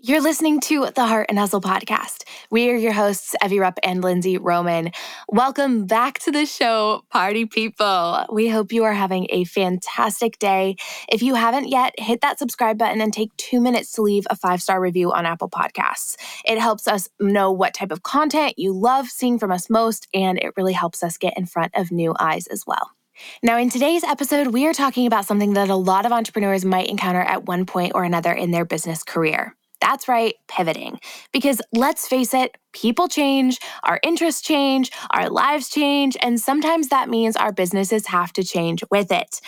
You're 0.00 0.22
listening 0.22 0.60
to 0.60 0.86
the 0.94 1.06
Heart 1.06 1.26
and 1.28 1.36
Hustle 1.36 1.60
podcast. 1.60 2.22
We 2.52 2.70
are 2.70 2.76
your 2.76 2.92
hosts, 2.92 3.34
Evie 3.44 3.58
Rupp 3.58 3.80
and 3.82 4.00
Lindsey 4.00 4.38
Roman. 4.38 4.92
Welcome 5.28 5.86
back 5.86 6.20
to 6.20 6.30
the 6.30 6.46
show, 6.46 7.02
party 7.10 7.46
people. 7.46 8.24
We 8.30 8.48
hope 8.48 8.70
you 8.70 8.84
are 8.84 8.92
having 8.92 9.26
a 9.30 9.42
fantastic 9.42 10.38
day. 10.38 10.76
If 11.08 11.20
you 11.20 11.34
haven't 11.34 11.66
yet, 11.66 11.98
hit 11.98 12.20
that 12.20 12.38
subscribe 12.38 12.78
button 12.78 13.00
and 13.00 13.12
take 13.12 13.36
two 13.36 13.60
minutes 13.60 13.90
to 13.94 14.02
leave 14.02 14.24
a 14.30 14.36
five 14.36 14.62
star 14.62 14.80
review 14.80 15.12
on 15.12 15.26
Apple 15.26 15.50
Podcasts. 15.50 16.14
It 16.44 16.60
helps 16.60 16.86
us 16.86 17.08
know 17.18 17.50
what 17.50 17.74
type 17.74 17.90
of 17.90 18.04
content 18.04 18.54
you 18.56 18.72
love 18.72 19.08
seeing 19.08 19.36
from 19.36 19.50
us 19.50 19.68
most, 19.68 20.06
and 20.14 20.38
it 20.38 20.52
really 20.56 20.74
helps 20.74 21.02
us 21.02 21.18
get 21.18 21.36
in 21.36 21.44
front 21.44 21.72
of 21.74 21.90
new 21.90 22.14
eyes 22.20 22.46
as 22.46 22.64
well. 22.64 22.92
Now, 23.42 23.58
in 23.58 23.68
today's 23.68 24.04
episode, 24.04 24.46
we 24.46 24.64
are 24.68 24.72
talking 24.72 25.08
about 25.08 25.26
something 25.26 25.54
that 25.54 25.70
a 25.70 25.74
lot 25.74 26.06
of 26.06 26.12
entrepreneurs 26.12 26.64
might 26.64 26.86
encounter 26.86 27.20
at 27.20 27.46
one 27.46 27.66
point 27.66 27.96
or 27.96 28.04
another 28.04 28.32
in 28.32 28.52
their 28.52 28.64
business 28.64 29.02
career 29.02 29.56
that's 29.80 30.08
right, 30.08 30.34
pivoting. 30.48 30.98
Because 31.32 31.60
let's 31.72 32.08
face 32.08 32.34
it, 32.34 32.56
people 32.72 33.08
change, 33.08 33.58
our 33.84 34.00
interests 34.02 34.42
change, 34.42 34.90
our 35.10 35.30
lives 35.30 35.68
change, 35.68 36.16
and 36.20 36.40
sometimes 36.40 36.88
that 36.88 37.08
means 37.08 37.36
our 37.36 37.52
businesses 37.52 38.06
have 38.06 38.32
to 38.34 38.44
change 38.44 38.82
with 38.90 39.12
it. 39.12 39.40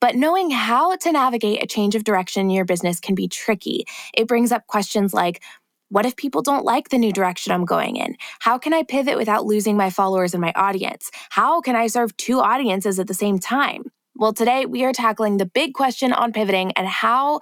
But 0.00 0.14
knowing 0.14 0.50
how 0.50 0.96
to 0.96 1.12
navigate 1.12 1.62
a 1.62 1.66
change 1.66 1.94
of 1.94 2.04
direction 2.04 2.42
in 2.42 2.50
your 2.50 2.64
business 2.64 3.00
can 3.00 3.14
be 3.14 3.28
tricky. 3.28 3.84
It 4.16 4.28
brings 4.28 4.52
up 4.52 4.66
questions 4.66 5.12
like, 5.12 5.42
what 5.90 6.06
if 6.06 6.16
people 6.16 6.42
don't 6.42 6.64
like 6.64 6.90
the 6.90 6.98
new 6.98 7.12
direction 7.12 7.52
I'm 7.52 7.64
going 7.64 7.96
in? 7.96 8.16
How 8.40 8.58
can 8.58 8.74
I 8.74 8.82
pivot 8.82 9.16
without 9.16 9.46
losing 9.46 9.76
my 9.76 9.90
followers 9.90 10.34
and 10.34 10.40
my 10.40 10.52
audience? 10.54 11.10
How 11.30 11.60
can 11.60 11.76
I 11.76 11.86
serve 11.86 12.16
two 12.16 12.40
audiences 12.40 13.00
at 13.00 13.06
the 13.06 13.14
same 13.14 13.38
time? 13.38 13.90
Well, 14.14 14.32
today 14.32 14.66
we 14.66 14.84
are 14.84 14.92
tackling 14.92 15.36
the 15.36 15.46
big 15.46 15.74
question 15.74 16.12
on 16.12 16.32
pivoting 16.32 16.72
and 16.72 16.86
how 16.86 17.40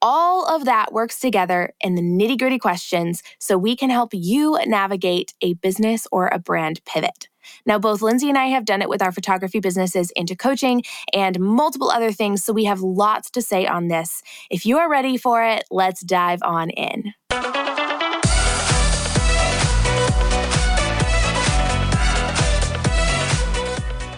all 0.00 0.46
of 0.46 0.64
that 0.64 0.92
works 0.92 1.18
together 1.18 1.72
in 1.80 1.94
the 1.94 2.02
nitty 2.02 2.38
gritty 2.38 2.58
questions 2.58 3.22
so 3.38 3.58
we 3.58 3.76
can 3.76 3.90
help 3.90 4.10
you 4.12 4.58
navigate 4.66 5.34
a 5.42 5.54
business 5.54 6.06
or 6.12 6.28
a 6.28 6.38
brand 6.38 6.80
pivot. 6.84 7.28
Now, 7.64 7.78
both 7.78 8.02
Lindsey 8.02 8.28
and 8.28 8.36
I 8.36 8.46
have 8.46 8.64
done 8.64 8.82
it 8.82 8.88
with 8.88 9.02
our 9.02 9.12
photography 9.12 9.60
businesses 9.60 10.10
into 10.12 10.36
coaching 10.36 10.82
and 11.12 11.40
multiple 11.40 11.90
other 11.90 12.12
things, 12.12 12.44
so 12.44 12.52
we 12.52 12.64
have 12.64 12.80
lots 12.80 13.30
to 13.30 13.42
say 13.42 13.66
on 13.66 13.88
this. 13.88 14.22
If 14.50 14.66
you 14.66 14.78
are 14.78 14.90
ready 14.90 15.16
for 15.16 15.42
it, 15.42 15.64
let's 15.70 16.02
dive 16.02 16.40
on 16.42 16.70
in. 16.70 17.14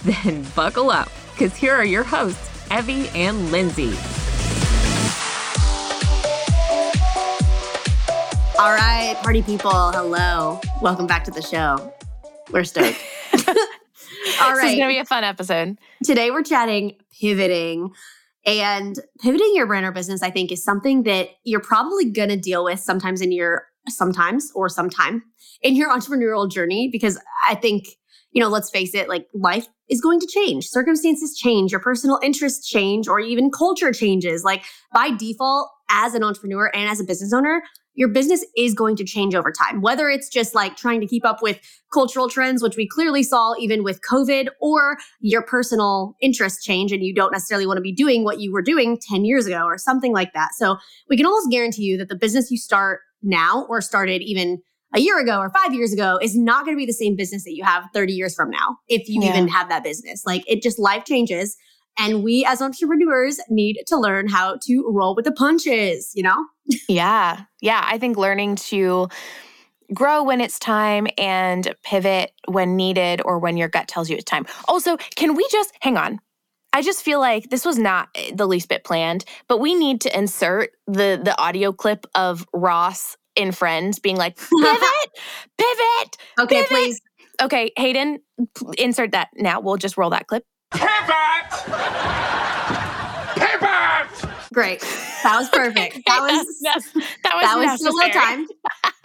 Then 0.04 0.46
buckle 0.56 0.90
up, 0.90 1.10
because 1.32 1.54
here 1.54 1.74
are 1.74 1.84
your 1.84 2.04
hosts, 2.04 2.48
Evie 2.72 3.08
and 3.10 3.52
Lindsey. 3.52 3.92
All 8.58 8.72
right, 8.72 9.14
party 9.22 9.42
people, 9.42 9.92
hello. 9.92 10.58
Welcome 10.80 11.06
back 11.06 11.24
to 11.24 11.30
the 11.30 11.42
show. 11.42 11.92
We're 12.50 12.64
stoked. 12.64 12.98
All 13.34 14.54
right. 14.54 14.62
This 14.62 14.72
is 14.72 14.76
going 14.76 14.88
to 14.88 14.94
be 14.94 14.98
a 14.98 15.04
fun 15.04 15.22
episode. 15.22 15.76
Today 16.02 16.30
we're 16.30 16.44
chatting 16.44 16.96
pivoting. 17.20 17.90
And 18.46 18.96
pivoting 19.20 19.52
your 19.54 19.66
brand 19.66 19.84
or 19.84 19.92
business, 19.92 20.22
I 20.22 20.30
think, 20.30 20.50
is 20.50 20.64
something 20.64 21.02
that 21.02 21.28
you're 21.44 21.60
probably 21.60 22.10
going 22.10 22.30
to 22.30 22.38
deal 22.38 22.64
with 22.64 22.80
sometimes 22.80 23.20
in 23.20 23.32
your, 23.32 23.66
sometimes 23.86 24.50
or 24.54 24.70
sometime 24.70 25.24
in 25.60 25.76
your 25.76 25.90
entrepreneurial 25.90 26.50
journey, 26.50 26.88
because 26.90 27.20
I 27.46 27.54
think 27.54 27.84
you 28.32 28.40
know, 28.40 28.48
let's 28.48 28.70
face 28.70 28.94
it, 28.94 29.08
like 29.08 29.26
life 29.34 29.66
is 29.88 30.00
going 30.00 30.20
to 30.20 30.26
change. 30.26 30.66
Circumstances 30.66 31.36
change, 31.36 31.72
your 31.72 31.80
personal 31.80 32.18
interests 32.22 32.68
change, 32.68 33.08
or 33.08 33.20
even 33.20 33.50
culture 33.50 33.92
changes. 33.92 34.44
Like 34.44 34.64
by 34.92 35.10
default, 35.10 35.70
as 35.90 36.14
an 36.14 36.22
entrepreneur 36.22 36.70
and 36.72 36.88
as 36.88 37.00
a 37.00 37.04
business 37.04 37.32
owner, 37.32 37.62
your 37.94 38.08
business 38.08 38.44
is 38.56 38.72
going 38.72 38.94
to 38.96 39.04
change 39.04 39.34
over 39.34 39.50
time. 39.52 39.82
Whether 39.82 40.08
it's 40.08 40.28
just 40.28 40.54
like 40.54 40.76
trying 40.76 41.00
to 41.00 41.06
keep 41.06 41.26
up 41.26 41.42
with 41.42 41.58
cultural 41.92 42.28
trends, 42.28 42.62
which 42.62 42.76
we 42.76 42.86
clearly 42.86 43.24
saw 43.24 43.54
even 43.58 43.82
with 43.82 44.00
COVID, 44.08 44.48
or 44.60 44.96
your 45.20 45.42
personal 45.42 46.14
interests 46.22 46.64
change 46.64 46.92
and 46.92 47.02
you 47.02 47.12
don't 47.12 47.32
necessarily 47.32 47.66
want 47.66 47.78
to 47.78 47.82
be 47.82 47.92
doing 47.92 48.22
what 48.22 48.40
you 48.40 48.52
were 48.52 48.62
doing 48.62 48.98
10 49.10 49.24
years 49.24 49.46
ago 49.46 49.64
or 49.64 49.76
something 49.76 50.12
like 50.12 50.32
that. 50.32 50.50
So 50.54 50.76
we 51.08 51.16
can 51.16 51.26
almost 51.26 51.50
guarantee 51.50 51.82
you 51.82 51.98
that 51.98 52.08
the 52.08 52.16
business 52.16 52.50
you 52.50 52.56
start 52.56 53.00
now 53.22 53.66
or 53.68 53.80
started 53.80 54.22
even 54.22 54.62
a 54.94 55.00
year 55.00 55.18
ago 55.18 55.38
or 55.38 55.50
five 55.50 55.72
years 55.72 55.92
ago 55.92 56.18
is 56.20 56.36
not 56.36 56.64
going 56.64 56.76
to 56.76 56.78
be 56.78 56.86
the 56.86 56.92
same 56.92 57.16
business 57.16 57.44
that 57.44 57.54
you 57.54 57.64
have 57.64 57.84
30 57.94 58.12
years 58.12 58.34
from 58.34 58.50
now, 58.50 58.78
if 58.88 59.08
you 59.08 59.22
yeah. 59.22 59.30
even 59.30 59.48
have 59.48 59.68
that 59.68 59.84
business. 59.84 60.24
Like 60.26 60.44
it 60.46 60.62
just 60.62 60.78
life 60.78 61.04
changes. 61.04 61.56
And 61.98 62.22
we 62.22 62.44
as 62.46 62.62
entrepreneurs 62.62 63.40
need 63.48 63.82
to 63.86 63.96
learn 63.96 64.28
how 64.28 64.58
to 64.62 64.90
roll 64.90 65.14
with 65.14 65.24
the 65.24 65.32
punches, 65.32 66.12
you 66.14 66.22
know? 66.22 66.46
yeah. 66.88 67.42
Yeah. 67.60 67.84
I 67.84 67.98
think 67.98 68.16
learning 68.16 68.56
to 68.56 69.08
grow 69.92 70.22
when 70.22 70.40
it's 70.40 70.58
time 70.58 71.08
and 71.18 71.74
pivot 71.82 72.32
when 72.46 72.76
needed 72.76 73.20
or 73.24 73.38
when 73.38 73.56
your 73.56 73.68
gut 73.68 73.88
tells 73.88 74.08
you 74.08 74.16
it's 74.16 74.24
time. 74.24 74.46
Also, 74.68 74.96
can 74.96 75.34
we 75.34 75.46
just 75.50 75.72
hang 75.80 75.96
on? 75.96 76.20
I 76.72 76.82
just 76.82 77.02
feel 77.02 77.18
like 77.18 77.50
this 77.50 77.64
was 77.64 77.78
not 77.78 78.08
eh, 78.14 78.30
the 78.32 78.46
least 78.46 78.68
bit 78.68 78.84
planned, 78.84 79.24
but 79.48 79.58
we 79.58 79.74
need 79.74 80.00
to 80.02 80.16
insert 80.16 80.70
the 80.86 81.20
the 81.22 81.34
audio 81.38 81.72
clip 81.72 82.06
of 82.14 82.46
Ross 82.52 83.16
in 83.40 83.52
Friends 83.52 83.98
being 83.98 84.16
like, 84.16 84.36
pivot, 84.62 85.10
pivot. 85.58 86.16
Okay, 86.38 86.56
pivot. 86.56 86.68
please. 86.68 87.00
Okay, 87.42 87.72
Hayden, 87.76 88.20
insert 88.78 89.12
that 89.12 89.28
now. 89.36 89.60
We'll 89.60 89.78
just 89.78 89.96
roll 89.96 90.10
that 90.10 90.26
clip. 90.26 90.44
Pivot! 90.72 91.50
Pivot! 93.34 94.30
Great. 94.52 94.80
That 95.22 95.38
was 95.38 95.48
perfect. 95.52 96.00
That 96.06 96.20
was 96.20 96.46
that 96.62 96.76
was 96.76 97.04
that 97.22 97.56
was 97.56 97.82
so 97.82 97.92
well 97.94 98.10
timed. 98.10 98.48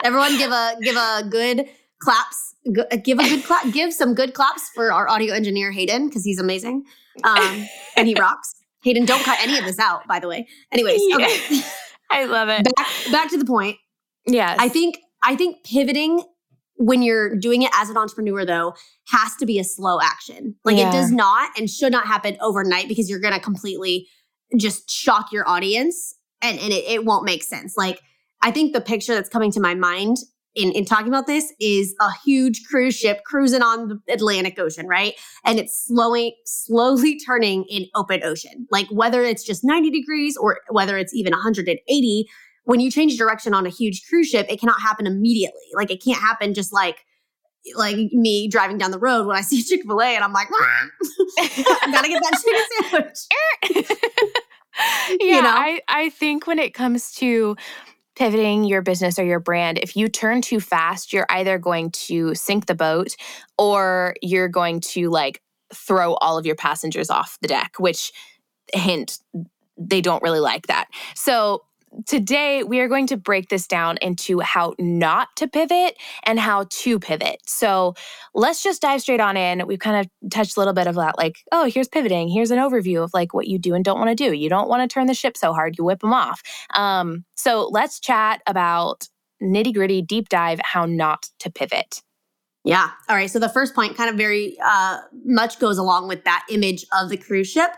Everyone 0.03 0.37
give 0.37 0.51
a 0.51 0.75
give 0.81 0.95
a 0.95 1.23
good 1.29 1.65
claps. 1.99 2.55
Give 3.03 3.19
a 3.19 3.29
good 3.29 3.43
clap. 3.43 3.71
Give 3.71 3.93
some 3.93 4.15
good 4.15 4.33
claps 4.33 4.69
for 4.73 4.91
our 4.91 5.07
audio 5.07 5.33
engineer 5.33 5.71
Hayden 5.71 6.07
because 6.07 6.23
he's 6.23 6.39
amazing, 6.39 6.83
um, 7.23 7.65
and 7.95 8.07
he 8.07 8.15
rocks. 8.15 8.55
Hayden, 8.83 9.05
don't 9.05 9.23
cut 9.23 9.39
any 9.41 9.57
of 9.57 9.65
this 9.65 9.79
out, 9.79 10.07
by 10.07 10.19
the 10.19 10.27
way. 10.27 10.47
Anyways, 10.71 11.01
okay. 11.13 11.61
I 12.11 12.25
love 12.25 12.49
it. 12.49 12.65
Back, 12.75 12.87
back 13.11 13.29
to 13.31 13.37
the 13.37 13.45
point. 13.45 13.77
Yeah. 14.27 14.55
I 14.57 14.69
think 14.69 14.99
I 15.23 15.35
think 15.35 15.63
pivoting 15.63 16.23
when 16.77 17.01
you're 17.01 17.35
doing 17.35 17.61
it 17.61 17.71
as 17.73 17.89
an 17.89 17.97
entrepreneur 17.97 18.45
though 18.45 18.75
has 19.07 19.35
to 19.37 19.45
be 19.45 19.59
a 19.59 19.63
slow 19.63 19.99
action. 20.01 20.55
Like 20.63 20.77
yeah. 20.77 20.89
it 20.89 20.91
does 20.91 21.11
not 21.11 21.51
and 21.57 21.69
should 21.69 21.91
not 21.91 22.05
happen 22.05 22.37
overnight 22.41 22.87
because 22.87 23.09
you're 23.09 23.19
going 23.19 23.33
to 23.33 23.39
completely 23.39 24.07
just 24.57 24.89
shock 24.89 25.31
your 25.31 25.47
audience 25.47 26.15
and 26.41 26.59
and 26.59 26.71
it, 26.71 26.85
it 26.85 27.05
won't 27.05 27.25
make 27.25 27.43
sense. 27.43 27.75
Like 27.77 27.99
I 28.41 28.51
think 28.51 28.73
the 28.73 28.81
picture 28.81 29.15
that's 29.15 29.29
coming 29.29 29.51
to 29.51 29.59
my 29.59 29.73
mind 29.73 30.17
in, 30.55 30.71
in 30.71 30.85
talking 30.85 31.07
about 31.07 31.27
this 31.27 31.53
is 31.59 31.93
a 31.99 32.09
huge 32.23 32.63
cruise 32.69 32.95
ship 32.95 33.21
cruising 33.25 33.61
on 33.61 33.87
the 33.89 34.13
Atlantic 34.13 34.57
Ocean, 34.57 34.87
right? 34.87 35.13
And 35.43 35.59
it's 35.59 35.85
slowing, 35.85 36.31
slowly 36.45 37.19
turning 37.25 37.65
in 37.69 37.85
open 37.93 38.21
ocean. 38.23 38.67
Like 38.71 38.87
whether 38.89 39.21
it's 39.23 39.43
just 39.43 39.63
90 39.63 39.91
degrees 39.91 40.37
or 40.37 40.59
whether 40.69 40.97
it's 40.97 41.13
even 41.13 41.31
180, 41.31 42.27
when 42.65 42.79
you 42.79 42.91
change 42.91 43.17
direction 43.17 43.53
on 43.53 43.65
a 43.65 43.69
huge 43.69 44.05
cruise 44.07 44.27
ship, 44.27 44.47
it 44.49 44.59
cannot 44.59 44.81
happen 44.81 45.07
immediately. 45.07 45.61
Like 45.73 45.91
it 45.91 46.03
can't 46.03 46.19
happen 46.19 46.53
just 46.53 46.73
like 46.73 47.05
like 47.75 47.95
me 48.11 48.47
driving 48.47 48.77
down 48.77 48.91
the 48.91 48.99
road 48.99 49.25
when 49.25 49.35
I 49.35 49.41
see 49.41 49.63
Chick 49.67 49.83
Fil 49.83 50.01
A 50.01 50.15
and 50.15 50.23
I'm 50.23 50.33
like, 50.33 50.47
I 50.51 50.87
gotta 51.91 52.07
get 52.07 52.21
that 52.21 52.41
chicken 52.43 52.89
sandwich. 52.91 53.91
Er. 54.77 55.17
yeah, 55.21 55.35
you 55.35 55.41
know? 55.41 55.49
I 55.49 55.81
I 55.87 56.09
think 56.09 56.47
when 56.47 56.59
it 56.59 56.73
comes 56.73 57.13
to 57.13 57.55
pivoting 58.15 58.63
your 58.63 58.81
business 58.81 59.19
or 59.19 59.23
your 59.23 59.39
brand, 59.39 59.77
if 59.79 59.95
you 59.95 60.07
turn 60.07 60.41
too 60.41 60.59
fast, 60.59 61.13
you're 61.13 61.25
either 61.29 61.57
going 61.57 61.91
to 61.91 62.33
sink 62.33 62.65
the 62.65 62.75
boat 62.75 63.15
or 63.57 64.15
you're 64.21 64.47
going 64.47 64.79
to 64.79 65.09
like 65.09 65.41
throw 65.73 66.15
all 66.15 66.37
of 66.37 66.45
your 66.45 66.55
passengers 66.55 67.09
off 67.09 67.37
the 67.41 67.47
deck, 67.47 67.75
which 67.77 68.13
hint 68.73 69.19
they 69.77 70.01
don't 70.01 70.23
really 70.23 70.39
like 70.39 70.67
that. 70.67 70.87
So 71.15 71.63
today 72.05 72.63
we 72.63 72.79
are 72.79 72.87
going 72.87 73.07
to 73.07 73.17
break 73.17 73.49
this 73.49 73.67
down 73.67 73.97
into 74.01 74.39
how 74.39 74.73
not 74.79 75.29
to 75.37 75.47
pivot 75.47 75.97
and 76.23 76.39
how 76.39 76.65
to 76.69 76.99
pivot. 76.99 77.41
So 77.45 77.95
let's 78.33 78.63
just 78.63 78.81
dive 78.81 79.01
straight 79.01 79.19
on 79.19 79.37
in. 79.37 79.65
We've 79.67 79.79
kind 79.79 80.05
of 80.05 80.29
touched 80.31 80.57
a 80.57 80.59
little 80.59 80.73
bit 80.73 80.87
of 80.87 80.95
that, 80.95 81.17
like, 81.17 81.37
oh, 81.51 81.65
here's 81.65 81.87
pivoting. 81.87 82.27
Here's 82.27 82.51
an 82.51 82.59
overview 82.59 83.03
of 83.03 83.13
like 83.13 83.33
what 83.33 83.47
you 83.47 83.57
do 83.57 83.73
and 83.73 83.83
don't 83.83 83.99
want 83.99 84.15
to 84.15 84.15
do. 84.15 84.33
You 84.33 84.49
don't 84.49 84.69
want 84.69 84.89
to 84.89 84.93
turn 84.93 85.07
the 85.07 85.13
ship 85.13 85.37
so 85.37 85.53
hard, 85.53 85.77
you 85.77 85.83
whip 85.83 85.99
them 85.99 86.13
off. 86.13 86.41
Um, 86.73 87.25
so 87.35 87.69
let's 87.71 87.99
chat 87.99 88.41
about 88.47 89.07
nitty 89.41 89.73
gritty 89.73 90.01
deep 90.01 90.29
dive 90.29 90.59
how 90.63 90.85
not 90.85 91.29
to 91.39 91.51
pivot. 91.51 92.01
Yeah. 92.63 92.89
All 93.07 93.15
right. 93.15 93.29
So 93.29 93.37
the 93.37 93.49
first 93.49 93.75
point 93.75 93.95
kind 93.95 94.09
of 94.09 94.15
very 94.15 94.57
uh, 94.65 94.99
much 95.23 95.59
goes 95.59 95.77
along 95.77 96.07
with 96.07 96.23
that 96.23 96.45
image 96.49 96.83
of 96.99 97.09
the 97.09 97.17
cruise 97.17 97.49
ship 97.49 97.69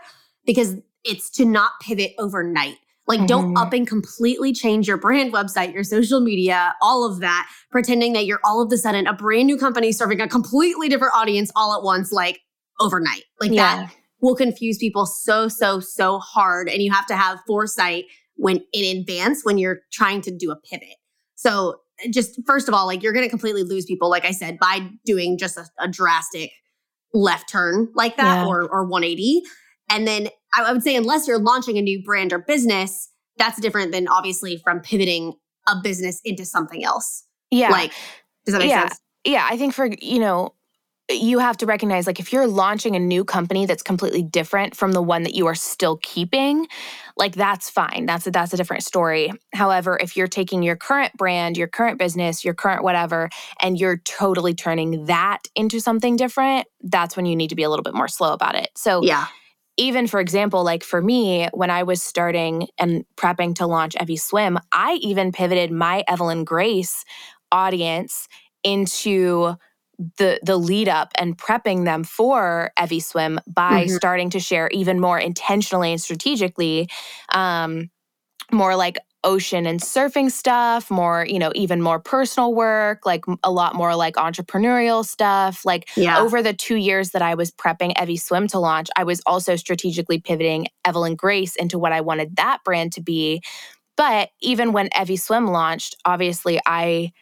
because 0.46 0.76
it's 1.04 1.28
to 1.30 1.44
not 1.44 1.72
pivot 1.82 2.14
overnight. 2.18 2.78
Like, 3.08 3.20
mm-hmm. 3.20 3.26
don't 3.26 3.56
up 3.56 3.72
and 3.72 3.86
completely 3.86 4.52
change 4.52 4.86
your 4.86 4.98
brand 4.98 5.32
website, 5.32 5.72
your 5.72 5.82
social 5.82 6.20
media, 6.20 6.74
all 6.82 7.10
of 7.10 7.20
that, 7.20 7.48
pretending 7.70 8.12
that 8.12 8.26
you're 8.26 8.40
all 8.44 8.62
of 8.62 8.70
a 8.70 8.76
sudden 8.76 9.06
a 9.06 9.14
brand 9.14 9.46
new 9.46 9.56
company 9.56 9.92
serving 9.92 10.20
a 10.20 10.28
completely 10.28 10.90
different 10.90 11.14
audience 11.14 11.50
all 11.56 11.74
at 11.74 11.82
once, 11.82 12.12
like 12.12 12.40
overnight. 12.80 13.24
Like, 13.40 13.50
yeah. 13.50 13.76
that 13.76 13.94
will 14.20 14.36
confuse 14.36 14.76
people 14.76 15.06
so, 15.06 15.48
so, 15.48 15.80
so 15.80 16.18
hard. 16.18 16.68
And 16.68 16.82
you 16.82 16.92
have 16.92 17.06
to 17.06 17.16
have 17.16 17.40
foresight 17.46 18.04
when 18.36 18.60
in 18.72 18.98
advance 18.98 19.42
when 19.42 19.56
you're 19.56 19.80
trying 19.90 20.20
to 20.22 20.30
do 20.30 20.50
a 20.50 20.56
pivot. 20.56 20.96
So, 21.34 21.80
just 22.10 22.38
first 22.46 22.68
of 22.68 22.74
all, 22.74 22.86
like, 22.86 23.02
you're 23.02 23.12
going 23.12 23.24
to 23.24 23.30
completely 23.30 23.64
lose 23.64 23.84
people, 23.84 24.08
like 24.08 24.24
I 24.24 24.30
said, 24.30 24.58
by 24.60 24.88
doing 25.04 25.36
just 25.38 25.56
a, 25.56 25.66
a 25.80 25.88
drastic 25.88 26.52
left 27.14 27.48
turn 27.48 27.88
like 27.94 28.16
that 28.18 28.42
yeah. 28.42 28.46
or, 28.46 28.68
or 28.68 28.84
180. 28.84 29.42
And 29.90 30.06
then 30.06 30.28
I 30.54 30.72
would 30.72 30.82
say, 30.82 30.96
unless 30.96 31.28
you're 31.28 31.38
launching 31.38 31.78
a 31.78 31.82
new 31.82 32.02
brand 32.02 32.32
or 32.32 32.38
business, 32.38 33.10
that's 33.36 33.60
different 33.60 33.92
than 33.92 34.08
obviously 34.08 34.56
from 34.56 34.80
pivoting 34.80 35.34
a 35.66 35.76
business 35.82 36.20
into 36.24 36.44
something 36.44 36.84
else. 36.84 37.24
Yeah. 37.50 37.70
Like, 37.70 37.92
does 38.44 38.54
that 38.54 38.58
make 38.58 38.70
yeah. 38.70 38.88
sense? 38.88 39.00
Yeah. 39.24 39.46
I 39.48 39.56
think 39.56 39.74
for, 39.74 39.88
you 40.00 40.18
know, 40.18 40.54
you 41.10 41.38
have 41.38 41.56
to 41.56 41.66
recognize 41.66 42.06
like 42.06 42.20
if 42.20 42.32
you're 42.32 42.46
launching 42.46 42.94
a 42.94 42.98
new 42.98 43.24
company 43.24 43.66
that's 43.66 43.82
completely 43.82 44.22
different 44.22 44.76
from 44.76 44.92
the 44.92 45.00
one 45.00 45.22
that 45.22 45.34
you 45.34 45.46
are 45.46 45.54
still 45.54 45.96
keeping 46.02 46.66
like 47.16 47.34
that's 47.34 47.70
fine 47.70 48.04
that's 48.04 48.26
a, 48.26 48.30
that's 48.30 48.52
a 48.52 48.56
different 48.56 48.82
story 48.82 49.32
however 49.54 49.98
if 50.02 50.16
you're 50.16 50.26
taking 50.26 50.62
your 50.62 50.76
current 50.76 51.12
brand 51.14 51.56
your 51.56 51.66
current 51.66 51.98
business 51.98 52.44
your 52.44 52.54
current 52.54 52.82
whatever 52.82 53.30
and 53.62 53.78
you're 53.78 53.98
totally 53.98 54.54
turning 54.54 55.06
that 55.06 55.44
into 55.54 55.80
something 55.80 56.16
different 56.16 56.66
that's 56.82 57.16
when 57.16 57.24
you 57.24 57.34
need 57.34 57.48
to 57.48 57.56
be 57.56 57.62
a 57.62 57.70
little 57.70 57.82
bit 57.82 57.94
more 57.94 58.08
slow 58.08 58.34
about 58.34 58.54
it 58.54 58.68
so 58.76 59.02
yeah 59.02 59.26
even 59.78 60.08
for 60.08 60.20
example, 60.20 60.64
like 60.64 60.82
for 60.82 61.00
me, 61.00 61.48
when 61.54 61.70
I 61.70 61.84
was 61.84 62.02
starting 62.02 62.66
and 62.78 63.04
prepping 63.16 63.54
to 63.56 63.66
launch 63.66 63.94
Evie 64.00 64.16
Swim, 64.16 64.58
I 64.72 64.94
even 65.00 65.32
pivoted 65.32 65.70
my 65.70 66.04
Evelyn 66.08 66.44
Grace 66.44 67.04
audience 67.50 68.28
into 68.64 69.54
the 70.18 70.38
the 70.42 70.56
lead 70.56 70.88
up 70.88 71.12
and 71.16 71.38
prepping 71.38 71.84
them 71.84 72.04
for 72.04 72.72
Evie 72.80 73.00
Swim 73.00 73.40
by 73.46 73.84
mm-hmm. 73.84 73.96
starting 73.96 74.30
to 74.30 74.40
share 74.40 74.68
even 74.68 75.00
more 75.00 75.18
intentionally 75.18 75.92
and 75.92 76.00
strategically 76.00 76.88
um, 77.32 77.90
more 78.52 78.76
like 78.76 78.98
ocean 79.24 79.66
and 79.66 79.80
surfing 79.80 80.30
stuff, 80.30 80.90
more, 80.90 81.26
you 81.26 81.38
know, 81.38 81.52
even 81.54 81.82
more 81.82 81.98
personal 81.98 82.54
work, 82.54 83.04
like 83.04 83.24
a 83.42 83.50
lot 83.50 83.74
more 83.74 83.96
like 83.96 84.14
entrepreneurial 84.14 85.04
stuff. 85.04 85.64
Like 85.64 85.88
yeah. 85.96 86.18
over 86.20 86.42
the 86.42 86.52
two 86.52 86.76
years 86.76 87.10
that 87.10 87.22
I 87.22 87.34
was 87.34 87.50
prepping 87.50 88.00
Evie 88.00 88.16
Swim 88.16 88.46
to 88.48 88.58
launch, 88.58 88.88
I 88.96 89.04
was 89.04 89.20
also 89.26 89.56
strategically 89.56 90.20
pivoting 90.20 90.68
Evelyn 90.84 91.16
Grace 91.16 91.56
into 91.56 91.78
what 91.78 91.92
I 91.92 92.00
wanted 92.00 92.36
that 92.36 92.58
brand 92.64 92.92
to 92.92 93.00
be. 93.00 93.42
But 93.96 94.30
even 94.40 94.72
when 94.72 94.88
Evie 94.98 95.16
Swim 95.16 95.46
launched, 95.48 95.96
obviously 96.04 96.60
I 96.66 97.12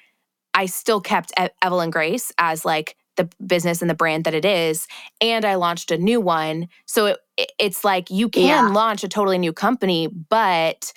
I 0.52 0.66
still 0.66 1.00
kept 1.00 1.32
e- 1.40 1.48
Evelyn 1.62 1.90
Grace 1.90 2.32
as 2.38 2.64
like 2.64 2.96
the 3.16 3.28
business 3.46 3.80
and 3.80 3.90
the 3.90 3.94
brand 3.94 4.24
that 4.24 4.34
it 4.34 4.44
is 4.44 4.86
and 5.22 5.46
i 5.46 5.54
launched 5.54 5.90
a 5.90 5.96
new 5.96 6.20
one 6.20 6.68
so 6.84 7.16
it, 7.38 7.52
it's 7.58 7.82
like 7.82 8.10
you 8.10 8.28
can 8.28 8.42
yeah. 8.42 8.68
launch 8.68 9.02
a 9.02 9.08
totally 9.08 9.38
new 9.38 9.54
company 9.54 10.06
but 10.06 10.92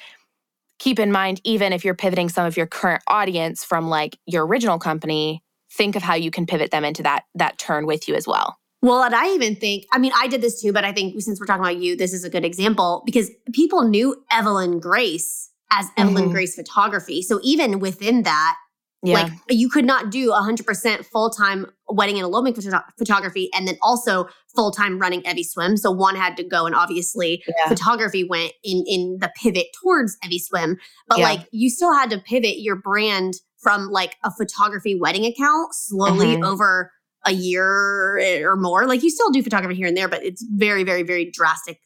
keep 0.79 0.99
in 0.99 1.11
mind, 1.11 1.41
even 1.43 1.73
if 1.73 1.85
you're 1.85 1.95
pivoting 1.95 2.29
some 2.29 2.45
of 2.45 2.57
your 2.57 2.65
current 2.65 3.03
audience 3.07 3.63
from 3.63 3.89
like 3.89 4.17
your 4.25 4.45
original 4.45 4.79
company, 4.79 5.43
think 5.71 5.95
of 5.95 6.01
how 6.01 6.15
you 6.15 6.31
can 6.31 6.45
pivot 6.45 6.71
them 6.71 6.83
into 6.83 7.03
that 7.03 7.25
that 7.35 7.57
turn 7.57 7.85
with 7.85 8.07
you 8.07 8.15
as 8.15 8.27
well. 8.27 8.57
Well, 8.81 9.03
and 9.03 9.13
I 9.13 9.33
even 9.33 9.57
think, 9.57 9.85
I 9.91 9.97
mean, 9.97 10.13
I 10.15 10.27
did 10.27 10.41
this 10.41 10.61
too, 10.61 10.71
but 10.71 10.85
I 10.85 10.93
think 10.93 11.21
since 11.21 11.39
we're 11.39 11.45
talking 11.45 11.63
about 11.63 11.77
you, 11.77 11.97
this 11.97 12.13
is 12.13 12.23
a 12.23 12.29
good 12.29 12.45
example 12.45 13.03
because 13.05 13.29
people 13.53 13.83
knew 13.83 14.23
Evelyn 14.31 14.79
Grace 14.79 15.51
as 15.71 15.87
Evelyn 15.97 16.25
mm-hmm. 16.25 16.33
Grace 16.33 16.55
Photography. 16.55 17.21
So 17.21 17.39
even 17.43 17.79
within 17.79 18.23
that, 18.23 18.55
yeah. 19.01 19.13
Like 19.13 19.31
you 19.49 19.69
could 19.69 19.85
not 19.85 20.11
do 20.11 20.31
100% 20.31 21.05
full 21.05 21.29
time 21.29 21.65
wedding 21.87 22.17
and 22.17 22.25
elopement 22.25 22.57
photo- 22.57 22.83
photography 22.97 23.49
and 23.53 23.67
then 23.67 23.77
also 23.81 24.27
full 24.53 24.71
time 24.71 24.99
running 24.99 25.21
Evie 25.25 25.43
Swim. 25.43 25.77
So 25.77 25.89
one 25.89 26.15
had 26.15 26.35
to 26.37 26.43
go, 26.43 26.65
and 26.65 26.75
obviously 26.75 27.41
yeah. 27.47 27.69
photography 27.69 28.25
went 28.25 28.51
in 28.63 28.83
in 28.85 29.17
the 29.21 29.31
pivot 29.41 29.67
towards 29.81 30.17
Evie 30.23 30.39
Swim. 30.39 30.77
But 31.07 31.19
yeah. 31.19 31.25
like 31.25 31.47
you 31.51 31.69
still 31.69 31.93
had 31.93 32.09
to 32.09 32.19
pivot 32.19 32.59
your 32.59 32.75
brand 32.75 33.35
from 33.61 33.89
like 33.89 34.15
a 34.23 34.31
photography 34.31 34.99
wedding 34.99 35.25
account 35.25 35.73
slowly 35.73 36.35
mm-hmm. 36.35 36.43
over 36.43 36.91
a 37.25 37.31
year 37.31 38.49
or 38.49 38.57
more. 38.57 38.85
Like 38.85 39.03
you 39.03 39.09
still 39.09 39.31
do 39.31 39.41
photography 39.41 39.75
here 39.75 39.87
and 39.87 39.95
there, 39.95 40.09
but 40.09 40.23
it's 40.23 40.45
very, 40.51 40.83
very, 40.83 41.03
very 41.03 41.29
drastic 41.31 41.79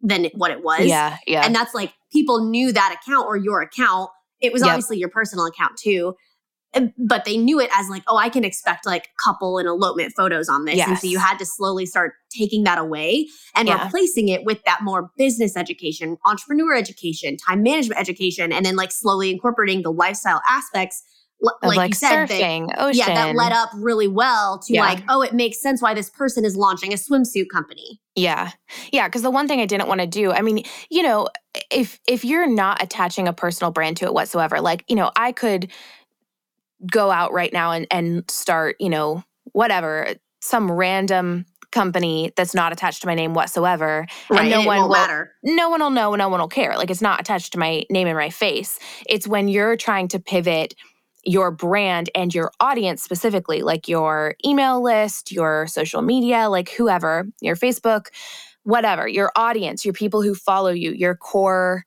than 0.00 0.26
what 0.34 0.50
it 0.50 0.62
was. 0.62 0.86
Yeah, 0.86 1.16
yeah. 1.26 1.44
And 1.44 1.54
that's 1.54 1.74
like 1.74 1.92
people 2.12 2.48
knew 2.48 2.72
that 2.72 2.98
account 3.00 3.26
or 3.26 3.36
your 3.36 3.62
account. 3.62 4.10
It 4.40 4.52
was 4.52 4.62
yep. 4.62 4.70
obviously 4.70 4.98
your 4.98 5.08
personal 5.08 5.46
account 5.46 5.76
too 5.76 6.14
but 6.98 7.24
they 7.24 7.36
knew 7.36 7.60
it 7.60 7.70
as 7.74 7.88
like, 7.88 8.02
oh, 8.06 8.16
I 8.16 8.28
can 8.28 8.44
expect 8.44 8.86
like 8.86 9.08
couple 9.22 9.58
and 9.58 9.66
elopement 9.66 10.12
photos 10.16 10.48
on 10.48 10.64
this. 10.64 10.76
Yes. 10.76 10.88
And 10.88 10.98
so 10.98 11.06
you 11.06 11.18
had 11.18 11.38
to 11.38 11.46
slowly 11.46 11.86
start 11.86 12.14
taking 12.30 12.64
that 12.64 12.78
away 12.78 13.26
and 13.56 13.68
yeah. 13.68 13.84
replacing 13.84 14.28
it 14.28 14.44
with 14.44 14.62
that 14.64 14.82
more 14.82 15.10
business 15.16 15.56
education, 15.56 16.18
entrepreneur 16.26 16.74
education, 16.74 17.36
time 17.36 17.62
management 17.62 18.00
education, 18.00 18.52
and 18.52 18.66
then 18.66 18.76
like 18.76 18.92
slowly 18.92 19.30
incorporating 19.30 19.82
the 19.82 19.92
lifestyle 19.92 20.42
aspects. 20.48 21.02
like, 21.40 21.76
like, 21.76 21.88
you 21.90 21.94
said, 21.94 22.28
surfing, 22.28 22.68
that, 22.68 22.82
ocean. 22.82 22.98
yeah, 22.98 23.14
that 23.14 23.34
led 23.34 23.52
up 23.52 23.70
really 23.76 24.08
well 24.08 24.58
to 24.58 24.74
yeah. 24.74 24.82
like, 24.82 25.02
oh, 25.08 25.22
it 25.22 25.32
makes 25.32 25.62
sense 25.62 25.80
why 25.80 25.94
this 25.94 26.10
person 26.10 26.44
is 26.44 26.56
launching 26.56 26.92
a 26.92 26.96
swimsuit 26.96 27.46
company. 27.50 28.00
Yeah, 28.14 28.50
yeah. 28.92 29.08
Because 29.08 29.22
the 29.22 29.30
one 29.30 29.48
thing 29.48 29.60
I 29.60 29.66
didn't 29.66 29.88
want 29.88 30.00
to 30.00 30.06
do, 30.06 30.32
I 30.32 30.42
mean, 30.42 30.64
you 30.90 31.02
know, 31.02 31.28
if 31.70 32.00
if 32.06 32.24
you're 32.24 32.48
not 32.48 32.82
attaching 32.82 33.26
a 33.26 33.32
personal 33.32 33.70
brand 33.70 33.96
to 33.98 34.04
it 34.04 34.12
whatsoever, 34.12 34.60
like, 34.60 34.84
you 34.88 34.96
know, 34.96 35.12
I 35.16 35.32
could 35.32 35.70
go 36.90 37.10
out 37.10 37.32
right 37.32 37.52
now 37.52 37.72
and, 37.72 37.86
and 37.90 38.30
start, 38.30 38.76
you 38.78 38.88
know, 38.88 39.22
whatever, 39.52 40.14
some 40.40 40.70
random 40.70 41.44
company 41.70 42.32
that's 42.36 42.54
not 42.54 42.72
attached 42.72 43.02
to 43.02 43.06
my 43.06 43.14
name 43.14 43.34
whatsoever. 43.34 44.06
Right, 44.30 44.40
and 44.40 44.50
no 44.50 44.58
and 44.58 44.66
one 44.66 44.82
will 44.82 44.88
matter. 44.88 45.32
No 45.42 45.68
one 45.68 45.80
will 45.80 45.90
know, 45.90 46.14
no 46.14 46.28
one 46.28 46.40
will 46.40 46.48
care. 46.48 46.76
Like 46.76 46.90
it's 46.90 47.02
not 47.02 47.20
attached 47.20 47.52
to 47.52 47.58
my 47.58 47.84
name 47.90 48.08
and 48.08 48.16
my 48.16 48.30
face. 48.30 48.78
It's 49.08 49.26
when 49.26 49.48
you're 49.48 49.76
trying 49.76 50.08
to 50.08 50.18
pivot 50.18 50.74
your 51.24 51.50
brand 51.50 52.10
and 52.14 52.34
your 52.34 52.52
audience 52.60 53.02
specifically, 53.02 53.62
like 53.62 53.88
your 53.88 54.34
email 54.46 54.82
list, 54.82 55.30
your 55.32 55.66
social 55.66 56.00
media, 56.00 56.48
like 56.48 56.70
whoever, 56.70 57.26
your 57.40 57.56
Facebook, 57.56 58.06
whatever, 58.62 59.06
your 59.06 59.30
audience, 59.36 59.84
your 59.84 59.94
people 59.94 60.22
who 60.22 60.34
follow 60.34 60.70
you, 60.70 60.92
your 60.92 61.16
core 61.16 61.84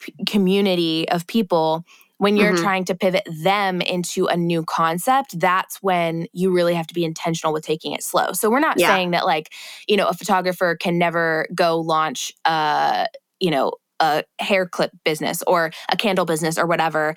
p- 0.00 0.14
community 0.26 1.08
of 1.08 1.26
people 1.26 1.84
when 2.20 2.36
you're 2.36 2.52
mm-hmm. 2.52 2.62
trying 2.62 2.84
to 2.84 2.94
pivot 2.94 3.26
them 3.42 3.80
into 3.80 4.26
a 4.26 4.36
new 4.36 4.62
concept, 4.62 5.40
that's 5.40 5.78
when 5.80 6.26
you 6.34 6.52
really 6.52 6.74
have 6.74 6.86
to 6.86 6.92
be 6.92 7.02
intentional 7.02 7.50
with 7.50 7.64
taking 7.64 7.92
it 7.92 8.02
slow. 8.02 8.32
So 8.32 8.50
we're 8.50 8.60
not 8.60 8.78
yeah. 8.78 8.88
saying 8.88 9.12
that 9.12 9.24
like, 9.24 9.50
you 9.88 9.96
know, 9.96 10.06
a 10.06 10.12
photographer 10.12 10.76
can 10.78 10.98
never 10.98 11.46
go 11.54 11.80
launch 11.80 12.30
a, 12.44 13.06
you 13.38 13.50
know, 13.50 13.72
a 14.00 14.22
hair 14.38 14.66
clip 14.66 14.90
business 15.02 15.42
or 15.46 15.70
a 15.90 15.96
candle 15.96 16.26
business 16.26 16.58
or 16.58 16.66
whatever 16.66 17.14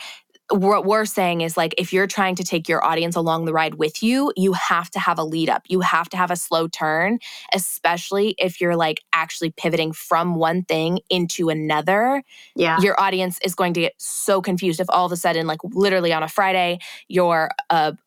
what 0.53 0.85
we're 0.85 1.05
saying 1.05 1.41
is 1.41 1.57
like 1.57 1.73
if 1.77 1.91
you're 1.91 2.07
trying 2.07 2.35
to 2.35 2.43
take 2.43 2.69
your 2.69 2.83
audience 2.85 3.15
along 3.15 3.45
the 3.45 3.53
ride 3.53 3.75
with 3.75 4.03
you, 4.03 4.31
you 4.35 4.53
have 4.53 4.89
to 4.91 4.99
have 4.99 5.17
a 5.17 5.23
lead 5.23 5.49
up. 5.49 5.63
You 5.67 5.81
have 5.81 6.09
to 6.09 6.17
have 6.17 6.29
a 6.29 6.35
slow 6.35 6.67
turn, 6.67 7.19
especially 7.53 8.35
if 8.37 8.61
you're 8.61 8.75
like 8.75 9.01
actually 9.13 9.49
pivoting 9.51 9.93
from 9.93 10.35
one 10.35 10.63
thing 10.63 10.99
into 11.09 11.49
another. 11.49 12.23
Yeah. 12.55 12.79
Your 12.81 12.99
audience 12.99 13.39
is 13.43 13.55
going 13.55 13.73
to 13.73 13.81
get 13.81 13.93
so 13.97 14.41
confused 14.41 14.79
if 14.79 14.87
all 14.89 15.05
of 15.05 15.11
a 15.11 15.17
sudden 15.17 15.47
like 15.47 15.59
literally 15.63 16.13
on 16.13 16.21
a 16.23 16.27
Friday 16.27 16.79
you're 17.07 17.49
a, 17.69 17.97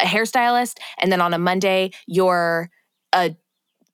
a 0.00 0.04
hairstylist 0.04 0.78
and 0.98 1.10
then 1.10 1.20
on 1.20 1.34
a 1.34 1.38
Monday 1.38 1.90
you're 2.06 2.70
a 3.12 3.34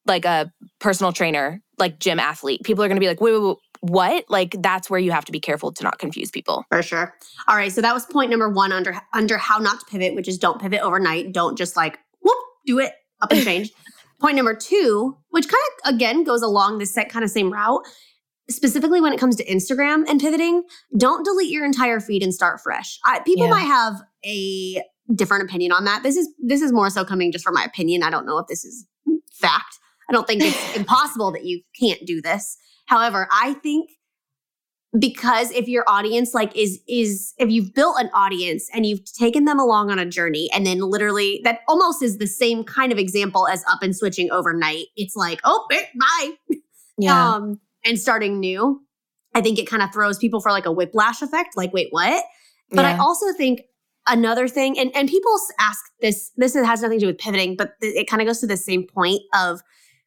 like 0.07 0.25
a 0.25 0.53
personal 0.81 1.13
trainer, 1.13 1.63
like 1.79 1.99
gym 1.99 2.19
athlete. 2.19 2.63
People 2.65 2.85
are 2.85 2.89
going 2.89 2.97
to 2.97 3.01
be 3.01 3.07
like, 3.07 3.21
wait, 3.21 3.33
wait, 3.33 3.43
wait, 3.43 3.57
what? 3.83 4.25
Like 4.29 4.55
that's 4.61 4.89
where 4.89 5.01
you 5.01 5.11
have 5.11 5.25
to 5.25 5.33
be 5.33 5.41
careful 5.41 5.73
to 5.73 5.85
not 5.85 5.99
confuse 5.99 6.31
people. 6.31 6.65
For 6.71 6.83
sure. 6.83 7.15
All 7.49 7.57
right 7.57 7.71
so 7.71 7.81
that 7.81 7.93
was 7.93 8.07
point 8.07 8.31
number 8.31 8.49
one 8.49 8.73
under 8.73 9.01
under 9.13 9.37
how 9.37 9.59
not 9.59 9.81
to 9.81 9.87
pivot 9.87 10.15
which 10.15 10.29
is 10.29 10.39
don't 10.39 10.61
pivot 10.61 10.81
overnight. 10.81 11.33
Don't 11.33 11.59
just 11.59 11.77
like 11.77 11.99
whoop 12.23 12.39
do 12.65 12.79
it 12.79 12.93
up 13.21 13.33
and 13.33 13.43
change. 13.43 13.73
Point 14.21 14.37
number 14.37 14.55
two 14.55 15.17
which 15.31 15.49
kind 15.49 15.63
of 15.85 15.95
again 15.95 16.23
goes 16.23 16.43
along 16.43 16.79
this 16.79 16.95
set 16.95 17.09
kind 17.09 17.25
of 17.25 17.31
same 17.31 17.53
route 17.53 17.83
specifically 18.49 19.01
when 19.01 19.13
it 19.13 19.19
comes 19.19 19.35
to 19.35 19.45
instagram 19.47 20.09
and 20.09 20.21
pivoting 20.21 20.63
don't 20.97 21.25
delete 21.25 21.51
your 21.51 21.65
entire 21.65 21.99
feed 21.99 22.23
and 22.23 22.33
start 22.33 22.61
fresh. 22.61 23.01
I, 23.05 23.19
people 23.21 23.47
yeah. 23.47 23.51
might 23.51 23.67
have 23.67 24.01
a 24.25 24.81
different 25.13 25.43
opinion 25.43 25.73
on 25.73 25.85
that. 25.87 26.05
This 26.05 26.17
is 26.17 26.29
this 26.39 26.63
is 26.63 26.73
more 26.73 26.89
so 26.89 27.05
coming 27.05 27.33
just 27.33 27.45
from 27.45 27.55
my 27.55 27.65
opinion. 27.65 28.05
I 28.05 28.11
don't 28.11 28.27
know 28.27 28.39
if 28.39 28.47
this 28.47 28.65
is 28.65 28.87
fact. 29.33 29.81
I 30.09 30.13
don't 30.13 30.27
think 30.27 30.43
it's 30.45 30.77
impossible 30.77 31.33
that 31.33 31.45
you 31.45 31.63
can't 31.81 32.07
do 32.07 32.23
this 32.23 32.57
However, 32.87 33.29
I 33.31 33.55
think 33.55 33.91
because 34.99 35.51
if 35.53 35.69
your 35.69 35.85
audience 35.87 36.35
like 36.35 36.55
is 36.57 36.81
is 36.87 37.33
if 37.39 37.51
you've 37.51 37.73
built 37.75 37.99
an 37.99 38.11
audience 38.13 38.69
and 38.75 38.85
you've 38.85 39.05
taken 39.05 39.47
them 39.47 39.59
along 39.59 39.91
on 39.91 39.99
a 39.99 40.05
journey 40.05 40.51
and 40.55 40.67
then 40.67 40.81
literally 40.81 41.41
that 41.45 41.61
almost 41.67 42.03
is 42.03 42.19
the 42.19 42.27
same 42.27 42.63
kind 42.63 42.93
of 42.93 42.99
example 42.99 43.49
as 43.49 43.65
up 43.71 43.83
and 43.83 43.97
switching 43.97 44.31
overnight. 44.31 44.87
It's 44.97 45.17
like 45.17 45.41
oh 45.45 45.67
bye. 45.71 46.31
Yeah. 46.99 47.37
um 47.37 47.59
and 47.87 47.99
starting 47.99 48.39
new 48.39 48.83
i 49.35 49.41
think 49.41 49.59
it 49.59 49.67
kind 49.67 49.83
of 49.83 49.91
throws 49.95 50.19
people 50.19 50.43
for 50.43 50.53
like 50.53 50.67
a 50.67 50.71
whiplash 50.71 51.23
effect 51.23 51.57
like 51.57 51.73
wait 51.73 51.89
what? 51.91 52.23
But 52.71 52.85
i 52.85 52.99
also 52.99 53.33
think 53.33 53.63
another 54.07 54.47
thing 54.47 54.79
and 54.79 54.95
and 54.95 55.09
people 55.09 55.33
ask 55.59 55.81
this 56.03 56.31
this 56.37 56.55
has 56.55 56.83
nothing 56.83 56.99
to 56.99 57.05
do 57.05 57.07
with 57.07 57.19
pivoting 57.19 57.57
but 57.57 57.73
th- 57.81 57.95
it 57.97 58.09
kind 58.09 58.21
of 58.21 58.29
goes 58.29 58.41
to 58.41 58.47
the 58.47 58.59
same 58.59 58.87
point 58.87 59.21
of 59.35 59.63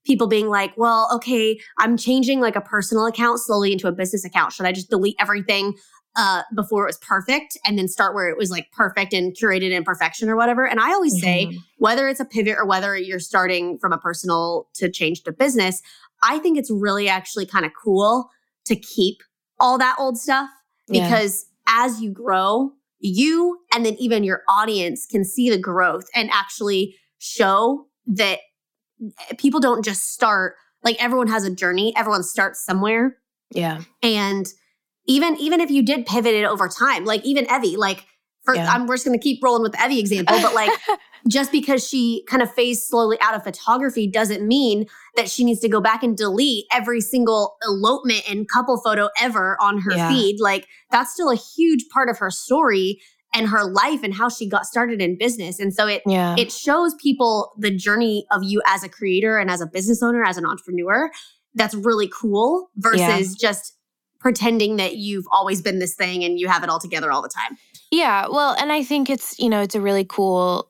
people 0.05 0.27
being 0.27 0.47
like 0.49 0.71
well 0.77 1.09
okay 1.13 1.59
i'm 1.79 1.97
changing 1.97 2.39
like 2.39 2.55
a 2.55 2.61
personal 2.61 3.05
account 3.05 3.39
slowly 3.39 3.71
into 3.71 3.87
a 3.87 3.91
business 3.91 4.23
account 4.25 4.51
should 4.53 4.65
i 4.65 4.71
just 4.71 4.89
delete 4.89 5.15
everything 5.19 5.73
uh 6.15 6.43
before 6.55 6.83
it 6.83 6.87
was 6.87 6.97
perfect 6.99 7.57
and 7.65 7.77
then 7.77 7.87
start 7.87 8.13
where 8.15 8.29
it 8.29 8.37
was 8.37 8.49
like 8.49 8.71
perfect 8.71 9.13
and 9.13 9.35
curated 9.35 9.71
in 9.71 9.83
perfection 9.83 10.29
or 10.29 10.35
whatever 10.35 10.65
and 10.65 10.79
i 10.79 10.93
always 10.93 11.19
say 11.19 11.47
Mhm. 11.47 11.57
whether 11.77 12.07
it's 12.07 12.19
a 12.19 12.25
pivot 12.25 12.55
or 12.57 12.65
whether 12.65 12.95
you're 12.95 13.19
starting 13.19 13.77
from 13.79 13.91
a 13.93 13.97
personal 13.97 14.67
to 14.75 14.89
change 14.89 15.23
to 15.23 15.31
business, 15.31 15.81
I 16.23 16.39
think 16.39 16.57
it's 16.57 16.71
really 16.71 17.09
actually 17.09 17.45
kind 17.45 17.65
of 17.65 17.71
cool 17.83 18.29
to 18.65 18.75
keep 18.75 19.17
all 19.59 19.77
that 19.77 19.95
old 19.99 20.17
stuff 20.17 20.49
Yeah. 20.87 21.03
because 21.09 21.45
as 21.67 22.01
you 22.01 22.11
grow, 22.11 22.71
you 22.99 23.59
and 23.73 23.85
then 23.85 23.95
even 23.99 24.23
your 24.23 24.43
audience 24.49 25.05
can 25.05 25.25
see 25.25 25.49
the 25.49 25.57
growth 25.59 26.05
and 26.15 26.29
actually 26.31 26.95
show 27.19 27.87
that 28.07 28.39
people 29.37 29.59
don't 29.59 29.83
just 29.83 30.13
start 30.13 30.55
like 30.83 31.01
everyone 31.03 31.27
has 31.27 31.43
a 31.43 31.53
journey, 31.53 31.93
everyone 31.95 32.23
starts 32.23 32.63
somewhere 32.63 33.17
yeah. 33.51 33.81
and 34.03 34.45
even 35.07 35.35
even 35.37 35.61
if 35.61 35.69
you 35.69 35.83
did 35.83 36.05
pivot 36.05 36.33
it 36.33 36.45
over 36.45 36.67
time, 36.67 37.05
like 37.05 37.23
even 37.25 37.45
Evie, 37.51 37.77
like 37.77 38.05
for 38.43 38.55
Yeah. 38.55 38.71
I'm 38.71 38.85
we're 38.87 38.95
just 38.95 39.05
gonna 39.05 39.17
keep 39.19 39.43
rolling 39.43 39.61
with 39.63 39.73
the 39.73 39.83
Evie 39.83 39.99
example, 39.99 40.37
but 40.41 40.53
like 40.53 40.71
just 41.27 41.51
because 41.51 41.87
she 41.87 42.23
kind 42.27 42.43
of 42.43 42.53
phased 42.53 42.83
slowly 42.83 43.17
out 43.21 43.33
of 43.35 43.43
photography 43.43 44.07
doesn't 44.07 44.47
mean 44.47 44.85
that 45.15 45.29
she 45.29 45.43
needs 45.43 45.59
to 45.61 45.69
go 45.69 45.81
back 45.81 46.03
and 46.03 46.15
delete 46.15 46.65
every 46.71 47.01
single 47.01 47.57
elopement 47.63 48.21
and 48.29 48.47
couple 48.47 48.77
photo 48.77 49.09
ever 49.19 49.57
on 49.59 49.79
her 49.79 49.91
Yeah. 49.91 50.09
feed. 50.09 50.39
Like 50.39 50.67
that's 50.91 51.11
still 51.11 51.31
a 51.31 51.35
huge 51.35 51.85
part 51.91 52.09
of 52.09 52.17
her 52.19 52.29
story 52.29 53.01
and 53.35 53.47
her 53.49 53.65
life 53.65 54.01
and 54.03 54.13
how 54.13 54.29
she 54.29 54.47
got 54.47 54.65
started 54.65 55.01
in 55.01 55.17
business. 55.17 55.59
And 55.59 55.73
so 55.73 55.87
it 55.87 56.01
yeah. 56.05 56.35
it 56.37 56.51
shows 56.51 56.95
people 56.95 57.53
the 57.57 57.69
journey 57.71 58.25
of 58.31 58.43
you 58.43 58.61
as 58.65 58.83
a 58.83 58.89
creator 58.89 59.37
and 59.37 59.51
as 59.51 59.61
a 59.61 59.67
business 59.67 60.01
owner, 60.01 60.23
as 60.23 60.37
an 60.37 60.45
entrepreneur. 60.45 61.11
That's 61.53 61.75
really 61.75 62.09
cool 62.09 62.69
versus 62.77 62.99
Yeah. 62.99 63.49
just 63.49 63.73
pretending 64.19 64.77
that 64.77 64.95
you've 64.95 65.25
always 65.31 65.61
been 65.61 65.79
this 65.79 65.93
thing 65.93 66.23
and 66.23 66.39
you 66.39 66.47
have 66.47 66.63
it 66.63 66.69
all 66.69 66.79
together 66.79 67.11
all 67.11 67.21
the 67.21 67.29
time. 67.29 67.57
Yeah, 67.91 68.27
well, 68.29 68.55
and 68.59 68.71
I 68.71 68.83
think 68.83 69.09
it's, 69.09 69.37
you 69.39 69.49
know, 69.49 69.61
it's 69.61 69.75
a 69.75 69.81
really 69.81 70.03
cool 70.03 70.67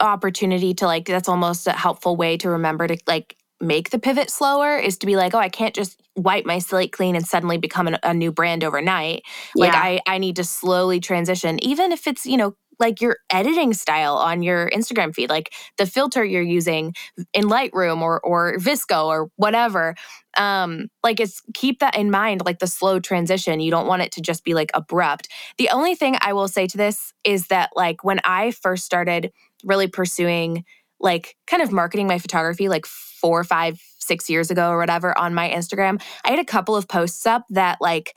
opportunity 0.00 0.74
to 0.74 0.86
like 0.86 1.06
that's 1.06 1.28
almost 1.28 1.66
a 1.66 1.72
helpful 1.72 2.16
way 2.16 2.36
to 2.36 2.50
remember 2.50 2.86
to 2.86 2.98
like 3.06 3.36
make 3.60 3.90
the 3.90 3.98
pivot 3.98 4.28
slower 4.28 4.76
is 4.76 4.98
to 4.98 5.06
be 5.06 5.16
like, 5.16 5.34
oh, 5.34 5.38
I 5.38 5.48
can't 5.48 5.74
just 5.74 6.01
wipe 6.16 6.44
my 6.44 6.58
slate 6.58 6.92
clean 6.92 7.16
and 7.16 7.26
suddenly 7.26 7.58
become 7.58 7.86
an, 7.86 7.98
a 8.02 8.14
new 8.14 8.32
brand 8.32 8.64
overnight. 8.64 9.22
Like 9.56 9.72
Yeah. 9.72 9.80
I 9.80 10.00
I 10.06 10.18
need 10.18 10.36
to 10.36 10.44
slowly 10.44 11.00
transition 11.00 11.62
even 11.64 11.92
if 11.92 12.06
it's, 12.06 12.26
you 12.26 12.36
know, 12.36 12.54
like 12.78 13.00
your 13.00 13.18
editing 13.30 13.72
style 13.72 14.16
on 14.16 14.42
your 14.42 14.68
Instagram 14.70 15.14
feed, 15.14 15.30
like 15.30 15.52
the 15.78 15.86
filter 15.86 16.24
you're 16.24 16.42
using 16.42 16.94
in 17.32 17.44
Lightroom 17.44 18.00
or 18.00 18.20
or 18.20 18.56
VSCO 18.56 19.06
or 19.06 19.30
whatever. 19.36 19.94
Um, 20.36 20.88
like 21.02 21.20
it's 21.20 21.42
keep 21.54 21.78
that 21.80 21.96
in 21.96 22.10
mind, 22.10 22.42
like 22.44 22.58
the 22.58 22.66
slow 22.66 22.98
transition. 22.98 23.60
You 23.60 23.70
don't 23.70 23.86
want 23.86 24.02
it 24.02 24.12
to 24.12 24.20
just 24.20 24.44
be 24.44 24.54
like 24.54 24.70
abrupt. 24.74 25.28
The 25.58 25.68
only 25.68 25.94
thing 25.94 26.16
I 26.20 26.32
will 26.32 26.48
say 26.48 26.66
to 26.66 26.76
this 26.76 27.12
is 27.24 27.46
that 27.48 27.70
like 27.76 28.02
when 28.02 28.20
I 28.24 28.50
first 28.50 28.84
started 28.84 29.30
really 29.64 29.86
pursuing 29.86 30.64
like 30.98 31.36
kind 31.46 31.62
of 31.62 31.72
marketing 31.72 32.06
my 32.06 32.18
photography 32.18 32.68
like 32.68 32.86
four, 32.86 33.40
or 33.40 33.44
five, 33.44 33.80
six 34.02 34.28
years 34.28 34.50
ago 34.50 34.70
or 34.70 34.78
whatever 34.78 35.16
on 35.18 35.34
my 35.34 35.48
Instagram, 35.50 36.02
I 36.24 36.30
had 36.30 36.38
a 36.38 36.44
couple 36.44 36.76
of 36.76 36.88
posts 36.88 37.26
up 37.26 37.44
that 37.50 37.80
like 37.80 38.14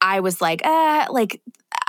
I 0.00 0.20
was 0.20 0.40
like, 0.40 0.62
ah, 0.64 1.06
like 1.10 1.40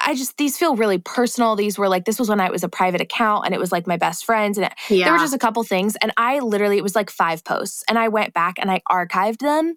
I 0.04 0.16
just 0.16 0.38
these 0.38 0.58
feel 0.58 0.76
really 0.76 0.98
personal. 0.98 1.56
These 1.56 1.78
were 1.78 1.90
like 1.90 2.06
this 2.06 2.20
was 2.20 2.30
when 2.30 2.40
I 2.40 2.50
was 2.50 2.64
a 2.64 2.70
private 2.70 3.02
account 3.02 3.46
and 3.46 3.54
it 3.54 3.60
was 3.60 3.72
like 3.72 3.86
my 3.86 3.98
best 3.98 4.26
friends 4.26 4.58
and 4.58 4.66
it, 4.68 4.74
yeah. 4.90 5.06
there 5.06 5.14
were 5.14 5.20
just 5.20 5.36
a 5.36 5.40
couple 5.40 5.64
things 5.64 5.96
and 6.02 6.12
I 6.18 6.40
literally 6.40 6.78
it 6.78 6.84
was 6.84 6.96
like 6.96 7.10
five 7.10 7.44
posts 7.44 7.84
and 7.88 8.00
I 8.00 8.08
went 8.08 8.34
back 8.34 8.56
and 8.60 8.72
I 8.72 8.82
archived 8.90 9.40
them. 9.40 9.76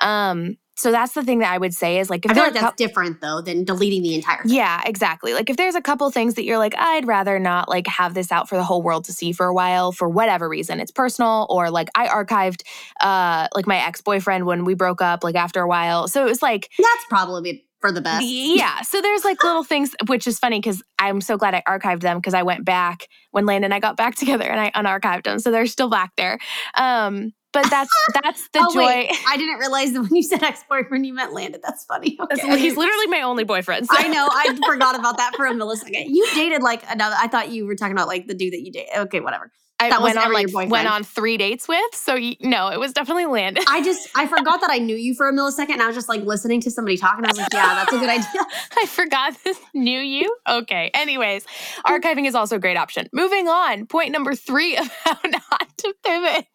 Um 0.00 0.56
so 0.76 0.90
that's 0.90 1.12
the 1.12 1.22
thing 1.22 1.38
that 1.38 1.52
I 1.52 1.58
would 1.58 1.72
say 1.74 1.98
is 2.00 2.10
like 2.10 2.24
if 2.24 2.32
I 2.32 2.34
feel 2.34 2.42
like 2.44 2.54
that's 2.54 2.76
different 2.76 3.20
though 3.20 3.40
than 3.40 3.64
deleting 3.64 4.02
the 4.02 4.14
entire 4.14 4.42
thing. 4.42 4.52
yeah, 4.52 4.82
exactly. 4.84 5.32
Like 5.32 5.48
if 5.48 5.56
there's 5.56 5.74
a 5.76 5.80
couple 5.80 6.10
things 6.10 6.34
that 6.34 6.44
you're 6.44 6.58
like, 6.58 6.74
I'd 6.76 7.06
rather 7.06 7.38
not 7.38 7.68
like 7.68 7.86
have 7.86 8.14
this 8.14 8.32
out 8.32 8.48
for 8.48 8.56
the 8.56 8.64
whole 8.64 8.82
world 8.82 9.04
to 9.04 9.12
see 9.12 9.32
for 9.32 9.46
a 9.46 9.54
while 9.54 9.92
for 9.92 10.08
whatever 10.08 10.48
reason. 10.48 10.80
It's 10.80 10.90
personal 10.90 11.46
or 11.48 11.70
like 11.70 11.88
I 11.94 12.08
archived 12.08 12.62
uh 13.00 13.48
like 13.54 13.66
my 13.66 13.76
ex-boyfriend 13.76 14.46
when 14.46 14.64
we 14.64 14.74
broke 14.74 15.00
up 15.00 15.22
like 15.22 15.36
after 15.36 15.60
a 15.60 15.68
while. 15.68 16.08
So 16.08 16.22
it 16.22 16.28
was 16.28 16.42
like 16.42 16.70
That's 16.78 17.04
probably 17.08 17.64
for 17.80 17.92
the 17.92 18.00
best. 18.00 18.24
yeah. 18.26 18.80
So 18.80 19.00
there's 19.00 19.24
like 19.24 19.44
little 19.44 19.62
things 19.72 19.94
which 20.06 20.26
is 20.26 20.38
funny 20.38 20.60
cuz 20.60 20.82
I'm 20.98 21.20
so 21.20 21.36
glad 21.36 21.54
I 21.54 21.62
archived 21.68 22.00
them 22.00 22.18
because 22.18 22.34
I 22.34 22.42
went 22.42 22.64
back 22.64 23.08
when 23.30 23.46
Lane 23.46 23.62
and 23.62 23.72
I 23.74 23.78
got 23.78 23.96
back 23.96 24.14
together 24.22 24.50
and 24.50 24.60
I 24.60 24.70
unarchived 24.72 25.24
them. 25.24 25.38
So 25.38 25.50
they're 25.50 25.66
still 25.66 25.88
back 25.88 26.12
there. 26.16 26.38
Um 26.74 27.32
but 27.54 27.70
that's 27.70 27.90
that's 28.22 28.48
the 28.48 28.58
oh, 28.68 28.74
joy. 28.74 28.84
wait. 28.86 29.10
I 29.28 29.36
didn't 29.38 29.58
realize 29.58 29.92
that 29.92 30.02
when 30.02 30.14
you 30.14 30.22
said 30.22 30.42
ex-boyfriend, 30.42 31.06
you 31.06 31.14
meant 31.14 31.32
Landon. 31.32 31.60
That's 31.64 31.84
funny. 31.84 32.16
That's- 32.28 32.44
Okay. 32.44 32.58
He's 32.58 32.76
literally 32.76 33.06
my 33.06 33.22
only 33.22 33.44
boyfriend. 33.44 33.86
so- 33.86 33.94
I 33.96 34.08
know. 34.08 34.28
I 34.30 34.58
forgot 34.66 34.98
about 34.98 35.16
that 35.16 35.34
for 35.36 35.46
a 35.46 35.52
millisecond. 35.52 36.06
You 36.08 36.26
dated 36.34 36.62
like 36.62 36.82
another. 36.90 37.16
I 37.18 37.28
thought 37.28 37.50
you 37.50 37.64
were 37.64 37.76
talking 37.76 37.92
about 37.92 38.08
like 38.08 38.26
the 38.26 38.34
dude 38.34 38.52
that 38.52 38.60
you 38.60 38.70
dated. 38.72 38.90
Okay, 38.96 39.20
whatever. 39.20 39.50
I 39.80 39.90
That 39.90 40.02
went 40.02 40.16
on 40.16 40.32
like 40.32 40.70
went 40.70 40.88
on 40.88 41.02
three 41.02 41.36
dates 41.36 41.66
with. 41.66 41.94
So 41.94 42.14
y- 42.14 42.36
no, 42.40 42.68
it 42.68 42.78
was 42.78 42.92
definitely 42.92 43.26
Landon. 43.26 43.64
I 43.68 43.82
just 43.82 44.08
I 44.14 44.26
forgot 44.26 44.60
that 44.60 44.70
I 44.70 44.78
knew 44.78 44.96
you 44.96 45.14
for 45.14 45.28
a 45.28 45.32
millisecond. 45.32 45.70
And 45.70 45.82
I 45.82 45.86
was 45.86 45.96
just 45.96 46.08
like 46.08 46.22
listening 46.22 46.60
to 46.62 46.70
somebody 46.70 46.96
talk, 46.96 47.16
and 47.16 47.26
I 47.26 47.30
was 47.30 47.38
like, 47.38 47.52
yeah, 47.52 47.74
that's 47.74 47.92
a 47.92 47.98
good 47.98 48.08
idea. 48.08 48.46
I 48.78 48.86
forgot 48.86 49.34
this 49.42 49.58
knew 49.74 49.98
you. 50.00 50.34
Okay. 50.48 50.90
Anyways, 50.94 51.44
archiving 51.84 52.26
is 52.26 52.34
also 52.34 52.56
a 52.56 52.58
great 52.60 52.76
option. 52.76 53.08
Moving 53.12 53.48
on. 53.48 53.86
Point 53.86 54.12
number 54.12 54.34
three 54.34 54.76
of 54.78 54.86
how 55.04 55.18
not 55.24 55.68
to 55.78 55.94
pivot. 56.04 56.46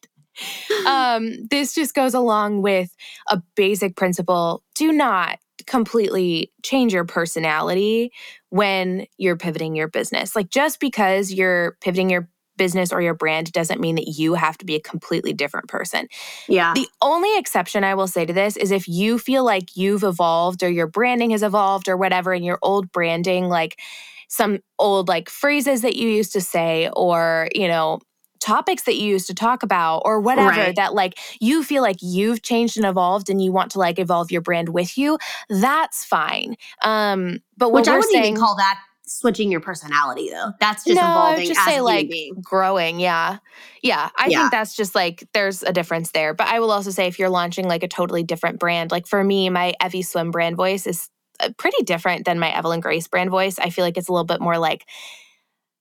Um, 0.85 1.47
this 1.49 1.73
just 1.75 1.93
goes 1.95 2.13
along 2.13 2.61
with 2.61 2.95
a 3.29 3.41
basic 3.55 3.95
principle. 3.95 4.63
Do 4.75 4.91
not 4.91 5.39
completely 5.67 6.51
change 6.63 6.93
your 6.93 7.05
personality 7.05 8.11
when 8.49 9.05
you're 9.17 9.37
pivoting 9.37 9.75
your 9.75 9.87
business. 9.87 10.35
Like 10.35 10.49
just 10.49 10.79
because 10.79 11.31
you're 11.31 11.77
pivoting 11.81 12.09
your 12.09 12.29
business 12.57 12.91
or 12.91 13.01
your 13.01 13.13
brand 13.13 13.51
doesn't 13.51 13.79
mean 13.79 13.95
that 13.95 14.07
you 14.07 14.33
have 14.33 14.57
to 14.57 14.65
be 14.65 14.75
a 14.75 14.81
completely 14.81 15.33
different 15.33 15.67
person. 15.67 16.07
Yeah. 16.47 16.73
The 16.73 16.87
only 17.01 17.37
exception 17.37 17.83
I 17.83 17.95
will 17.95 18.07
say 18.07 18.25
to 18.25 18.33
this 18.33 18.57
is 18.57 18.71
if 18.71 18.87
you 18.87 19.17
feel 19.17 19.43
like 19.45 19.75
you've 19.75 20.03
evolved 20.03 20.61
or 20.61 20.69
your 20.69 20.87
branding 20.87 21.31
has 21.31 21.41
evolved 21.41 21.87
or 21.87 21.97
whatever, 21.97 22.33
and 22.33 22.43
your 22.43 22.59
old 22.61 22.91
branding, 22.91 23.47
like 23.47 23.79
some 24.27 24.59
old 24.77 25.07
like 25.07 25.29
phrases 25.29 25.81
that 25.81 25.95
you 25.95 26.09
used 26.09 26.33
to 26.33 26.41
say, 26.41 26.89
or, 26.93 27.47
you 27.55 27.67
know, 27.67 27.99
topics 28.39 28.83
that 28.83 28.95
you 28.95 29.07
used 29.09 29.27
to 29.27 29.33
talk 29.33 29.63
about 29.63 29.99
or 30.05 30.19
whatever 30.19 30.49
Right. 30.49 30.75
that 30.75 30.93
like 30.93 31.19
you 31.39 31.63
feel 31.63 31.81
like 31.81 31.97
you've 32.01 32.41
changed 32.41 32.77
and 32.77 32.85
evolved 32.85 33.29
and 33.29 33.41
you 33.41 33.51
want 33.51 33.71
to 33.71 33.79
like 33.79 33.99
evolve 33.99 34.31
your 34.31 34.41
brand 34.41 34.69
with 34.69 34.97
you 34.97 35.17
that's 35.49 36.05
fine 36.05 36.55
um 36.83 37.39
but 37.57 37.71
what 37.71 37.81
Which 37.81 37.87
I 37.87 37.97
wouldn't 37.97 38.13
saying 38.13 38.23
even 38.25 38.39
call 38.39 38.55
that 38.57 38.79
switching 39.05 39.51
your 39.51 39.59
personality 39.59 40.29
though. 40.29 40.51
That's 40.59 40.85
just 40.85 41.01
no, 41.01 41.01
I 41.01 41.05
would 41.05 41.11
evolving 41.11 41.47
just 41.47 41.59
as 41.59 41.65
say 41.73 41.81
like 41.81 42.09
being. 42.09 42.35
growing. 42.41 42.99
Yeah, 42.99 43.37
yeah. 43.81 44.09
I 44.17 44.29
Yeah. 44.29 44.39
think 44.39 44.51
that's 44.51 44.75
just 44.75 44.93
like 44.95 45.27
there's 45.33 45.63
a 45.63 45.73
difference 45.73 46.11
there. 46.11 46.33
But 46.33 46.47
I 46.47 46.59
will 46.59 46.71
also 46.71 46.91
say 46.91 47.07
if 47.07 47.17
you're 47.19 47.29
launching 47.29 47.67
like 47.67 47.83
a 47.83 47.87
totally 47.87 48.23
different 48.23 48.59
brand, 48.59 48.91
like 48.91 49.07
for 49.07 49.23
me, 49.23 49.49
my 49.49 49.73
Evie 49.83 50.03
Swim 50.03 50.31
brand 50.31 50.55
voice 50.57 50.85
is 50.85 51.09
uh, 51.39 51.49
pretty 51.57 51.83
different 51.83 52.25
than 52.25 52.39
my 52.39 52.51
Evelyn 52.55 52.81
Grace 52.81 53.07
brand 53.07 53.31
voice. 53.31 53.57
I 53.57 53.71
feel 53.71 53.83
like 53.83 53.97
it's 53.97 54.09
a 54.09 54.11
little 54.13 54.25
bit 54.25 54.41
more 54.41 54.57
like 54.59 54.85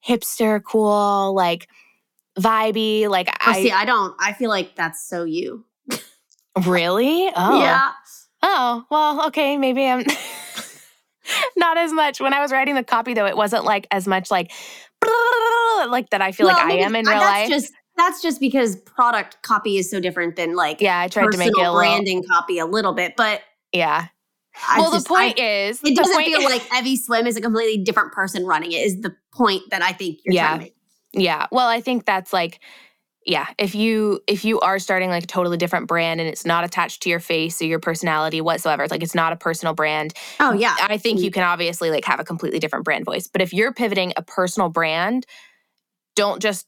hipster, 0.07 0.63
cool, 0.63 1.35
like 1.35 1.69
vibey. 2.39 3.09
Like 3.09 3.29
Oh, 3.29 3.51
I 3.51 3.63
see, 3.63 3.71
I 3.73 3.85
don't. 3.85 4.15
I 4.21 4.33
feel 4.33 4.51
like 4.51 4.75
that's 4.77 5.07
so 5.09 5.25
you. 5.25 5.65
really. 6.67 7.31
Oh, 7.37 7.61
Yeah. 7.61 7.91
Oh 8.43 8.85
well, 8.91 9.27
okay. 9.29 9.57
Maybe 9.59 9.87
I'm. 9.87 10.05
Not 11.57 11.77
as 11.77 11.93
much. 11.93 12.21
When 12.21 12.33
I 12.33 12.41
was 12.41 12.53
writing 12.53 12.75
the 12.75 12.85
copy, 12.85 13.13
though, 13.15 13.27
it 13.27 13.37
wasn't 13.37 13.65
like 13.65 13.87
as 13.91 14.07
much 14.09 14.31
like 14.31 14.51
like 15.89 16.09
that. 16.11 16.23
I 16.23 16.33
feel 16.33 16.47
like 16.47 16.57
Well, 16.57 16.67
I 16.73 16.77
am 16.77 16.95
in 16.97 17.05
real 17.07 17.19
that's 17.19 17.25
life. 17.25 17.49
Just 17.51 17.73
that's 17.97 18.23
just 18.23 18.41
because 18.41 18.77
product 18.77 19.43
copy 19.43 19.77
is 19.77 19.91
so 19.91 20.01
different 20.01 20.37
than 20.37 20.55
like 20.55 20.81
Yeah, 20.81 21.01
I 21.01 21.09
tried 21.09 21.33
to 21.33 21.39
make 21.39 21.49
it 21.49 21.55
a 21.55 21.59
little. 21.59 21.75
branding 21.75 22.23
copy 22.25 22.59
a 22.59 22.67
little 22.67 22.93
bit, 22.93 23.15
but 23.17 23.43
Yeah. 23.73 24.07
I 24.69 24.81
well, 24.81 24.93
just- 24.93 25.05
the 25.07 25.09
point 25.15 25.39
I- 25.39 25.43
is, 25.69 25.81
it 25.85 25.97
doesn't 25.97 26.15
point, 26.15 26.27
feel 26.29 26.43
like 26.49 26.63
Evie 26.75 26.97
Swim 26.97 27.27
is 27.27 27.37
a 27.37 27.41
completely 27.41 27.83
different 27.83 28.13
person 28.13 28.45
running 28.47 28.73
it. 28.73 28.77
Is 28.87 29.01
the 29.03 29.15
point 29.35 29.63
that 29.71 29.83
I 29.83 29.93
think 29.93 30.19
you're 30.25 30.35
Yeah. 30.35 30.47
trying 30.49 30.59
to 30.61 30.65
make? 30.67 30.75
Yeah. 31.13 31.47
Well, 31.51 31.67
I 31.69 31.81
think 31.81 32.05
that's 32.05 32.33
like, 32.33 32.61
yeah, 33.27 33.47
if 33.59 33.75
you 33.75 34.21
if 34.27 34.45
you 34.45 34.61
are 34.61 34.79
starting 34.79 35.11
like 35.11 35.25
a 35.25 35.27
totally 35.27 35.57
different 35.59 35.87
brand 35.87 36.21
and 36.21 36.29
it's 36.29 36.47
not 36.47 36.65
attached 36.65 37.03
to 37.03 37.11
your 37.11 37.21
face 37.21 37.61
or 37.61 37.67
your 37.67 37.79
personality 37.81 38.41
whatsoever, 38.41 38.87
like 38.89 39.03
it's 39.03 39.15
not 39.15 39.33
a 39.33 39.37
personal 39.37 39.75
brand. 39.75 40.15
Oh 40.41 40.53
yeah. 40.53 40.77
I 40.81 40.97
think 40.97 41.21
you 41.21 41.31
can 41.31 41.43
obviously 41.43 41.91
like 41.91 42.05
have 42.07 42.21
a 42.21 42.25
completely 42.25 42.59
different 42.59 42.85
brand 42.85 43.05
voice. 43.05 43.29
But 43.29 43.43
if 43.43 43.53
you're 43.53 43.73
pivoting 43.73 44.13
a 44.17 44.23
personal 44.23 44.71
brand, 44.71 45.27
don't 46.17 46.41
just 46.41 46.67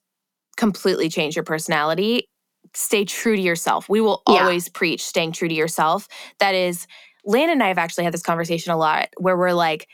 completely 0.57 1.09
change 1.09 1.37
your 1.37 1.45
personality. 1.45 2.29
Stay 2.75 3.05
true 3.05 3.37
to 3.37 3.43
yourself. 3.43 3.89
We 3.89 4.01
will 4.01 4.23
Yeah. 4.29 4.41
always 4.43 4.69
preach 4.69 5.05
staying 5.05 5.33
true 5.33 5.49
to 5.49 5.55
yourself. 5.55 6.09
That 6.41 6.55
is, 6.55 6.87
Lan 7.25 7.51
and 7.51 7.63
I 7.63 7.69
have 7.69 7.79
actually 7.79 8.05
had 8.05 8.15
this 8.15 8.23
conversation 8.23 8.73
a 8.73 8.77
lot 8.77 9.09
where 9.19 9.37
we're 9.37 9.53
like, 9.53 9.89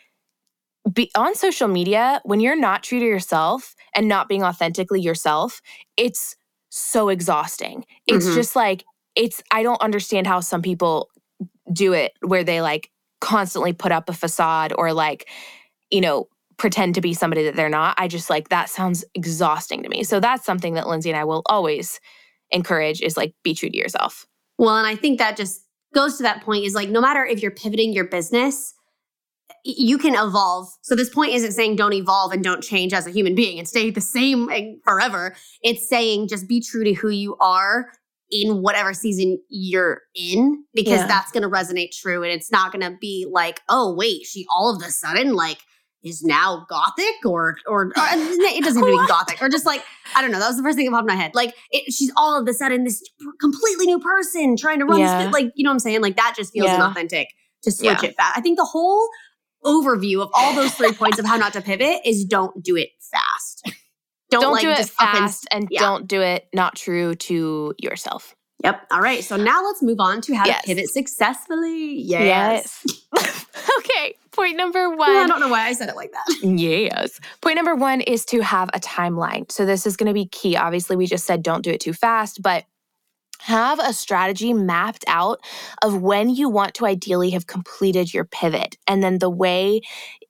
be 0.93 1.11
on 1.17 1.35
social 1.35 1.69
media, 1.69 2.21
when 2.25 2.41
you're 2.41 2.57
not 2.57 2.83
true 2.83 3.01
to 3.01 3.05
yourself 3.05 3.75
and 3.95 4.09
not 4.09 4.29
being 4.29 4.43
authentically 4.45 5.01
yourself, 5.01 5.61
it's 5.97 6.37
so 6.71 7.09
exhausting. 7.09 7.85
It's 8.07 8.27
Mhm. 8.27 8.35
just 8.35 8.57
like, 8.57 8.85
it's, 9.15 9.43
I 9.51 9.63
don't 9.63 9.81
understand 9.83 10.27
how 10.27 10.41
some 10.41 10.63
people 10.63 11.11
do 11.73 11.93
it 11.93 12.13
where 12.23 12.45
they 12.45 12.61
like 12.61 12.91
constantly 13.21 13.73
put 13.73 13.93
up 13.93 14.09
a 14.09 14.13
facade 14.13 14.73
or 14.77 14.93
like, 14.93 15.29
you 15.91 16.01
know, 16.01 16.29
pretend 16.59 16.95
to 16.95 17.01
be 17.01 17.15
somebody 17.15 17.45
that 17.45 17.57
they're 17.57 17.69
not. 17.69 17.95
I 17.99 18.09
just 18.09 18.31
like 18.31 18.49
that 18.51 18.71
sounds 18.71 19.05
exhausting 19.15 19.83
to 19.83 19.89
me. 19.89 20.05
So 20.05 20.21
that's 20.21 20.45
something 20.45 20.75
that 20.75 20.89
Lindsey 20.89 21.11
and 21.11 21.19
I 21.19 21.25
will 21.25 21.43
always 21.47 22.01
encourage 22.51 23.03
is 23.03 23.17
like 23.17 23.35
be 23.43 23.55
true 23.55 23.71
to 23.71 23.77
yourself. 23.77 24.27
Well, 24.59 24.77
and 24.77 24.87
I 24.87 24.97
think 24.97 25.19
that 25.19 25.37
just 25.37 25.63
goes 25.95 26.17
to 26.19 26.23
that 26.23 26.43
point 26.43 26.65
is 26.65 26.75
like 26.75 26.89
no 26.89 27.01
matter 27.01 27.25
if 27.25 27.43
you're 27.43 27.51
pivoting 27.51 27.93
your 27.93 28.05
business, 28.05 28.73
y- 28.76 28.76
you 29.65 29.99
can 29.99 30.15
evolve. 30.15 30.69
So 30.83 30.95
this 30.95 31.11
point 31.11 31.33
isn't 31.35 31.53
saying 31.53 31.77
don't 31.77 31.93
evolve 31.93 32.33
and 32.33 32.43
don't 32.43 32.63
change 32.63 32.93
as 32.93 33.07
a 33.07 33.11
human 33.11 33.35
being 33.35 33.59
and 33.59 33.67
stay 33.69 33.91
the 33.91 34.01
same 34.01 34.49
forever. 34.85 35.35
It's 35.63 35.89
saying 35.89 36.29
just 36.29 36.49
be 36.49 36.61
true 36.61 36.85
to 36.85 36.93
who 36.95 37.09
you 37.11 37.37
are 37.41 37.87
in 38.31 38.61
whatever 38.63 38.93
season 38.93 39.39
you're 39.49 40.03
in 40.15 40.65
because 40.75 41.01
Yeah. 41.01 41.07
that's 41.07 41.31
going 41.31 41.43
to 41.45 41.49
resonate 41.49 41.91
true 41.93 42.23
and 42.23 42.33
it's 42.33 42.51
not 42.51 42.73
going 42.73 42.83
to 42.83 42.97
be 43.01 43.27
like, 43.31 43.61
"Oh, 43.69 43.95
wait, 43.95 44.25
she 44.27 44.47
all 44.53 44.75
of 44.75 44.83
a 44.83 44.91
sudden 44.91 45.35
like 45.35 45.59
is 46.03 46.23
now 46.23 46.65
gothic 46.69 47.15
or 47.25 47.57
or, 47.67 47.87
or 47.87 47.93
uh, 47.97 48.09
it 48.17 48.65
doesn't 48.65 48.83
to 48.83 48.87
be 48.89 49.07
gothic 49.09 49.41
or 49.43 49.49
just 49.49 49.67
like 49.67 49.83
I 50.15 50.23
don't 50.23 50.31
know. 50.31 50.39
That 50.41 50.49
was 50.49 50.57
the 50.57 50.63
first 50.63 50.77
thing 50.77 50.87
that 50.87 50.93
popped 50.93 51.09
in 51.09 51.17
my 51.17 51.21
head. 51.21 51.35
Like 51.35 51.55
it, 51.71 51.93
she's 51.93 52.13
all 52.17 52.41
of 52.41 52.47
a 52.49 52.53
sudden 52.53 52.85
this 52.85 53.03
completely 53.41 53.87
new 53.87 53.99
person 54.01 54.57
trying 54.57 54.79
to 54.81 54.85
run 54.87 55.01
Yeah. 55.01 55.25
this. 55.25 55.33
Like 55.33 55.53
you 55.57 55.65
know 55.65 55.71
what 55.71 55.75
I'm 55.75 55.79
saying? 55.81 56.03
Like 56.03 56.17
that 56.17 56.35
just 56.37 56.53
feels 56.53 56.67
Yeah. 56.67 56.79
inauthentic 56.81 57.27
to 57.63 57.71
switch 57.73 58.03
Yeah. 58.03 58.11
it 58.11 58.17
fast. 58.17 58.37
I 58.37 58.41
think 58.41 58.59
the 58.59 58.65
whole 58.65 59.09
overview 59.67 60.23
of 60.23 60.31
all 60.35 60.55
those 60.55 60.73
three 60.75 60.93
points 60.93 61.19
of 61.19 61.25
how 61.27 61.37
not 61.37 61.53
to 61.55 61.61
pivot 61.61 62.01
is 62.05 62.25
don't 62.25 62.63
do 62.63 62.77
it 62.77 62.91
fast. 63.01 63.73
Don't, 64.31 64.41
Don't 64.41 64.53
like 64.55 64.63
do 64.63 64.71
it 64.71 64.81
up 64.81 65.15
and- 65.15 65.19
fast 65.19 65.47
and 65.53 65.69
yeah. 65.71 65.81
don't 65.81 66.09
do 66.09 66.21
it 66.21 66.49
not 66.53 66.75
true 66.77 67.15
to 67.15 67.75
yourself. 67.79 68.35
Yep. 68.65 68.87
All 68.91 69.01
right. 69.01 69.23
So 69.23 69.37
now 69.37 69.63
let's 69.65 69.83
move 69.83 70.01
on 70.01 70.21
to 70.23 70.35
how 70.35 70.47
Yes. 70.47 70.63
to 70.63 70.67
pivot 70.69 70.89
successfully. 70.89 72.01
Yes. 72.01 72.83
yes. 73.15 73.47
okay. 73.79 74.17
Point 74.33 74.57
number 74.57 74.97
Well, 74.97 75.25
I 75.25 75.27
don't 75.27 75.41
know 75.41 75.49
why 75.49 75.67
I 75.67 75.73
said 75.75 75.89
it 75.89 75.95
like 75.97 76.11
that. 76.13 76.41
Yes. 76.43 77.21
Point 77.43 77.57
number 77.57 77.75
one 77.75 78.01
is 78.01 78.25
to 78.27 78.41
have 78.41 78.69
a 78.75 78.81
timeline. 78.81 79.51
So, 79.53 79.65
this 79.67 79.87
is 79.87 79.97
going 79.97 80.09
to 80.09 80.15
be 80.15 80.27
key. 80.27 80.57
Obviously, 80.57 80.97
we 80.97 81.07
just 81.07 81.25
said 81.27 81.43
don't 81.43 81.63
do 81.63 81.71
it 81.71 81.81
too 81.81 81.93
fast, 81.93 82.43
but 82.43 82.65
have 83.39 83.79
a 83.79 83.93
strategy 83.93 84.53
mapped 84.53 85.05
out 85.07 85.41
of 85.83 86.01
when 86.01 86.31
you 86.31 86.49
want 86.49 86.75
to 86.75 86.87
ideally 86.87 87.31
have 87.31 87.47
completed 87.47 88.13
your 88.13 88.25
pivot. 88.25 88.77
And 88.87 89.03
then 89.03 89.19
the 89.19 89.31
way 89.31 89.83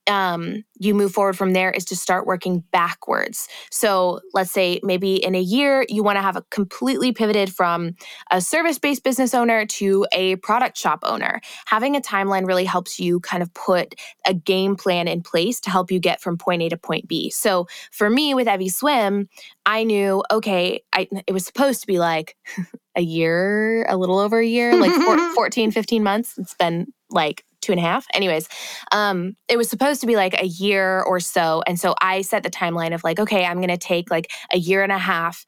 um, 0.07 0.65
you 0.79 0.95
move 0.95 1.13
forward 1.13 1.37
from 1.37 1.53
there 1.53 1.71
is 1.71 1.85
to 1.87 1.97
start 1.97 2.27
working 2.27 2.63
backwards. 2.73 3.49
So, 3.71 4.21
let's 4.35 4.51
say 4.51 4.81
maybe 4.83 5.17
in 5.17 5.35
a 5.35 5.41
year, 5.41 5.85
you 5.89 6.03
want 6.03 6.17
to 6.17 6.23
have 6.23 6.37
a 6.37 6.43
completely 6.51 7.13
pivoted 7.13 7.53
from 7.53 7.95
a 8.31 8.41
service 8.41 8.79
based 8.79 9.03
business 9.03 9.35
owner 9.35 9.67
to 9.67 10.07
a 10.13 10.37
product 10.37 10.77
shop 10.77 11.01
owner. 11.03 11.41
Having 11.67 11.97
a 11.97 12.01
timeline 12.01 12.47
really 12.47 12.65
helps 12.65 13.01
you 13.01 13.21
kind 13.21 13.43
of 13.43 13.53
put 13.55 13.95
a 14.25 14.35
game 14.35 14.77
plan 14.77 15.09
in 15.09 15.23
place 15.23 15.61
to 15.61 15.71
help 15.71 15.91
you 15.91 15.99
get 15.99 16.21
from 16.21 16.39
point 16.39 16.63
A 16.63 16.69
to 16.69 16.77
point 16.77 17.09
B. 17.09 17.31
So 17.31 17.67
for 17.91 18.09
me 18.09 18.35
with 18.35 18.49
Evie 18.49 18.69
Swim, 18.69 19.29
I 19.65 19.83
knew, 19.83 20.23
okay, 20.31 20.83
I, 20.93 21.09
it 21.27 21.33
was 21.33 21.45
supposed 21.45 21.81
to 21.81 21.87
be 21.87 21.99
like 21.99 22.37
a 22.97 23.03
year, 23.03 23.85
a 23.89 23.97
little 23.97 24.19
over 24.19 24.39
a 24.39 24.47
year, 24.47 24.75
like 24.81 24.93
four, 24.93 25.19
14, 25.35 25.71
15 25.71 26.03
months. 26.03 26.37
It's 26.39 26.55
been 26.55 26.87
like 27.11 27.45
two 27.61 27.73
and 27.73 27.79
a 27.79 27.83
half. 27.83 28.07
Anyways, 28.15 28.49
um, 28.93 29.37
it 29.49 29.57
was 29.57 29.69
supposed 29.69 30.01
to 30.01 30.07
be 30.07 30.17
like 30.17 30.41
a 30.41 30.47
year 30.47 31.03
or 31.03 31.21
so. 31.21 31.63
And 31.67 31.79
so 31.79 31.95
I 32.01 32.23
set 32.23 32.43
the 32.43 32.51
timeline 32.51 32.95
of 32.95 33.05
like, 33.05 33.19
okay, 33.19 33.45
I'm 33.45 33.57
going 33.57 33.69
to 33.69 33.77
take 33.77 34.11
like 34.11 34.31
a 34.53 34.59
year 34.59 34.83
and 34.83 34.93
a 34.93 34.99
half 34.99 35.45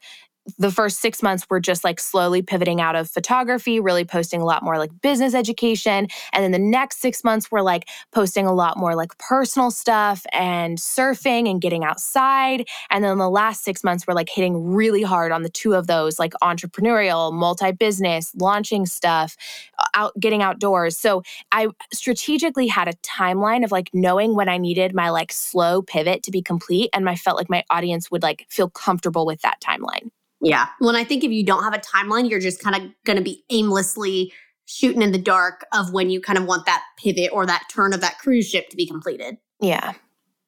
the 0.57 0.71
first 0.71 0.99
six 0.99 1.21
months 1.21 1.45
were 1.49 1.59
just 1.59 1.83
like 1.83 1.99
slowly 1.99 2.41
pivoting 2.41 2.81
out 2.81 2.95
of 2.95 3.09
photography, 3.09 3.79
really 3.79 4.05
posting 4.05 4.41
a 4.41 4.45
lot 4.45 4.63
more 4.63 4.77
like 4.77 4.91
business 5.01 5.33
education. 5.33 6.07
And 6.33 6.43
then 6.43 6.51
the 6.51 6.59
next 6.59 6.99
six 6.99 7.23
months 7.23 7.51
were 7.51 7.61
like 7.61 7.87
posting 8.11 8.45
a 8.45 8.53
lot 8.53 8.77
more 8.77 8.95
like 8.95 9.17
personal 9.17 9.71
stuff 9.71 10.25
and 10.33 10.77
surfing 10.77 11.49
and 11.49 11.61
getting 11.61 11.83
outside. 11.83 12.67
And 12.89 13.03
then 13.03 13.17
the 13.17 13.29
last 13.29 13.63
six 13.63 13.83
months 13.83 14.07
were 14.07 14.13
like 14.13 14.29
hitting 14.29 14.73
really 14.73 15.03
hard 15.03 15.31
on 15.31 15.43
the 15.43 15.49
two 15.49 15.73
of 15.73 15.87
those, 15.87 16.19
like 16.19 16.33
entrepreneurial, 16.41 17.33
multi 17.33 17.71
business, 17.71 18.31
launching 18.35 18.85
stuff, 18.85 19.35
uh, 19.77 19.85
out 19.95 20.13
getting 20.19 20.41
outdoors. 20.41 20.97
So 20.97 21.23
I 21.51 21.67
strategically 21.93 22.67
had 22.67 22.87
a 22.87 22.93
timeline 22.93 23.63
of 23.63 23.71
like 23.71 23.89
knowing 23.93 24.35
when 24.35 24.49
I 24.49 24.57
needed 24.57 24.93
my 24.93 25.09
like 25.09 25.31
slow 25.31 25.81
pivot 25.81 26.23
to 26.23 26.31
be 26.31 26.41
complete. 26.41 26.89
And 26.93 27.09
I 27.09 27.15
felt 27.15 27.37
like 27.37 27.49
my 27.49 27.63
audience 27.69 28.11
would 28.11 28.23
like 28.23 28.45
feel 28.49 28.69
comfortable 28.69 29.25
with 29.25 29.41
that 29.41 29.59
timeline. 29.61 30.09
Yeah. 30.41 30.67
Well, 30.79 30.89
and 30.89 30.97
I 30.97 31.03
think 31.03 31.23
if 31.23 31.31
you 31.31 31.45
don't 31.45 31.63
have 31.63 31.73
a 31.73 31.79
timeline, 31.79 32.29
you're 32.29 32.39
just 32.39 32.61
kind 32.61 32.75
of 32.75 32.91
going 33.05 33.17
to 33.17 33.23
be 33.23 33.43
aimlessly 33.49 34.31
shooting 34.65 35.01
in 35.01 35.11
the 35.11 35.17
dark 35.17 35.65
of 35.73 35.93
when 35.93 36.09
you 36.09 36.21
kind 36.21 36.37
of 36.37 36.45
want 36.45 36.65
that 36.65 36.83
pivot 36.97 37.31
or 37.33 37.45
that 37.45 37.63
turn 37.71 37.93
of 37.93 38.01
that 38.01 38.19
cruise 38.19 38.47
ship 38.47 38.69
to 38.69 38.77
be 38.77 38.87
completed. 38.87 39.37
Yeah. 39.59 39.93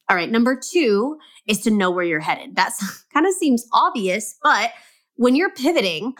All 0.09 0.15
right. 0.15 0.29
Number 0.29 0.59
two 0.59 1.17
is 1.47 1.61
to 1.61 1.71
know 1.71 1.89
where 1.89 2.05
you're 2.05 2.19
headed. 2.19 2.55
That's 2.55 3.03
kind 3.13 3.25
of 3.25 3.33
seems 3.33 3.65
obvious, 3.73 4.37
but 4.43 4.71
when 5.15 5.35
you're 5.35 5.53
pivoting, 5.53 6.13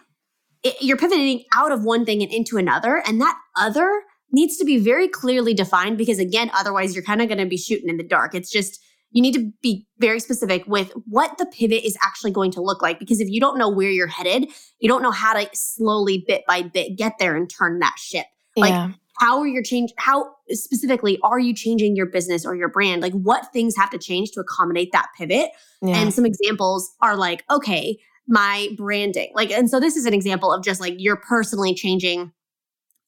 it, 0.64 0.76
you're 0.82 0.98
pivoting 0.98 1.44
out 1.56 1.72
of 1.72 1.84
one 1.84 2.06
thing 2.06 2.22
and 2.22 2.32
into 2.32 2.58
another. 2.58 3.04
And 3.06 3.22
that 3.22 3.38
other 3.58 4.04
needs 4.32 4.58
to 4.58 4.66
be 4.66 4.78
very 4.78 5.08
clearly 5.08 5.54
defined 5.54 5.98
because, 5.98 6.20
again, 6.20 6.52
otherwise 6.54 6.96
you're 6.96 7.04
kind 7.04 7.22
of 7.22 7.28
going 7.28 7.40
to 7.40 7.46
be 7.46 7.58
shooting 7.58 7.90
in 7.90 7.98
the 7.98 8.04
dark. 8.04 8.34
It's 8.34 8.52
just, 8.52 8.80
you 9.12 9.22
need 9.22 9.34
to 9.34 9.52
be 9.62 9.86
very 10.00 10.20
specific 10.20 10.64
with 10.68 10.92
what 11.06 11.38
the 11.38 11.46
pivot 11.46 11.84
is 11.86 11.98
actually 12.02 12.32
going 12.32 12.52
to 12.52 12.62
look 12.62 12.82
like. 12.82 12.98
Because 13.00 13.20
if 13.20 13.30
you 13.30 13.40
don't 13.40 13.58
know 13.58 13.70
where 13.70 13.90
you're 13.92 14.08
headed, 14.08 14.48
you 14.80 14.88
don't 14.88 15.02
know 15.02 15.12
how 15.12 15.34
to 15.34 15.50
slowly, 15.54 16.24
bit 16.28 16.44
by 16.48 16.62
bit, 16.62 16.98
get 16.98 17.14
there 17.20 17.36
and 17.36 17.50
turn 17.50 17.80
that 17.80 17.96
ship. 17.98 18.26
Like, 18.56 18.72
yeah. 18.72 18.92
how 19.20 19.40
are 19.40 19.48
you 19.48 19.64
change 19.64 19.92
how 19.98 20.30
specifically 20.50 21.20
are 21.24 21.40
you 21.40 21.54
changing 21.54 21.96
your 21.96 22.06
business 22.06 22.46
or 22.46 22.56
your 22.56 22.68
brand 22.70 23.02
like 23.02 23.14
what 23.14 23.46
things 23.54 23.76
have 23.78 23.90
to 23.92 23.98
change 23.98 24.32
to 24.32 24.42
accommodate 24.42 24.92
that 24.92 25.08
pivot 25.18 25.52
Yeah. 25.82 25.98
and 25.98 26.14
some 26.14 26.26
examples 26.26 26.92
are 27.02 27.16
like 27.16 27.46
okay 27.50 27.98
my 28.28 28.68
branding 28.76 29.32
like 29.36 29.52
and 29.52 29.70
so 29.70 29.80
this 29.80 29.96
is 29.96 30.06
an 30.06 30.14
example 30.14 30.52
of 30.52 30.64
just 30.64 30.82
like 30.82 30.96
you're 30.98 31.16
personally 31.16 31.74
changing 31.74 32.34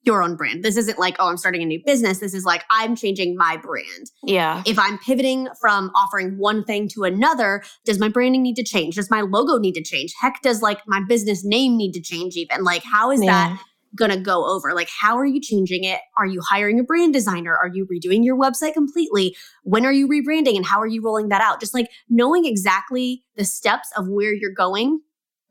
your 0.03 0.21
own 0.21 0.35
brand 0.35 0.63
this 0.63 0.77
isn't 0.77 0.99
like 0.99 1.15
oh 1.19 1.29
i'm 1.29 1.37
starting 1.37 1.61
a 1.61 1.65
new 1.65 1.81
business 1.85 2.19
this 2.19 2.33
is 2.33 2.45
like 2.45 2.63
i'm 2.69 2.95
changing 2.95 3.35
my 3.35 3.57
brand 3.57 4.11
yeah. 4.23 4.61
if 4.65 4.77
i'm 4.77 4.97
pivoting 4.99 5.47
from 5.59 5.91
offering 5.95 6.37
one 6.37 6.63
thing 6.63 6.87
to 6.87 7.03
another 7.03 7.63
does 7.85 7.99
my 7.99 8.09
branding 8.09 8.43
need 8.43 8.55
to 8.55 8.63
change 8.63 8.95
does 8.95 9.09
my 9.09 9.21
logo 9.21 9.57
need 9.57 9.73
to 9.73 9.83
change 9.83 10.13
heck 10.19 10.41
does 10.41 10.61
like 10.61 10.79
my 10.87 11.01
business 11.07 11.43
name 11.43 11.77
need 11.77 11.93
to 11.93 12.01
change 12.01 12.35
even 12.35 12.63
like 12.63 12.83
how 12.83 13.11
is 13.11 13.19
that 13.21 13.59
going 13.95 14.11
to 14.11 14.17
go 14.17 14.45
over? 14.45 14.73
Like, 14.73 14.89
how 14.89 15.17
are 15.17 15.25
you 15.25 15.39
changing 15.39 15.83
it? 15.83 15.99
Are 16.17 16.25
you 16.25 16.41
hiring 16.49 16.79
a 16.79 16.83
brand 16.83 17.13
designer? 17.13 17.55
Are 17.55 17.67
you 17.67 17.85
redoing 17.85 18.23
your 18.23 18.37
website 18.37 18.73
completely? 18.73 19.35
When 19.63 19.85
are 19.85 19.93
you 19.93 20.07
rebranding 20.07 20.55
and 20.55 20.65
how 20.65 20.79
are 20.81 20.87
you 20.87 21.03
rolling 21.03 21.29
that 21.29 21.41
out? 21.41 21.59
Just 21.59 21.73
like 21.73 21.89
knowing 22.09 22.45
exactly 22.45 23.23
the 23.35 23.45
steps 23.45 23.89
of 23.95 24.07
where 24.07 24.33
you're 24.33 24.53
going 24.53 25.01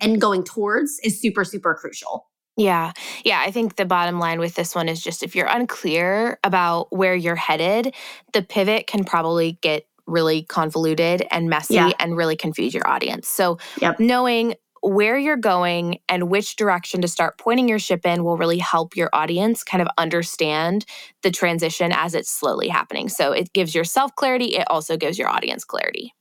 and 0.00 0.20
going 0.20 0.42
towards 0.42 0.98
is 1.04 1.20
super, 1.20 1.44
super 1.44 1.74
crucial. 1.74 2.26
Yeah. 2.56 2.92
Yeah. 3.24 3.40
I 3.44 3.50
think 3.50 3.76
the 3.76 3.84
bottom 3.86 4.18
line 4.18 4.38
with 4.38 4.54
this 4.54 4.74
one 4.74 4.88
is 4.88 5.02
just 5.02 5.22
if 5.22 5.34
you're 5.34 5.46
unclear 5.46 6.38
about 6.44 6.92
where 6.94 7.14
you're 7.14 7.36
headed, 7.36 7.94
the 8.34 8.42
pivot 8.42 8.86
can 8.86 9.04
probably 9.04 9.58
get 9.62 9.86
really 10.06 10.42
convoluted 10.42 11.26
and 11.30 11.48
messy 11.48 11.74
Yeah. 11.74 11.92
and 11.98 12.16
really 12.16 12.36
confuse 12.36 12.74
your 12.74 12.86
audience. 12.86 13.28
So, 13.28 13.58
Yep. 13.80 14.00
knowing 14.00 14.54
where 14.82 15.16
you're 15.16 15.36
going 15.36 16.00
and 16.08 16.28
which 16.28 16.56
direction 16.56 17.00
to 17.02 17.08
start 17.08 17.38
pointing 17.38 17.68
your 17.68 17.78
ship 17.78 18.04
in 18.04 18.24
will 18.24 18.36
really 18.36 18.58
help 18.58 18.96
your 18.96 19.08
audience 19.12 19.62
kind 19.62 19.80
of 19.80 19.86
understand 19.96 20.84
the 21.22 21.30
transition 21.30 21.92
as 21.92 22.14
it's 22.16 22.28
slowly 22.30 22.66
happening. 22.68 23.08
So, 23.08 23.32
it 23.32 23.52
gives 23.52 23.74
yourself 23.76 24.14
clarity, 24.16 24.56
it 24.56 24.66
also 24.68 24.96
gives 24.96 25.18
your 25.18 25.28
audience 25.28 25.64
clarity. 25.64 26.12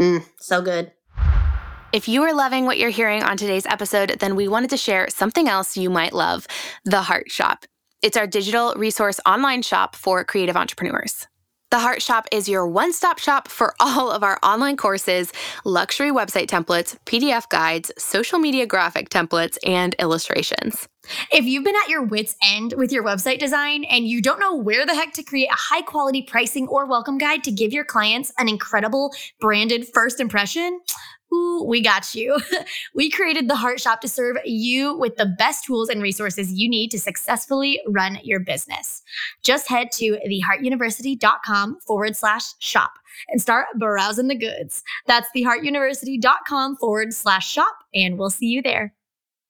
Mm, 0.00 0.24
so 0.40 0.62
good. 0.62 0.92
If 1.96 2.08
you 2.08 2.24
are 2.24 2.34
loving 2.34 2.66
what 2.66 2.76
you're 2.76 2.90
hearing 2.90 3.22
on 3.22 3.38
today's 3.38 3.64
episode, 3.64 4.18
then 4.20 4.36
we 4.36 4.48
wanted 4.48 4.68
to 4.68 4.76
share 4.76 5.08
something 5.08 5.48
else 5.48 5.78
you 5.78 5.88
might 5.88 6.12
love 6.12 6.46
the 6.84 7.00
Heart 7.00 7.30
Shop. 7.30 7.64
It's 8.02 8.18
our 8.18 8.26
digital 8.26 8.74
resource 8.76 9.18
online 9.24 9.62
shop 9.62 9.96
for 9.96 10.22
creative 10.22 10.58
entrepreneurs. 10.58 11.26
The 11.70 11.78
Heart 11.78 12.02
Shop 12.02 12.28
is 12.30 12.50
your 12.50 12.66
one 12.66 12.92
stop 12.92 13.18
shop 13.18 13.48
for 13.48 13.74
all 13.80 14.10
of 14.10 14.22
our 14.22 14.38
online 14.42 14.76
courses, 14.76 15.32
luxury 15.64 16.10
website 16.10 16.48
templates, 16.48 16.98
PDF 17.06 17.48
guides, 17.48 17.90
social 17.96 18.38
media 18.38 18.66
graphic 18.66 19.08
templates, 19.08 19.56
and 19.64 19.96
illustrations. 19.98 20.86
If 21.32 21.44
you've 21.44 21.64
been 21.64 21.76
at 21.82 21.88
your 21.88 22.02
wits' 22.02 22.36
end 22.42 22.74
with 22.76 22.92
your 22.92 23.04
website 23.04 23.38
design 23.38 23.84
and 23.84 24.06
you 24.06 24.20
don't 24.20 24.40
know 24.40 24.54
where 24.54 24.84
the 24.84 24.94
heck 24.94 25.12
to 25.14 25.22
create 25.22 25.48
a 25.48 25.56
high 25.56 25.82
quality 25.82 26.22
pricing 26.22 26.68
or 26.68 26.84
welcome 26.84 27.16
guide 27.16 27.42
to 27.44 27.50
give 27.50 27.72
your 27.72 27.84
clients 27.84 28.32
an 28.38 28.48
incredible 28.48 29.14
branded 29.40 29.88
first 29.94 30.20
impression, 30.20 30.80
Ooh, 31.36 31.64
we 31.64 31.80
got 31.80 32.14
you. 32.14 32.38
we 32.94 33.10
created 33.10 33.48
the 33.48 33.56
Heart 33.56 33.80
Shop 33.80 34.00
to 34.00 34.08
serve 34.08 34.36
you 34.44 34.96
with 34.96 35.16
the 35.16 35.26
best 35.38 35.64
tools 35.64 35.88
and 35.88 36.02
resources 36.02 36.52
you 36.52 36.68
need 36.68 36.90
to 36.90 36.98
successfully 36.98 37.80
run 37.88 38.18
your 38.22 38.40
business. 38.40 39.02
Just 39.42 39.68
head 39.68 39.90
to 39.92 40.18
theheartuniversity.com 40.26 41.78
forward 41.86 42.16
slash 42.16 42.54
shop 42.58 42.92
and 43.28 43.40
start 43.40 43.66
browsing 43.78 44.28
the 44.28 44.36
goods. 44.36 44.82
That's 45.06 45.28
theheartuniversity.com 45.36 46.76
forward 46.76 47.12
slash 47.12 47.50
shop, 47.50 47.76
and 47.94 48.18
we'll 48.18 48.30
see 48.30 48.46
you 48.46 48.62
there. 48.62 48.94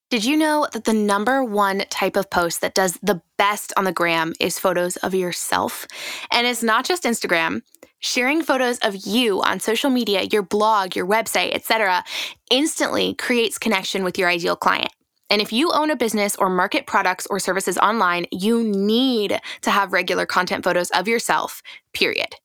Did 0.08 0.24
you 0.24 0.36
know 0.36 0.68
that 0.72 0.84
the 0.84 0.92
number 0.92 1.42
one 1.42 1.80
type 1.90 2.14
of 2.14 2.30
post 2.30 2.60
that 2.60 2.74
does 2.76 2.96
the 3.02 3.20
best 3.38 3.72
on 3.76 3.82
the 3.82 3.92
gram 3.92 4.34
is 4.38 4.56
photos 4.56 4.96
of 4.98 5.16
yourself? 5.16 5.84
And 6.30 6.46
it's 6.46 6.62
not 6.62 6.84
just 6.84 7.02
Instagram. 7.02 7.62
Sharing 8.00 8.42
photos 8.42 8.78
of 8.78 9.06
you 9.06 9.42
on 9.42 9.58
social 9.58 9.90
media, 9.90 10.22
your 10.30 10.42
blog, 10.42 10.94
your 10.94 11.06
website, 11.06 11.54
etc., 11.54 12.04
instantly 12.50 13.14
creates 13.14 13.58
connection 13.58 14.04
with 14.04 14.18
your 14.18 14.28
ideal 14.28 14.56
client. 14.56 14.92
And 15.30 15.42
if 15.42 15.52
you 15.52 15.72
own 15.72 15.90
a 15.90 15.96
business 15.96 16.36
or 16.36 16.48
market 16.48 16.86
products 16.86 17.26
or 17.26 17.38
services 17.38 17.78
online, 17.78 18.26
you 18.30 18.62
need 18.62 19.40
to 19.62 19.70
have 19.70 19.92
regular 19.92 20.26
content 20.26 20.62
photos 20.62 20.90
of 20.90 21.08
yourself, 21.08 21.62
period. 21.94 22.36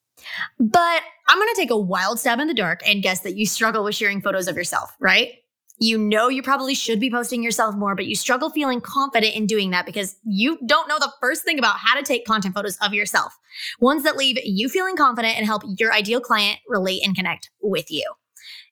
But 0.60 1.02
I'm 1.28 1.38
going 1.38 1.50
to 1.54 1.56
take 1.56 1.70
a 1.70 1.78
wild 1.78 2.20
stab 2.20 2.40
in 2.40 2.48
the 2.48 2.54
dark 2.54 2.82
and 2.86 3.04
guess 3.04 3.22
that 3.22 3.36
you 3.36 3.46
struggle 3.46 3.84
with 3.84 3.96
sharing 3.96 4.22
photos 4.22 4.48
of 4.48 4.56
yourself, 4.56 4.96
right? 5.00 5.34
You 5.84 5.98
know 5.98 6.30
you 6.30 6.44
probably 6.44 6.76
should 6.76 7.00
be 7.00 7.10
posting 7.10 7.42
yourself 7.42 7.76
more, 7.76 7.96
but 7.96 8.06
you 8.06 8.14
struggle 8.14 8.52
feeling 8.52 8.82
confident 8.82 9.36
in 9.36 9.48
doing 9.48 9.72
that 9.72 9.88
because 9.88 10.16
you 10.24 10.60
don't 10.68 10.88
know 10.88 11.00
the 11.00 11.12
first 11.20 11.44
thing 11.44 11.58
about 11.58 11.78
how 11.78 11.98
to 11.98 12.04
take 12.04 12.24
content 12.24 12.54
photos 12.54 12.78
of 12.84 12.94
yourself. 12.94 13.36
Ones 13.80 14.04
that 14.04 14.16
leave 14.16 14.38
you 14.44 14.70
feeling 14.70 14.96
confident 14.96 15.38
and 15.38 15.46
help 15.48 15.64
your 15.80 15.92
ideal 15.92 16.22
client 16.22 16.60
relate 16.70 17.02
and 17.04 17.16
connect 17.16 17.50
with 17.64 17.90
you. 17.90 18.06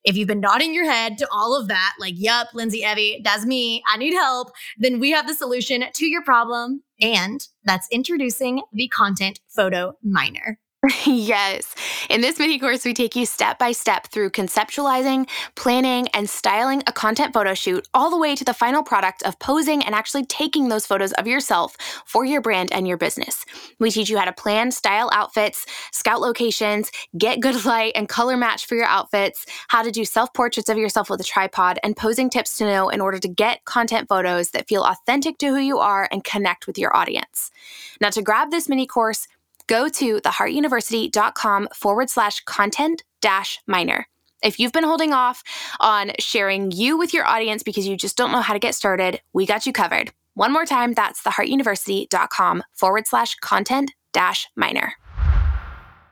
If 0.04 0.18
you've 0.18 0.28
been 0.28 0.40
nodding 0.40 0.72
your 0.72 0.86
head 0.86 1.18
to 1.18 1.28
all 1.32 1.60
of 1.60 1.68
that, 1.70 1.96
like, 2.00 2.14
yup, 2.16 2.50
Lindsey 2.54 2.84
Evie, 2.86 3.22
that's 3.24 3.44
me, 3.44 3.82
I 3.88 3.98
need 3.98 4.14
help, 4.14 4.52
then 4.78 5.00
we 5.00 5.10
have 5.10 5.26
the 5.26 5.34
solution 5.34 5.86
to 5.92 6.06
your 6.06 6.22
problem. 6.22 6.84
And 7.02 7.42
that's 7.64 7.88
introducing 7.92 8.62
the 8.72 8.88
Content 8.88 9.40
Photo 9.48 9.98
Minor. 10.04 10.60
yes. 11.06 11.76
In 12.10 12.22
this 12.22 12.40
mini 12.40 12.58
course, 12.58 12.86
we 12.86 12.94
take 12.94 13.14
you 13.14 13.26
step 13.26 13.60
by 13.60 13.74
step 13.74 14.08
through 14.08 14.30
conceptualizing, 14.30 15.28
planning, 15.56 16.08
and 16.14 16.30
styling 16.30 16.82
a 16.88 16.94
content 16.94 17.34
photo 17.34 17.54
shoot, 17.54 17.86
all 17.94 18.10
the 18.10 18.18
way 18.18 18.34
to 18.34 18.46
the 18.46 18.54
final 18.54 18.82
product 18.82 19.22
of 19.24 19.38
posing 19.40 19.84
and 19.84 19.94
actually 19.94 20.26
taking 20.26 20.70
those 20.70 20.86
photos 20.86 21.12
of 21.14 21.28
yourself 21.28 21.76
for 22.06 22.24
your 22.24 22.42
brand 22.42 22.72
and 22.72 22.88
your 22.88 22.96
business. 22.96 23.44
We 23.80 23.92
teach 23.92 24.10
you 24.10 24.18
how 24.18 24.24
to 24.24 24.32
plan, 24.32 24.72
style 24.72 25.10
outfits, 25.12 25.66
scout 25.92 26.22
locations, 26.22 26.92
get 27.18 27.42
good 27.42 27.66
light 27.66 27.92
and 27.96 28.08
color 28.08 28.38
match 28.38 28.66
for 28.66 28.76
your 28.76 28.86
outfits, 28.86 29.46
how 29.68 29.82
to 29.82 29.92
do 29.92 30.06
self 30.06 30.34
portraits 30.34 30.70
of 30.70 30.78
yourself 30.78 31.10
with 31.10 31.20
a 31.20 31.26
tripod, 31.26 31.78
and 31.84 31.98
posing 31.98 32.30
tips 32.30 32.58
to 32.58 32.64
know 32.64 32.88
in 32.88 33.02
order 33.02 33.20
to 33.20 33.28
get 33.28 33.66
content 33.66 34.08
photos 34.08 34.52
that 34.52 34.70
feel 34.70 34.86
authentic 34.86 35.40
to 35.40 35.48
who 35.48 35.60
you 35.60 35.78
are 35.80 36.08
and 36.10 36.24
connect 36.24 36.68
with 36.68 36.78
your 36.78 36.96
audience. 36.96 37.52
Now, 38.00 38.12
to 38.12 38.22
grab 38.22 38.50
this 38.50 38.70
mini 38.70 38.88
course, 38.88 39.28
go 39.70 39.88
to 39.88 40.20
theheartuniversity.com 40.20 41.70
forward 41.74 42.10
slash 42.10 42.42
content 42.42 43.04
dash 43.22 43.60
minor. 43.68 44.08
If 44.44 44.60
you've 44.60 44.72
been 44.72 44.84
holding 44.84 45.14
off 45.14 45.44
on 45.80 46.12
sharing 46.20 46.72
you 46.72 46.98
with 46.98 47.14
your 47.14 47.26
audience 47.26 47.62
because 47.62 47.88
you 47.88 47.96
just 47.96 48.18
don't 48.18 48.32
know 48.32 48.42
how 48.42 48.54
to 48.54 48.60
get 48.60 48.74
started, 48.74 49.22
we 49.32 49.46
got 49.46 49.66
you 49.66 49.72
covered. 49.72 50.12
One 50.34 50.52
more 50.52 50.66
time, 50.66 50.94
that's 50.94 51.22
theheartuniversity.com 51.22 52.64
forward 52.74 53.08
slash 53.08 53.36
content 53.36 53.92
dash 54.12 54.48
minor. 54.56 54.94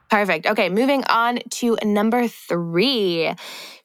Perfect. 0.09 0.45
Okay, 0.45 0.69
moving 0.69 1.03
on 1.05 1.39
to 1.49 1.77
number 1.83 2.27
three 2.27 3.33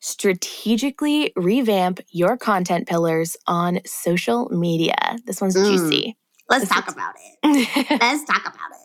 strategically 0.00 1.32
revamp 1.34 2.00
your 2.10 2.36
content 2.36 2.86
pillars 2.86 3.36
on 3.46 3.80
social 3.86 4.48
media. 4.50 5.16
This 5.24 5.40
one's 5.40 5.56
mm. 5.56 5.64
juicy. 5.64 6.16
Let's 6.48 6.64
this 6.64 6.70
talk 6.70 6.90
about 6.90 7.14
it. 7.42 7.68
Let's 8.00 8.24
talk 8.24 8.42
about 8.42 8.70
it. 8.72 8.81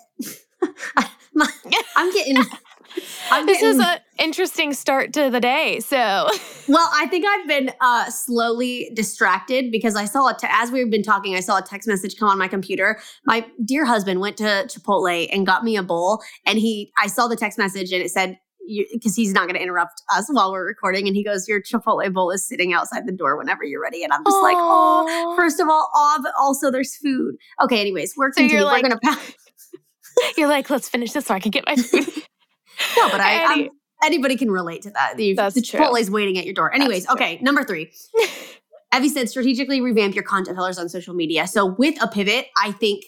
I'm 1.96 2.13
getting. 2.13 2.38
I'm 3.32 3.46
this 3.46 3.60
getting, 3.60 3.80
is 3.80 3.86
an 3.86 4.00
interesting 4.17 4.74
start 4.74 5.13
to 5.13 5.30
the 5.30 5.39
day. 5.39 5.80
So, 5.82 5.98
well, 6.67 6.89
I 6.93 7.08
think 7.10 7.26
I've 7.28 7.48
been 7.48 7.72
uh, 7.82 8.10
slowly 8.10 8.89
distracted 8.96 9.72
because 9.72 9.96
I 9.96 10.06
saw 10.06 10.28
it. 10.30 10.39
Te- 10.39 10.48
as 10.50 10.72
we've 10.72 10.89
been 10.89 11.04
talking, 11.04 11.36
I 11.36 11.41
saw 11.41 11.58
a 11.58 11.62
text 11.62 11.88
message 11.88 12.17
come 12.17 12.30
on 12.30 12.38
my 12.38 12.48
computer. 12.48 13.00
My 13.26 13.46
dear 13.63 13.86
husband 13.86 14.20
went 14.20 14.38
to 14.38 14.65
Chipotle 14.67 15.28
and 15.32 15.46
got 15.46 15.63
me 15.63 15.76
a 15.76 15.84
bowl, 15.84 16.22
and 16.46 16.58
he. 16.58 16.91
I 16.98 17.08
saw 17.08 17.28
the 17.28 17.36
text 17.36 17.58
message 17.58 17.91
and 17.91 18.02
it 18.02 18.10
said 18.10 18.39
because 18.91 19.15
he's 19.15 19.32
not 19.32 19.43
going 19.43 19.56
to 19.56 19.62
interrupt 19.62 20.02
us 20.13 20.28
while 20.30 20.52
we're 20.52 20.65
recording. 20.65 21.08
And 21.08 21.15
he 21.15 21.24
goes, 21.24 21.48
Your 21.48 21.62
Chipotle 21.62 22.12
bowl 22.13 22.32
is 22.32 22.46
sitting 22.46 22.74
outside 22.74 23.08
the 23.08 23.13
door 23.13 23.38
whenever 23.38 23.63
you're 23.63 23.82
ready. 23.82 24.04
And 24.04 24.12
I'm 24.12 24.24
just 24.26 24.36
Aww. 24.36 24.43
like, 24.43 24.58
Oh, 24.58 25.34
first 25.38 25.60
of 25.60 25.70
all, 25.70 25.89
aw, 25.96 26.20
but 26.22 26.34
also 26.38 26.70
there's 26.70 26.96
food. 26.98 27.36
Okay, 27.62 27.80
anyways, 27.80 28.15
we're, 28.17 28.32
so 28.32 28.41
continue. 28.41 28.65
Like, 28.65 28.84
we're 28.84 28.89
going 28.89 29.00
to 29.00 29.34
You're 30.38 30.47
like, 30.47 30.69
let's 30.69 30.89
finish 30.89 31.12
this 31.12 31.25
so 31.25 31.34
I 31.34 31.39
can 31.39 31.51
get 31.51 31.65
my 31.65 31.75
food. 31.75 32.06
no, 32.97 33.10
but 33.10 33.21
I, 33.21 33.43
um, 33.43 33.51
Any- 33.51 33.69
anybody 34.03 34.36
can 34.36 34.51
relate 34.51 34.82
to 34.84 34.91
that. 34.91 35.13
The, 35.17 35.34
That's 35.34 35.56
the 35.56 35.62
Chipotle's 35.62 36.10
waiting 36.12 36.38
at 36.38 36.45
your 36.45 36.53
door. 36.53 36.73
Anyways, 36.73 37.10
okay, 37.10 37.39
number 37.41 37.63
three. 37.63 37.91
Evie 38.95 39.10
said 39.10 39.30
strategically 39.30 39.82
revamp 39.82 40.15
your 40.15 40.23
content 40.23 40.56
pillars 40.58 40.77
on 40.80 40.88
social 40.88 41.13
media. 41.13 41.45
So 41.45 41.65
with 41.65 42.01
a 42.01 42.08
pivot, 42.08 42.47
I 42.58 42.71
think 42.71 43.03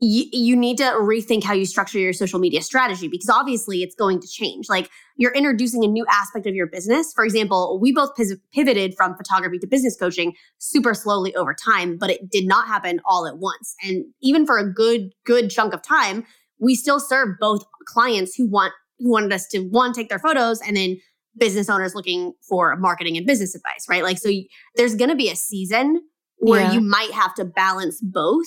y- 0.00 0.28
you 0.32 0.56
need 0.56 0.78
to 0.78 0.84
rethink 0.84 1.42
how 1.42 1.52
you 1.52 1.66
structure 1.66 1.98
your 1.98 2.12
social 2.12 2.38
media 2.38 2.62
strategy 2.62 3.08
because 3.08 3.28
obviously 3.28 3.82
it's 3.82 3.94
going 3.94 4.20
to 4.20 4.28
change. 4.28 4.68
Like 4.68 4.90
you're 5.16 5.32
introducing 5.32 5.84
a 5.84 5.88
new 5.88 6.06
aspect 6.08 6.46
of 6.46 6.54
your 6.54 6.66
business. 6.66 7.12
For 7.12 7.24
example, 7.24 7.78
we 7.80 7.92
both 7.92 8.10
pivoted 8.52 8.94
from 8.96 9.16
photography 9.16 9.58
to 9.58 9.66
business 9.66 9.96
coaching 9.96 10.34
super 10.58 10.94
slowly 10.94 11.34
over 11.34 11.54
time, 11.54 11.98
but 11.98 12.10
it 12.10 12.30
did 12.30 12.46
not 12.46 12.68
happen 12.68 13.00
all 13.04 13.26
at 13.26 13.38
once. 13.38 13.74
And 13.82 14.04
even 14.20 14.46
for 14.46 14.58
a 14.58 14.72
good 14.72 15.12
good 15.24 15.50
chunk 15.50 15.74
of 15.74 15.82
time, 15.82 16.24
we 16.60 16.74
still 16.74 17.00
serve 17.00 17.36
both 17.40 17.64
clients 17.86 18.34
who 18.34 18.48
want 18.48 18.72
who 18.98 19.10
wanted 19.10 19.32
us 19.32 19.46
to 19.48 19.60
one 19.60 19.92
take 19.92 20.08
their 20.08 20.18
photos 20.18 20.60
and 20.60 20.76
then 20.76 20.98
business 21.36 21.68
owners 21.68 21.94
looking 21.94 22.32
for 22.48 22.76
marketing 22.76 23.16
and 23.16 23.26
business 23.26 23.54
advice, 23.54 23.86
right? 23.88 24.02
Like 24.02 24.18
so 24.18 24.30
there's 24.76 24.96
going 24.96 25.10
to 25.10 25.16
be 25.16 25.30
a 25.30 25.36
season 25.36 26.02
where 26.38 26.62
yeah. 26.62 26.72
you 26.72 26.80
might 26.80 27.10
have 27.12 27.34
to 27.34 27.44
balance 27.44 28.00
both 28.00 28.46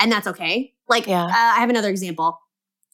and 0.00 0.10
that's 0.10 0.26
okay. 0.26 0.72
Like 0.88 1.06
yeah. 1.06 1.24
uh, 1.24 1.30
I 1.30 1.60
have 1.60 1.70
another 1.70 1.90
example. 1.90 2.38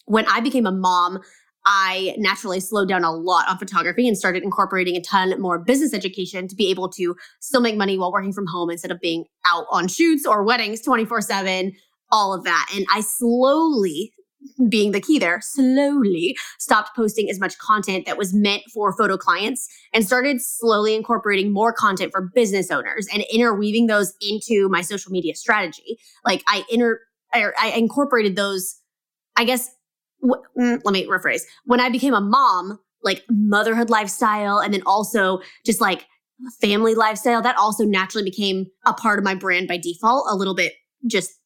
When 0.07 0.27
I 0.27 0.41
became 0.41 0.67
a 0.67 0.73
mom, 0.73 1.21
I 1.67 2.15
naturally 2.17 2.61
slowed 2.61 2.89
down 2.89 3.05
a 3.05 3.13
lot 3.13 3.49
on 3.49 3.59
photography 3.59 4.09
and 4.09 4.17
started 4.17 4.43
incorporating 4.43 4.97
a 4.97 5.01
ton 5.01 5.39
more 5.41 5.59
business 5.59 5.93
education 5.93 6.49
to 6.49 6.57
be 6.57 6.71
able 6.71 6.89
to 6.91 7.15
still 7.41 7.61
make 7.61 7.77
money 7.77 7.99
while 7.99 8.13
working 8.13 8.33
from 8.33 8.47
home 8.47 8.71
instead 8.71 8.91
of 8.91 9.01
being 9.01 9.27
out 9.47 9.67
on 9.71 9.89
shoots 9.89 10.27
or 10.27 10.43
weddings 10.43 10.81
24 10.81 11.21
7, 11.21 11.73
all 12.11 12.33
of 12.33 12.45
that. 12.45 12.71
And 12.75 12.87
I 12.93 13.03
slowly, 13.03 14.13
being 14.69 14.93
the 14.93 15.01
key 15.01 15.19
there, 15.19 15.41
slowly 15.43 16.37
stopped 16.59 16.95
posting 16.97 17.29
as 17.31 17.39
much 17.39 17.59
content 17.59 18.07
that 18.07 18.17
was 18.19 18.33
meant 18.35 18.63
for 18.73 18.97
photo 18.97 19.17
clients 19.17 19.69
and 19.93 20.07
started 20.07 20.41
slowly 20.41 20.95
incorporating 20.95 21.53
more 21.53 21.73
content 21.73 22.13
for 22.13 22.31
business 22.35 22.71
owners 22.71 23.07
and 23.13 23.25
interweaving 23.33 23.87
those 23.87 24.15
into 24.21 24.69
my 24.69 24.81
social 24.81 25.13
media 25.13 25.35
strategy. 25.35 25.99
Like 26.25 26.43
I 26.47 26.65
inter, 26.71 27.01
I 27.33 27.73
incorporated 27.77 28.37
those, 28.37 28.77
I 29.37 29.45
guess 29.45 29.71
w- 30.23 30.43
mm, 30.59 30.81
let 30.85 30.93
me 30.93 31.07
rephrase. 31.07 31.43
When 31.65 31.81
I 31.81 31.89
became 31.89 32.15
a 32.15 32.21
mom, 32.21 32.79
like 33.03 33.25
motherhood 33.31 33.91
lifestyle, 33.91 34.59
and 34.59 34.75
then 34.75 34.83
also 34.85 35.41
just 35.65 35.81
like 35.81 36.07
family 36.61 36.95
lifestyle, 36.95 37.43
that 37.43 37.57
also 37.57 37.85
naturally 37.85 38.25
became 38.25 38.67
a 38.87 38.93
part 38.93 39.19
of 39.19 39.25
my 39.25 39.35
brand 39.35 39.69
by 39.69 39.79
default, 39.79 40.27
a 40.29 40.37
little 40.37 40.55
bit 40.55 40.75
just 41.07 41.40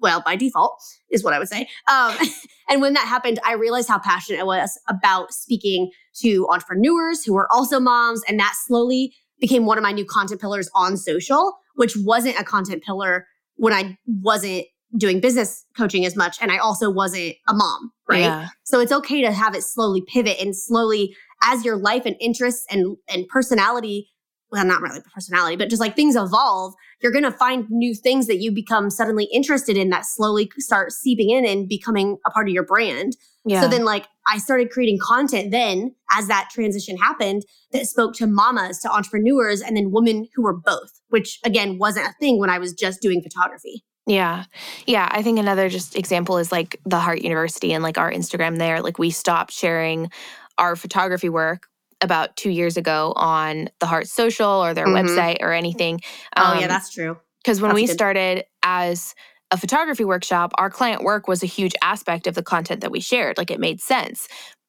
well 0.00 0.22
by 0.24 0.36
default 0.36 0.80
is 1.10 1.24
what 1.24 1.34
I 1.34 1.38
would 1.38 1.48
say. 1.48 1.68
Um, 1.90 2.16
and 2.68 2.80
when 2.80 2.94
that 2.94 3.06
happened, 3.06 3.38
I 3.44 3.54
realized 3.54 3.88
how 3.88 3.98
passionate 3.98 4.40
I 4.40 4.44
was 4.44 4.78
about 4.88 5.32
speaking 5.32 5.90
to 6.20 6.46
entrepreneurs 6.50 7.24
who 7.24 7.34
were 7.34 7.50
also 7.52 7.80
moms, 7.80 8.22
and 8.28 8.38
that 8.40 8.54
slowly 8.66 9.14
became 9.40 9.66
one 9.66 9.78
of 9.78 9.82
my 9.82 9.92
new 9.92 10.04
content 10.04 10.40
pillars 10.40 10.68
on 10.74 10.96
social, 10.96 11.56
which 11.74 11.96
wasn't 11.96 12.38
a 12.38 12.44
content 12.44 12.82
pillar 12.82 13.26
when 13.56 13.72
I 13.72 13.96
wasn't 14.06 14.66
doing 14.96 15.20
business 15.20 15.64
coaching 15.76 16.06
as 16.06 16.16
much 16.16 16.38
and 16.40 16.50
I 16.50 16.58
also 16.58 16.90
wasn't 16.90 17.34
a 17.46 17.54
mom, 17.54 17.92
right? 18.08 18.20
Yeah. 18.20 18.48
So 18.64 18.80
it's 18.80 18.92
okay 18.92 19.20
to 19.20 19.32
have 19.32 19.54
it 19.54 19.62
slowly 19.62 20.02
pivot 20.06 20.40
and 20.40 20.56
slowly 20.56 21.14
as 21.44 21.64
your 21.64 21.76
life 21.76 22.02
and 22.06 22.16
interests 22.20 22.64
and 22.70 22.96
and 23.08 23.28
personality 23.28 24.08
well, 24.50 24.64
not 24.64 24.80
really 24.80 25.00
personality, 25.12 25.56
but 25.56 25.68
just 25.68 25.80
like 25.80 25.94
things 25.94 26.16
evolve, 26.16 26.74
you're 27.02 27.12
going 27.12 27.24
to 27.24 27.30
find 27.30 27.66
new 27.68 27.94
things 27.94 28.26
that 28.26 28.38
you 28.38 28.50
become 28.50 28.90
suddenly 28.90 29.28
interested 29.32 29.76
in 29.76 29.90
that 29.90 30.06
slowly 30.06 30.50
start 30.58 30.92
seeping 30.92 31.30
in 31.30 31.44
and 31.44 31.68
becoming 31.68 32.16
a 32.26 32.30
part 32.30 32.48
of 32.48 32.54
your 32.54 32.64
brand. 32.64 33.14
Yeah. 33.44 33.60
So 33.60 33.68
then, 33.68 33.84
like, 33.84 34.06
I 34.26 34.38
started 34.38 34.70
creating 34.70 34.98
content 35.02 35.50
then 35.50 35.94
as 36.10 36.28
that 36.28 36.48
transition 36.52 36.96
happened 36.96 37.42
that 37.72 37.86
spoke 37.86 38.14
to 38.14 38.26
mamas, 38.26 38.78
to 38.80 38.90
entrepreneurs, 38.90 39.60
and 39.60 39.76
then 39.76 39.90
women 39.90 40.28
who 40.34 40.42
were 40.42 40.56
both, 40.56 41.00
which 41.08 41.38
again 41.44 41.78
wasn't 41.78 42.06
a 42.06 42.14
thing 42.20 42.38
when 42.38 42.50
I 42.50 42.58
was 42.58 42.72
just 42.72 43.00
doing 43.00 43.22
photography. 43.22 43.84
Yeah. 44.06 44.44
Yeah. 44.86 45.08
I 45.10 45.22
think 45.22 45.38
another 45.38 45.68
just 45.68 45.94
example 45.94 46.38
is 46.38 46.50
like 46.50 46.80
the 46.86 46.98
Heart 46.98 47.20
University 47.20 47.74
and 47.74 47.82
like 47.82 47.98
our 47.98 48.10
Instagram 48.10 48.56
there. 48.56 48.80
Like, 48.80 48.98
we 48.98 49.10
stopped 49.10 49.52
sharing 49.52 50.10
our 50.56 50.74
photography 50.74 51.28
work 51.28 51.66
about 52.00 52.36
two 52.36 52.50
years 52.50 52.76
ago 52.76 53.12
on 53.16 53.68
the 53.80 53.86
Heart 53.86 54.06
Social 54.06 54.48
or 54.48 54.74
their 54.74 54.86
mm-hmm. 54.86 55.08
website 55.08 55.38
or 55.40 55.52
anything. 55.52 56.00
Um, 56.36 56.56
oh, 56.56 56.60
yeah, 56.60 56.66
that's 56.68 56.90
true. 56.90 57.18
Because 57.42 57.60
when 57.60 57.70
that's 57.70 57.76
we 57.76 57.86
good. 57.86 57.92
started 57.92 58.44
as 58.62 59.14
a 59.50 59.56
photography 59.56 60.04
workshop, 60.04 60.52
our 60.58 60.70
client 60.70 61.02
work 61.02 61.26
was 61.26 61.42
a 61.42 61.46
huge 61.46 61.74
aspect 61.82 62.26
of 62.26 62.34
the 62.34 62.42
content 62.42 62.82
that 62.82 62.90
we 62.90 63.00
shared. 63.00 63.38
Like 63.38 63.50
it 63.50 63.60
made 63.60 63.80
sense. 63.80 64.28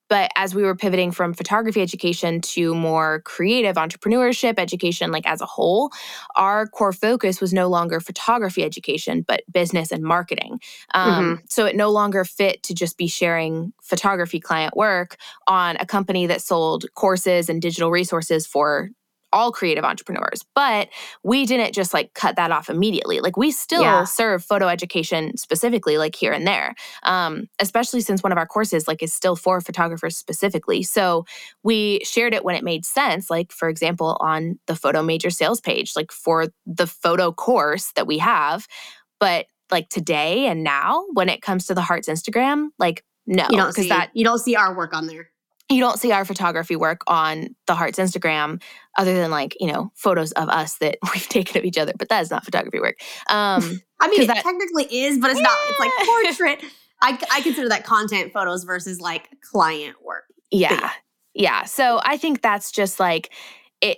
But 0.10 0.32
as 0.36 0.54
we 0.54 0.64
were 0.64 0.76
pivoting 0.76 1.12
from 1.12 1.34
photography 1.34 1.82
education 1.82 2.42
to 2.42 2.76
more 2.76 3.22
creative 3.26 3.76
entrepreneurship 3.76 4.56
education, 4.58 5.12
like 5.12 5.26
as 5.26 5.40
a 5.42 5.46
whole, 5.46 5.92
our 6.36 6.68
core 6.68 6.94
focus 6.94 7.40
was 7.40 7.54
no 7.54 7.68
longer 7.70 8.00
photography 8.00 8.64
education, 8.64 9.24
but 9.26 9.44
business 9.52 9.92
and 9.92 10.04
marketing. 10.04 10.60
Um, 10.94 11.12
mm-hmm. 11.12 11.46
So 11.48 11.66
it 11.66 11.76
no 11.76 11.90
longer 11.90 12.26
fit 12.26 12.64
to 12.64 12.74
just 12.74 12.98
be 12.98 13.08
sharing 13.08 13.72
photography 13.82 14.40
client 14.40 14.76
work 14.76 15.18
on 15.48 15.78
a 15.78 15.86
company 15.86 16.28
that 16.28 16.42
sold 16.42 16.86
courses 16.96 17.50
and 17.50 17.62
digital 17.62 17.92
resources 17.92 18.46
for 18.46 18.90
all 19.32 19.52
creative 19.52 19.84
entrepreneurs. 19.84 20.44
But 20.56 20.90
we 21.24 21.46
didn't 21.46 21.74
just 21.74 21.94
like 21.94 22.14
cut 22.14 22.36
that 22.36 22.52
off 22.52 22.70
immediately. 22.70 23.20
Like 23.20 23.38
we 23.38 23.52
still 23.52 23.82
yeah. 23.82 24.04
serve 24.04 24.44
photo 24.44 24.68
education 24.68 25.38
specifically, 25.38 25.98
like 25.98 26.16
here 26.16 26.32
and 26.32 26.48
there, 26.48 26.76
um, 27.04 27.48
especially 27.60 28.02
since 28.02 28.24
one 28.24 28.32
of 28.32 28.38
our 28.38 28.48
courses 28.48 28.88
like 28.88 29.04
is 29.04 29.14
still 29.14 29.36
for 29.36 29.62
photographers 29.62 30.18
specifically. 30.18 30.84
So 30.84 31.26
we 31.64 32.02
shared 32.04 32.34
it 32.34 32.44
when 32.44 32.56
it 32.56 32.64
made 32.64 32.86
sense. 32.86 33.30
Like 33.30 33.52
for 33.52 33.70
example, 33.70 34.18
on 34.20 34.60
the 34.68 34.76
photo 34.76 35.02
major 35.04 35.30
sales 35.30 35.62
page, 35.62 35.94
like 35.96 36.12
for 36.12 36.48
the 36.66 36.88
photo 36.88 37.32
course 37.32 37.92
that 37.96 38.08
we 38.08 38.18
have. 38.20 38.68
But 39.20 39.48
like 39.72 39.90
today 39.90 40.48
and 40.48 40.64
now, 40.64 41.06
when 41.14 41.30
it 41.30 41.42
comes 41.42 41.68
to 41.68 41.76
the 41.76 41.82
Hearts 41.82 42.10
Instagram, 42.10 42.70
like 42.80 43.04
no, 43.28 43.46
because 43.48 43.90
that 43.90 44.10
you 44.14 44.24
don't 44.24 44.40
see 44.40 44.56
our 44.56 44.76
work 44.76 44.94
on 44.94 45.06
there 45.06 45.30
you 45.70 45.80
don't 45.80 46.00
see 46.00 46.12
our 46.12 46.26
photography 46.26 46.76
work 46.76 47.02
on 47.08 47.56
the 47.68 47.76
Hearts 47.76 48.00
Instagram 48.00 48.62
other 48.98 49.14
than 49.14 49.30
like, 49.30 49.56
you 49.60 49.72
know, 49.72 49.92
photos 49.96 50.32
of 50.34 50.50
us 50.50 50.78
that 50.78 50.98
we've 51.14 51.30
taken 51.30 51.58
of 51.58 51.66
each 51.66 51.78
other, 51.78 51.94
but 51.98 52.10
that 52.10 52.22
is 52.22 52.32
not 52.32 52.44
photography 52.44 52.80
work. 52.80 53.00
Um, 53.30 53.82
I 54.02 54.08
mean, 54.08 54.22
it 54.22 54.28
that, 54.28 54.44
technically 54.44 54.86
is, 54.86 55.20
but 55.20 55.32
it's 55.32 55.40
not, 55.40 55.58
it's 55.70 55.80
like 55.80 55.92
portrait. 56.06 56.72
I, 57.02 57.20
I 57.32 57.42
consider 57.42 57.70
that 57.70 57.86
content 57.86 58.34
photos 58.34 58.64
versus 58.64 59.00
like 59.00 59.30
client 59.52 59.96
work. 60.04 60.26
Yeah. 60.52 60.92
Yeah. 61.34 61.66
So 61.66 62.02
I 62.04 62.18
think 62.18 62.42
that's 62.42 62.72
just 62.72 63.00
like, 63.00 63.30
it, 63.82 63.98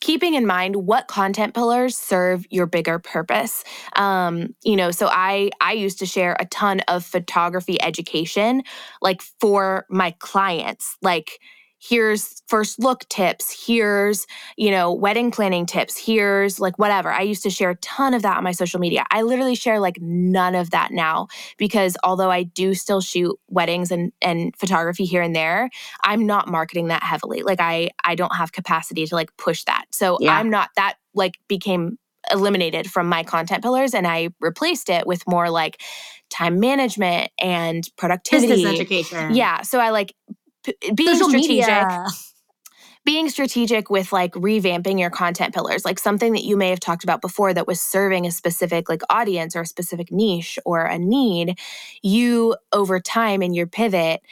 keeping 0.00 0.34
in 0.34 0.46
mind 0.46 0.76
what 0.76 1.08
content 1.08 1.54
pillars 1.54 1.96
serve 1.96 2.44
your 2.50 2.66
bigger 2.66 2.98
purpose. 2.98 3.64
Um, 3.96 4.54
you 4.64 4.76
know 4.76 4.90
so 4.90 5.08
i 5.10 5.50
i 5.60 5.72
used 5.72 5.98
to 5.98 6.06
share 6.06 6.36
a 6.38 6.44
ton 6.46 6.80
of 6.88 7.04
photography 7.04 7.80
education 7.82 8.62
like 9.00 9.22
for 9.40 9.86
my 9.88 10.12
clients 10.18 10.96
like 11.02 11.38
here's 11.78 12.42
first 12.46 12.78
look 12.78 13.06
tips 13.08 13.66
here's 13.66 14.26
you 14.56 14.70
know 14.70 14.92
wedding 14.92 15.30
planning 15.30 15.66
tips 15.66 15.96
here's 15.96 16.58
like 16.58 16.78
whatever. 16.78 17.10
I 17.12 17.22
used 17.22 17.42
to 17.42 17.50
share 17.50 17.70
a 17.70 17.76
ton 17.76 18.14
of 18.14 18.22
that 18.22 18.36
on 18.36 18.44
my 18.44 18.52
social 18.52 18.80
media. 18.80 19.04
I 19.10 19.22
literally 19.22 19.54
share 19.54 19.78
like 19.78 19.98
none 20.00 20.54
of 20.54 20.70
that 20.70 20.90
now 20.90 21.28
because 21.58 21.96
although 22.02 22.30
i 22.30 22.42
do 22.42 22.74
still 22.74 23.00
shoot 23.00 23.36
weddings 23.48 23.90
and 23.90 24.12
and 24.22 24.54
photography 24.56 25.04
here 25.04 25.22
and 25.22 25.34
there 25.34 25.70
i'm 26.04 26.26
not 26.26 26.48
marketing 26.48 26.88
that 26.88 27.02
heavily. 27.02 27.42
Like 27.42 27.60
i 27.60 27.90
i 28.04 28.14
don't 28.14 28.34
have 28.34 28.52
capacity 28.52 29.06
to 29.06 29.14
like 29.14 29.36
push 29.36 29.64
that. 29.64 29.84
So 29.90 30.18
yeah. 30.20 30.36
i'm 30.36 30.50
not 30.50 30.70
that 30.76 30.96
like 31.14 31.38
became 31.48 31.98
eliminated 32.32 32.90
from 32.90 33.08
my 33.08 33.22
content 33.22 33.62
pillars 33.62 33.94
and 33.94 34.06
i 34.06 34.28
replaced 34.40 34.88
it 34.88 35.06
with 35.06 35.22
more 35.28 35.48
like 35.50 35.80
time 36.28 36.58
management 36.58 37.30
and 37.38 37.88
productivity. 37.96 38.48
business 38.48 38.74
education. 38.74 39.34
Yeah 39.34 39.62
so 39.62 39.78
i 39.78 39.90
like 39.90 40.14
being 40.94 41.10
Social 41.10 41.28
strategic. 41.28 41.68
Media. 41.68 42.06
Being 43.04 43.28
strategic 43.28 43.88
with 43.88 44.12
like 44.12 44.32
revamping 44.32 44.98
your 44.98 45.10
content 45.10 45.54
pillars, 45.54 45.84
like 45.84 46.00
something 46.00 46.32
that 46.32 46.42
you 46.42 46.56
may 46.56 46.70
have 46.70 46.80
talked 46.80 47.04
about 47.04 47.20
before 47.20 47.54
that 47.54 47.64
was 47.64 47.80
serving 47.80 48.26
a 48.26 48.32
specific 48.32 48.88
like 48.88 49.02
audience 49.08 49.54
or 49.54 49.60
a 49.60 49.66
specific 49.66 50.10
niche 50.10 50.58
or 50.64 50.82
a 50.84 50.98
need, 50.98 51.56
you 52.02 52.56
over 52.72 52.98
time 52.98 53.42
in 53.42 53.54
your 53.54 53.68
pivot 53.68 54.22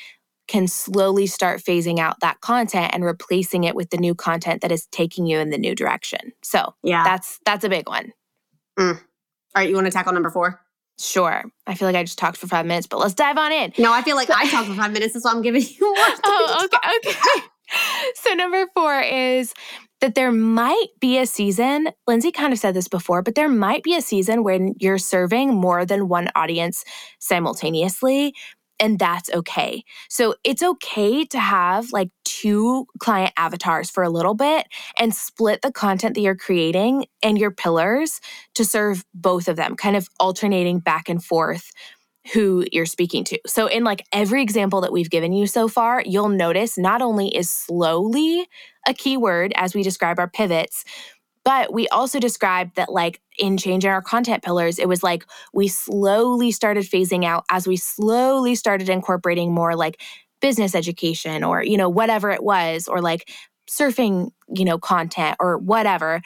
can 0.49 0.67
slowly 0.67 1.27
start 1.27 1.63
phasing 1.63 1.99
out 1.99 2.21
that 2.21 2.41
content 2.41 2.91
and 2.93 3.05
replacing 3.05 3.65
it 3.65 3.75
with 3.75 3.91
the 3.91 3.97
new 3.97 4.15
content 4.15 4.61
that 4.61 4.73
is 4.73 4.87
taking 4.87 5.27
you 5.27 5.39
in 5.39 5.51
the 5.51 5.59
new 5.59 5.75
direction. 5.75 6.33
So 6.43 6.75
yeah, 6.83 7.05
that's 7.05 7.39
that's 7.45 7.65
a 7.65 7.69
big 7.69 7.89
one. 7.89 8.13
Mm. 8.79 8.97
All 8.97 9.01
right, 9.55 9.69
you 9.69 9.75
want 9.77 9.87
to 9.87 9.93
tackle 9.93 10.13
number 10.13 10.31
four? 10.31 10.61
Sure. 10.99 11.45
I 11.67 11.75
feel 11.75 11.89
like 11.89 11.97
I 11.97 12.05
just 12.05 12.19
talked 12.19 12.37
for 12.37 12.47
five 12.47 12.67
minutes, 12.67 12.87
but 12.87 12.99
let's 12.99 13.15
dive 13.15 13.37
on 13.37 13.53
in. 13.53 13.73
No, 13.79 13.93
I 13.93 14.03
feel 14.03 14.17
like 14.17 14.31
I 14.31 14.49
talked 14.49 14.69
for 14.69 14.75
five 14.75 14.93
minutes. 14.93 15.15
That's 15.15 15.25
why 15.25 15.33
I'm 15.33 15.43
giving 15.43 15.63
you 15.63 15.95
more. 15.95 16.07
oh, 16.25 16.67
okay. 16.67 17.11
Okay. 17.11 17.47
so, 18.15 18.35
number 18.35 18.67
four 18.75 19.01
is 19.01 19.55
that 20.01 20.15
there 20.15 20.31
might 20.31 20.89
be 21.01 21.19
a 21.19 21.27
season. 21.27 21.89
Lindsey 22.07 22.31
kind 22.31 22.53
of 22.53 22.59
said 22.59 22.75
this 22.75 22.89
before, 22.89 23.23
but 23.23 23.35
there 23.35 23.49
might 23.49 23.83
be 23.83 23.97
a 23.97 24.03
season 24.03 24.45
when 24.45 24.75
you're 24.79 24.99
serving 24.99 25.55
more 25.55 25.87
than 25.87 26.09
one 26.09 26.29
audience 26.35 26.85
simultaneously 27.19 28.35
and 28.81 28.99
that's 28.99 29.31
okay. 29.31 29.85
So 30.09 30.35
it's 30.45 30.63
okay 30.63 31.25
to 31.27 31.39
have 31.39 31.93
like 31.93 32.11
two 32.25 32.87
client 32.99 33.33
avatars 33.37 33.91
for 33.91 34.03
a 34.03 34.11
little 34.11 34.35
bit 34.35 34.67
and 34.99 35.15
split 35.15 35.63
the 35.63 35.73
content 35.73 36.15
that 36.15 36.21
you're 36.21 36.37
creating 36.37 37.07
and 37.23 37.39
your 37.39 37.51
pillars 37.51 38.21
to 38.55 38.65
serve 38.65 39.05
both 39.15 39.49
of 39.49 39.57
them, 39.57 39.77
kind 39.77 39.97
of 39.97 40.09
alternating 40.19 40.81
back 40.81 41.09
and 41.09 41.25
forth 41.25 41.71
who 42.33 42.65
you're 42.73 42.87
speaking 42.87 43.23
to. 43.25 43.39
So 43.47 43.67
in 43.67 43.85
like 43.85 44.07
every 44.13 44.43
example 44.43 44.81
that 44.81 44.93
we've 44.93 45.11
given 45.11 45.33
you 45.33 45.47
so 45.47 45.69
far, 45.69 46.03
you'll 46.05 46.31
notice 46.31 46.79
not 46.79 47.03
only 47.03 47.29
is 47.29 47.51
slowly 47.51 48.47
a 48.89 48.95
keyword 48.95 49.53
as 49.57 49.75
we 49.75 49.83
describe 49.83 50.19
our 50.19 50.29
pivots, 50.29 50.85
but 51.45 51.73
we 51.73 51.89
also 51.89 52.19
described 52.19 52.77
that, 52.77 52.91
like, 52.91 53.21
in 53.39 53.57
changing 53.57 53.91
our 53.91 54.03
content 54.03 54.43
pillars, 54.43 54.79
it 54.79 54.89
was 54.89 55.03
like 55.03 55.25
we 55.53 55.69
slowly 55.69 56.51
started 56.51 56.85
phasing 56.85 57.25
out 57.25 57.45
as 57.51 57.67
we 57.67 57.77
slowly 57.77 58.55
started 58.55 58.89
incorporating 58.89 59.53
more 59.53 59.77
like 59.77 60.01
business 60.41 60.75
education 60.75 61.45
or, 61.45 61.63
you 61.63 61.77
know, 61.77 61.89
whatever 61.89 62.31
it 62.31 62.43
was, 62.43 62.89
or 62.89 63.01
like 63.01 63.31
surfing, 63.69 64.31
you 64.55 64.65
know, 64.65 64.79
content 64.79 65.37
or 65.41 65.59
whatever. 65.59 66.21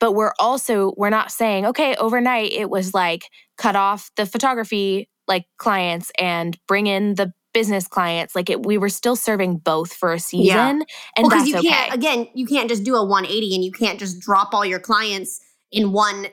But 0.00 0.12
we're 0.12 0.32
also, 0.38 0.94
we're 0.96 1.10
not 1.10 1.30
saying, 1.30 1.66
okay, 1.66 1.94
overnight 1.96 2.52
it 2.52 2.68
was 2.68 2.92
like 2.92 3.24
cut 3.56 3.76
off 3.76 4.10
the 4.16 4.26
photography 4.26 5.08
like 5.28 5.44
clients 5.58 6.10
and 6.18 6.58
bring 6.66 6.88
in 6.88 7.14
the 7.14 7.32
business 7.52 7.86
clients 7.86 8.34
like 8.34 8.48
it 8.48 8.64
we 8.64 8.78
were 8.78 8.88
still 8.88 9.16
serving 9.16 9.56
both 9.56 9.92
for 9.92 10.12
a 10.12 10.18
season 10.18 10.46
yeah. 10.46 10.70
and 11.16 11.26
well, 11.26 11.30
that's 11.30 11.48
you 11.48 11.58
okay. 11.58 11.68
can't 11.68 11.94
again 11.94 12.28
you 12.34 12.46
can't 12.46 12.68
just 12.68 12.84
do 12.84 12.94
a 12.94 13.04
180 13.04 13.54
and 13.54 13.64
you 13.64 13.72
can't 13.72 13.98
just 13.98 14.20
drop 14.20 14.54
all 14.54 14.64
your 14.64 14.80
clients 14.80 15.40
in 15.70 15.92
one 15.92 16.26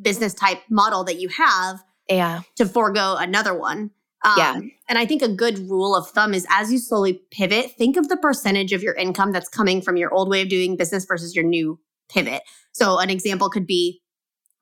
business 0.00 0.34
type 0.34 0.60
model 0.70 1.04
that 1.04 1.20
you 1.20 1.28
have 1.28 1.82
yeah 2.08 2.42
to 2.56 2.66
forego 2.66 3.16
another 3.18 3.54
one 3.54 3.90
um, 4.24 4.34
yeah. 4.38 4.60
And 4.88 4.98
I 4.98 5.04
think 5.04 5.20
a 5.20 5.28
good 5.28 5.58
rule 5.68 5.96
of 5.96 6.08
thumb 6.10 6.32
is 6.32 6.46
as 6.48 6.70
you 6.70 6.78
slowly 6.78 7.20
pivot, 7.32 7.72
think 7.72 7.96
of 7.96 8.08
the 8.08 8.16
percentage 8.16 8.72
of 8.72 8.80
your 8.80 8.94
income 8.94 9.32
that's 9.32 9.48
coming 9.48 9.82
from 9.82 9.96
your 9.96 10.14
old 10.14 10.30
way 10.30 10.42
of 10.42 10.48
doing 10.48 10.76
business 10.76 11.04
versus 11.04 11.34
your 11.34 11.44
new 11.44 11.80
pivot. 12.08 12.42
So, 12.70 13.00
an 13.00 13.10
example 13.10 13.50
could 13.50 13.66
be 13.66 14.00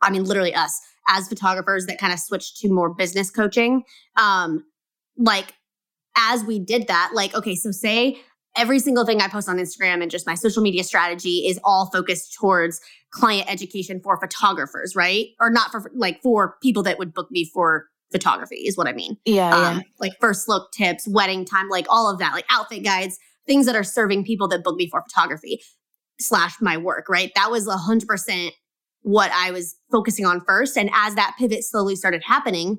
I 0.02 0.10
mean, 0.10 0.24
literally 0.24 0.54
us 0.54 0.80
as 1.08 1.28
photographers 1.28 1.86
that 1.86 1.98
kind 1.98 2.12
of 2.12 2.18
switched 2.18 2.58
to 2.58 2.68
more 2.68 2.92
business 2.92 3.30
coaching. 3.30 3.84
Um, 4.16 4.64
like 5.16 5.54
as 6.28 6.44
we 6.44 6.58
did 6.58 6.86
that, 6.88 7.10
like, 7.14 7.34
okay, 7.34 7.54
so 7.54 7.70
say 7.70 8.20
every 8.56 8.78
single 8.78 9.06
thing 9.06 9.20
I 9.20 9.28
post 9.28 9.48
on 9.48 9.58
Instagram 9.58 10.02
and 10.02 10.10
just 10.10 10.26
my 10.26 10.34
social 10.34 10.62
media 10.62 10.84
strategy 10.84 11.46
is 11.46 11.58
all 11.64 11.90
focused 11.92 12.34
towards 12.34 12.80
client 13.12 13.50
education 13.50 14.00
for 14.02 14.18
photographers, 14.18 14.96
right? 14.96 15.28
Or 15.40 15.50
not 15.50 15.70
for 15.70 15.90
like 15.94 16.20
for 16.22 16.56
people 16.62 16.82
that 16.84 16.98
would 16.98 17.14
book 17.14 17.30
me 17.30 17.44
for 17.44 17.86
photography 18.12 18.56
is 18.56 18.76
what 18.76 18.88
I 18.88 18.92
mean. 18.92 19.16
Yeah, 19.24 19.54
um, 19.54 19.76
yeah. 19.78 19.82
Like 19.98 20.12
first 20.20 20.48
look 20.48 20.72
tips, 20.72 21.06
wedding 21.08 21.44
time, 21.44 21.68
like 21.68 21.86
all 21.88 22.10
of 22.10 22.18
that, 22.18 22.32
like 22.32 22.46
outfit 22.50 22.84
guides, 22.84 23.18
things 23.46 23.66
that 23.66 23.76
are 23.76 23.84
serving 23.84 24.24
people 24.24 24.48
that 24.48 24.64
book 24.64 24.76
me 24.76 24.88
for 24.88 25.02
photography 25.02 25.62
slash 26.18 26.54
my 26.60 26.76
work, 26.76 27.08
right? 27.08 27.30
That 27.36 27.50
was 27.50 27.66
a 27.66 27.76
hundred 27.76 28.08
percent 28.08 28.52
what 29.02 29.30
I 29.32 29.50
was 29.50 29.76
focusing 29.90 30.26
on 30.26 30.42
first. 30.46 30.76
And 30.76 30.90
as 30.92 31.14
that 31.14 31.34
pivot 31.38 31.64
slowly 31.64 31.96
started 31.96 32.22
happening, 32.24 32.78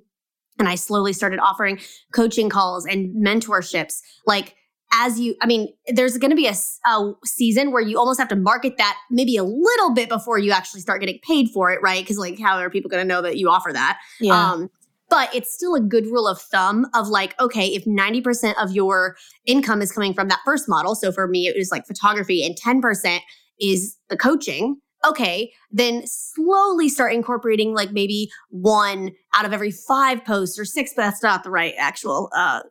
and 0.61 0.69
I 0.69 0.75
slowly 0.75 1.11
started 1.11 1.39
offering 1.39 1.79
coaching 2.13 2.47
calls 2.47 2.85
and 2.85 3.13
mentorships. 3.15 3.99
Like 4.25 4.55
as 4.93 5.19
you, 5.19 5.35
I 5.41 5.47
mean, 5.47 5.73
there's 5.87 6.17
going 6.17 6.31
to 6.31 6.35
be 6.35 6.47
a, 6.47 6.53
a, 6.85 7.13
season 7.25 7.71
where 7.71 7.81
you 7.81 7.97
almost 7.97 8.19
have 8.19 8.29
to 8.29 8.35
market 8.35 8.77
that 8.77 8.97
maybe 9.09 9.37
a 9.37 9.43
little 9.43 9.93
bit 9.93 10.09
before 10.09 10.37
you 10.37 10.51
actually 10.51 10.81
start 10.81 10.99
getting 10.99 11.19
paid 11.23 11.49
for 11.49 11.71
it, 11.71 11.81
right? 11.81 12.03
Because 12.03 12.17
like, 12.17 12.39
how 12.39 12.57
are 12.57 12.69
people 12.69 12.89
going 12.89 13.03
to 13.03 13.07
know 13.07 13.21
that 13.21 13.37
you 13.37 13.49
offer 13.49 13.71
that? 13.73 13.99
Yeah. 14.19 14.51
Um, 14.51 14.69
but 15.09 15.33
it's 15.35 15.53
still 15.53 15.75
a 15.75 15.81
good 15.81 16.05
rule 16.05 16.27
of 16.27 16.41
thumb 16.41 16.87
of 16.93 17.07
like, 17.07 17.39
okay, 17.39 17.67
if 17.67 17.83
90% 17.85 18.53
of 18.61 18.71
your 18.71 19.17
income 19.45 19.81
is 19.81 19.91
coming 19.91 20.13
from 20.13 20.29
that 20.29 20.39
first 20.45 20.69
model, 20.69 20.95
so 20.95 21.11
for 21.11 21.27
me, 21.27 21.47
it 21.47 21.57
was 21.57 21.71
like 21.71 21.85
photography, 21.85 22.45
and 22.45 22.55
10% 22.55 23.19
is 23.59 23.97
the 24.09 24.15
coaching, 24.15 24.77
okay, 25.05 25.51
then 25.71 26.03
slowly 26.05 26.89
start 26.89 27.13
incorporating 27.13 27.73
like 27.73 27.91
maybe 27.91 28.31
one 28.49 29.11
out 29.35 29.45
of 29.45 29.53
every 29.53 29.71
five 29.71 30.23
posts 30.25 30.59
or 30.59 30.65
six, 30.65 30.93
but 30.95 31.03
that's 31.03 31.23
not 31.23 31.43
the 31.43 31.49
right 31.49 31.73
actual 31.77 32.29
uh, 32.35 32.61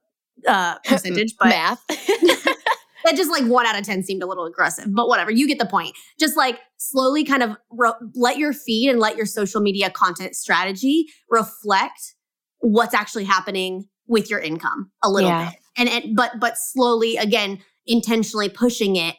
uh, 0.47 0.79
percentage, 0.85 1.35
but 1.39 1.49
math. 1.49 1.85
that 1.89 3.17
just 3.17 3.31
like 3.31 3.45
one 3.45 3.67
out 3.67 3.79
of 3.79 3.85
10 3.85 4.05
seemed 4.05 4.23
a 4.23 4.27
little 4.27 4.45
aggressive, 4.45 4.87
but 4.89 5.09
whatever. 5.09 5.31
You 5.31 5.47
get 5.47 5.59
the 5.59 5.67
point. 5.67 5.97
Just 6.19 6.37
like 6.37 6.61
slowly 6.77 7.25
kind 7.25 7.43
of 7.43 7.57
re- 7.71 7.93
let 8.15 8.39
your 8.39 8.53
feed 8.53 8.91
and 8.91 8.99
let 8.99 9.17
your 9.17 9.27
social 9.27 9.61
media 9.61 9.91
content 9.91 10.37
strategy 10.37 11.07
reflect 11.29 12.15
what's 12.61 12.95
actually 12.95 13.25
happening 13.25 13.87
with 14.07 14.29
your 14.29 14.41
income 14.41 14.91
a 15.03 15.11
little 15.11 15.31
yeah. 15.31 15.51
bit. 15.51 15.59
And, 15.77 15.89
and 15.89 16.17
but 16.17 16.33
but 16.41 16.59
slowly 16.59 17.17
again 17.17 17.61
intentionally 17.87 18.49
pushing 18.49 18.97
it 18.97 19.17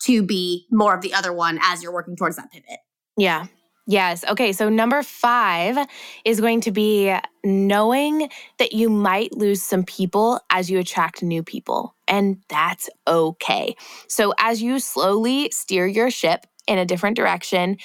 to 0.00 0.22
be 0.22 0.66
more 0.70 0.94
of 0.94 1.00
the 1.00 1.14
other 1.14 1.32
one 1.32 1.58
as 1.62 1.82
you're 1.82 1.92
working 1.92 2.16
towards 2.16 2.36
that 2.36 2.50
pivot. 2.50 2.78
Yeah. 3.16 3.46
Yes. 3.86 4.22
Okay. 4.28 4.52
So, 4.52 4.68
number 4.68 5.02
five 5.02 5.78
is 6.26 6.40
going 6.40 6.60
to 6.60 6.70
be 6.70 7.14
knowing 7.42 8.28
that 8.58 8.74
you 8.74 8.90
might 8.90 9.32
lose 9.32 9.62
some 9.62 9.82
people 9.82 10.40
as 10.50 10.70
you 10.70 10.78
attract 10.78 11.22
new 11.22 11.42
people. 11.42 11.94
And 12.06 12.42
that's 12.48 12.90
okay. 13.06 13.74
So, 14.06 14.34
as 14.38 14.62
you 14.62 14.78
slowly 14.78 15.48
steer 15.52 15.86
your 15.86 16.10
ship 16.10 16.46
in 16.66 16.76
a 16.76 16.84
different 16.84 17.16
direction, 17.16 17.78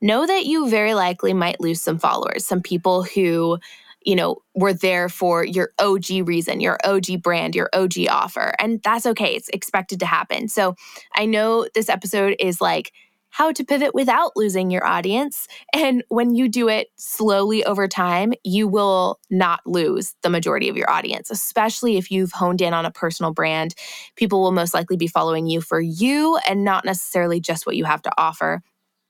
know 0.00 0.26
that 0.26 0.46
you 0.46 0.70
very 0.70 0.94
likely 0.94 1.34
might 1.34 1.60
lose 1.60 1.82
some 1.82 1.98
followers, 1.98 2.46
some 2.46 2.62
people 2.62 3.02
who 3.02 3.58
you 4.02 4.16
know, 4.16 4.36
were 4.54 4.72
there 4.72 5.08
for 5.08 5.44
your 5.44 5.72
OG 5.78 6.26
reason, 6.26 6.60
your 6.60 6.78
OG 6.84 7.22
brand, 7.22 7.54
your 7.54 7.68
OG 7.72 8.06
offer. 8.08 8.54
And 8.58 8.82
that's 8.82 9.06
okay. 9.06 9.34
It's 9.34 9.48
expected 9.50 10.00
to 10.00 10.06
happen. 10.06 10.48
So 10.48 10.74
I 11.14 11.26
know 11.26 11.66
this 11.74 11.88
episode 11.88 12.36
is 12.38 12.60
like, 12.60 12.92
how 13.30 13.52
to 13.52 13.64
pivot 13.64 13.94
without 13.94 14.32
losing 14.36 14.70
your 14.70 14.84
audience. 14.84 15.46
And 15.72 16.02
when 16.08 16.34
you 16.34 16.48
do 16.48 16.68
it 16.68 16.88
slowly 16.96 17.64
over 17.64 17.88
time, 17.88 18.32
you 18.44 18.68
will 18.68 19.20
not 19.30 19.60
lose 19.64 20.14
the 20.22 20.30
majority 20.30 20.68
of 20.68 20.76
your 20.76 20.90
audience, 20.90 21.30
especially 21.30 21.96
if 21.96 22.10
you've 22.10 22.32
honed 22.32 22.60
in 22.60 22.74
on 22.74 22.84
a 22.84 22.90
personal 22.90 23.32
brand. 23.32 23.74
People 24.16 24.42
will 24.42 24.52
most 24.52 24.74
likely 24.74 24.96
be 24.96 25.06
following 25.06 25.46
you 25.46 25.60
for 25.60 25.80
you 25.80 26.38
and 26.46 26.64
not 26.64 26.84
necessarily 26.84 27.40
just 27.40 27.66
what 27.66 27.76
you 27.76 27.84
have 27.84 28.02
to 28.02 28.12
offer. 28.18 28.62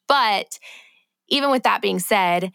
But 0.07 0.59
even 1.29 1.51
with 1.51 1.63
that 1.63 1.81
being 1.81 1.99
said, 1.99 2.53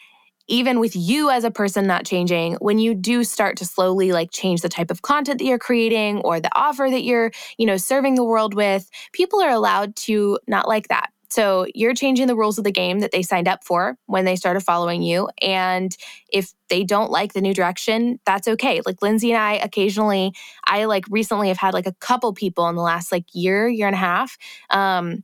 even 0.47 0.79
with 0.79 0.95
you 0.95 1.29
as 1.29 1.43
a 1.43 1.51
person 1.51 1.87
not 1.87 2.05
changing, 2.05 2.53
when 2.55 2.79
you 2.79 2.93
do 2.93 3.23
start 3.23 3.57
to 3.57 3.65
slowly 3.65 4.11
like 4.11 4.31
change 4.31 4.61
the 4.61 4.69
type 4.69 4.91
of 4.91 5.01
content 5.01 5.39
that 5.39 5.45
you're 5.45 5.59
creating 5.59 6.19
or 6.19 6.39
the 6.39 6.51
offer 6.55 6.87
that 6.89 7.03
you're, 7.03 7.31
you 7.57 7.65
know, 7.65 7.77
serving 7.77 8.15
the 8.15 8.23
world 8.23 8.53
with, 8.53 8.89
people 9.11 9.41
are 9.41 9.51
allowed 9.51 9.95
to 9.95 10.39
not 10.47 10.67
like 10.67 10.87
that. 10.89 11.09
So 11.29 11.65
you're 11.73 11.93
changing 11.93 12.27
the 12.27 12.35
rules 12.35 12.57
of 12.57 12.63
the 12.63 12.71
game 12.71 12.99
that 12.99 13.11
they 13.11 13.21
signed 13.21 13.47
up 13.47 13.63
for 13.63 13.97
when 14.05 14.23
they 14.23 14.35
started 14.35 14.61
following 14.61 15.01
you. 15.01 15.27
And 15.41 15.95
if 16.31 16.53
they 16.69 16.83
don't 16.83 17.11
like 17.11 17.33
the 17.33 17.41
new 17.41 17.53
direction, 17.53 18.19
that's 18.25 18.47
okay. 18.47 18.81
Like 18.85 19.01
Lindsey 19.01 19.31
and 19.31 19.41
I 19.41 19.55
occasionally, 19.55 20.33
I 20.65 20.85
like 20.85 21.05
recently 21.09 21.49
have 21.49 21.57
had 21.57 21.73
like 21.73 21.87
a 21.87 21.95
couple 21.99 22.31
people 22.33 22.69
in 22.69 22.75
the 22.75 22.81
last 22.81 23.11
like 23.11 23.25
year, 23.33 23.67
year 23.67 23.87
and 23.87 23.95
a 23.95 23.99
half. 23.99 24.37
Um, 24.69 25.23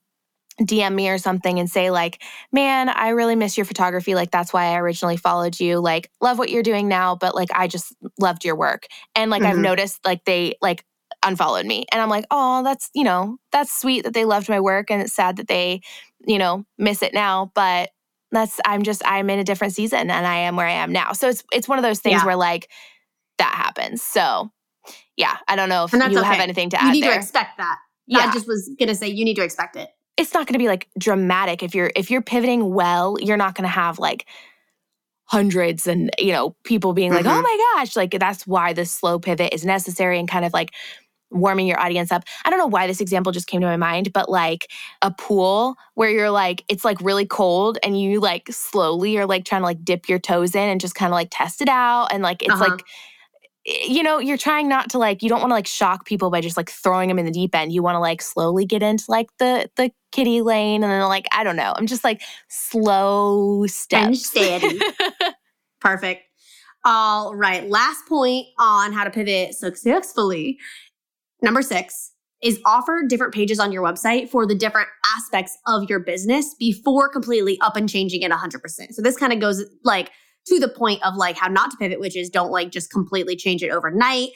DM 0.65 0.93
me 0.93 1.09
or 1.09 1.17
something 1.17 1.59
and 1.59 1.69
say, 1.69 1.91
like, 1.91 2.21
man, 2.51 2.89
I 2.89 3.09
really 3.09 3.35
miss 3.35 3.57
your 3.57 3.65
photography. 3.65 4.15
Like, 4.15 4.31
that's 4.31 4.53
why 4.53 4.67
I 4.67 4.77
originally 4.77 5.17
followed 5.17 5.59
you. 5.59 5.79
Like, 5.79 6.11
love 6.21 6.37
what 6.37 6.49
you're 6.49 6.63
doing 6.63 6.87
now, 6.87 7.15
but 7.15 7.35
like, 7.35 7.49
I 7.53 7.67
just 7.67 7.95
loved 8.19 8.45
your 8.45 8.55
work. 8.55 8.87
And 9.15 9.31
like, 9.31 9.41
mm-hmm. 9.41 9.51
I've 9.51 9.57
noticed 9.57 10.05
like 10.05 10.25
they 10.25 10.55
like 10.61 10.85
unfollowed 11.23 11.65
me. 11.65 11.85
And 11.91 12.01
I'm 12.01 12.09
like, 12.09 12.25
oh, 12.31 12.63
that's, 12.63 12.89
you 12.93 13.03
know, 13.03 13.37
that's 13.51 13.79
sweet 13.79 14.03
that 14.03 14.13
they 14.13 14.25
loved 14.25 14.49
my 14.49 14.59
work. 14.59 14.89
And 14.89 15.01
it's 15.01 15.13
sad 15.13 15.37
that 15.37 15.47
they, 15.47 15.81
you 16.25 16.37
know, 16.37 16.65
miss 16.77 17.01
it 17.01 17.13
now. 17.13 17.51
But 17.53 17.89
that's, 18.31 18.59
I'm 18.65 18.83
just, 18.83 19.01
I'm 19.05 19.29
in 19.29 19.39
a 19.39 19.43
different 19.43 19.73
season 19.73 20.09
and 20.09 20.25
I 20.25 20.37
am 20.37 20.55
where 20.55 20.67
I 20.67 20.73
am 20.73 20.91
now. 20.91 21.13
So 21.13 21.29
it's, 21.29 21.43
it's 21.51 21.67
one 21.67 21.77
of 21.77 21.83
those 21.83 21.99
things 21.99 22.21
yeah. 22.21 22.25
where 22.25 22.35
like 22.35 22.69
that 23.37 23.53
happens. 23.53 24.01
So 24.01 24.49
yeah, 25.17 25.37
I 25.47 25.55
don't 25.55 25.69
know 25.69 25.83
if 25.83 25.93
you 25.93 26.01
okay. 26.01 26.23
have 26.23 26.39
anything 26.39 26.69
to 26.71 26.81
add. 26.81 26.87
You 26.87 26.93
need 26.93 27.03
there. 27.03 27.13
to 27.13 27.17
expect 27.17 27.57
that. 27.57 27.77
Yeah. 28.07 28.19
I 28.19 28.33
just 28.33 28.47
was 28.47 28.69
going 28.79 28.89
to 28.89 28.95
say, 28.95 29.07
you 29.07 29.25
need 29.25 29.35
to 29.35 29.43
expect 29.43 29.75
it 29.75 29.89
it's 30.17 30.33
not 30.33 30.47
going 30.47 30.53
to 30.53 30.59
be 30.59 30.67
like 30.67 30.87
dramatic 30.97 31.63
if 31.63 31.73
you're 31.73 31.91
if 31.95 32.11
you're 32.11 32.21
pivoting 32.21 32.73
well 32.73 33.17
you're 33.19 33.37
not 33.37 33.55
going 33.55 33.63
to 33.63 33.69
have 33.69 33.99
like 33.99 34.25
hundreds 35.25 35.87
and 35.87 36.11
you 36.19 36.31
know 36.31 36.55
people 36.63 36.93
being 36.93 37.11
like 37.11 37.25
oh 37.25 37.29
mm-hmm. 37.29 37.39
oh 37.39 37.41
my 37.41 37.73
gosh 37.75 37.95
like 37.95 38.11
that's 38.19 38.45
why 38.45 38.73
this 38.73 38.91
slow 38.91 39.17
pivot 39.17 39.53
is 39.53 39.65
necessary 39.65 40.19
and 40.19 40.29
kind 40.29 40.43
of 40.43 40.53
like 40.53 40.71
warming 41.31 41.65
your 41.65 41.79
audience 41.79 42.11
up. 42.11 42.23
I 42.45 42.49
don't 42.49 42.59
know 42.59 42.67
why 42.67 42.87
this 42.87 43.01
example 43.01 43.31
just 43.31 43.47
came 43.47 43.61
to 43.61 43.67
my 43.67 43.77
mind, 43.77 44.13
but 44.13 44.29
like 44.29 44.69
a 45.01 45.11
pool 45.11 45.75
where 45.95 46.09
you're 46.09 46.29
like, 46.29 46.63
it's 46.67 46.85
like 46.85 46.99
really 47.01 47.25
cold 47.25 47.77
and 47.83 47.99
you 47.99 48.19
like 48.19 48.49
slowly 48.51 49.17
are 49.17 49.25
like 49.25 49.45
trying 49.45 49.61
to 49.61 49.65
like 49.65 49.83
dip 49.83 50.09
your 50.09 50.19
toes 50.19 50.53
in 50.53 50.69
and 50.69 50.81
just 50.81 50.95
kind 50.95 51.11
of 51.11 51.13
like 51.13 51.29
test 51.31 51.61
it 51.61 51.69
out. 51.69 52.07
And 52.11 52.21
like, 52.21 52.43
it's 52.43 52.51
uh-huh. 52.51 52.69
like, 52.69 52.83
Eh, 53.67 53.85
you 53.87 54.03
know, 54.03 54.19
you're 54.19 54.37
trying 54.37 54.67
not 54.67 54.89
to 54.91 54.97
like, 54.97 55.21
you 55.21 55.29
don't 55.29 55.39
want 55.39 55.51
to 55.51 55.55
like 55.55 55.67
shock 55.67 56.05
people 56.05 56.29
by 56.29 56.41
just 56.41 56.57
like 56.57 56.69
throwing 56.69 57.07
them 57.07 57.19
in 57.19 57.25
the 57.25 57.31
deep 57.31 57.53
end. 57.55 57.73
You 57.73 57.83
want 57.83 57.95
to 57.95 57.99
like 57.99 58.21
slowly 58.21 58.65
get 58.65 58.83
into 58.83 59.05
like 59.07 59.27
the 59.37 59.69
the 59.75 59.91
kitty 60.11 60.41
lane, 60.41 60.83
and 60.83 60.91
then 60.91 61.01
like 61.07 61.25
I 61.31 61.43
don't 61.43 61.55
know. 61.55 61.73
I'm 61.75 61.87
just 61.87 62.03
like 62.03 62.21
slow 62.49 63.65
steps. 63.67 64.05
And 64.05 64.17
steady. 64.17 64.79
Perfect. 65.79 66.23
All 66.83 67.35
right. 67.35 67.67
Last 67.69 68.05
point 68.07 68.47
on 68.57 68.91
how 68.93 69.03
to 69.03 69.11
pivot 69.11 69.53
successfully. 69.53 70.57
Number 71.41 71.61
six 71.61 72.11
is 72.41 72.59
offer 72.65 73.03
different 73.07 73.33
pages 73.33 73.59
on 73.59 73.71
your 73.71 73.83
website 73.83 74.29
for 74.29 74.47
the 74.47 74.55
different 74.55 74.89
aspects 75.15 75.57
of 75.67 75.87
your 75.89 75.99
business 75.99 76.55
before 76.57 77.07
completely 77.07 77.59
up 77.61 77.75
and 77.75 77.87
changing 77.87 78.23
it 78.23 78.31
100%. 78.31 78.93
So 78.93 79.01
this 79.01 79.15
kind 79.15 79.31
of 79.31 79.39
goes 79.39 79.63
like 79.83 80.11
to 80.47 80.59
the 80.59 80.69
point 80.69 81.03
of 81.05 81.15
like 81.15 81.37
how 81.37 81.47
not 81.47 81.71
to 81.71 81.77
pivot, 81.77 81.99
which 81.99 82.17
is 82.17 82.29
don't 82.29 82.51
like 82.51 82.71
just 82.71 82.91
completely 82.91 83.35
change 83.35 83.63
it 83.63 83.69
overnight. 83.69 84.29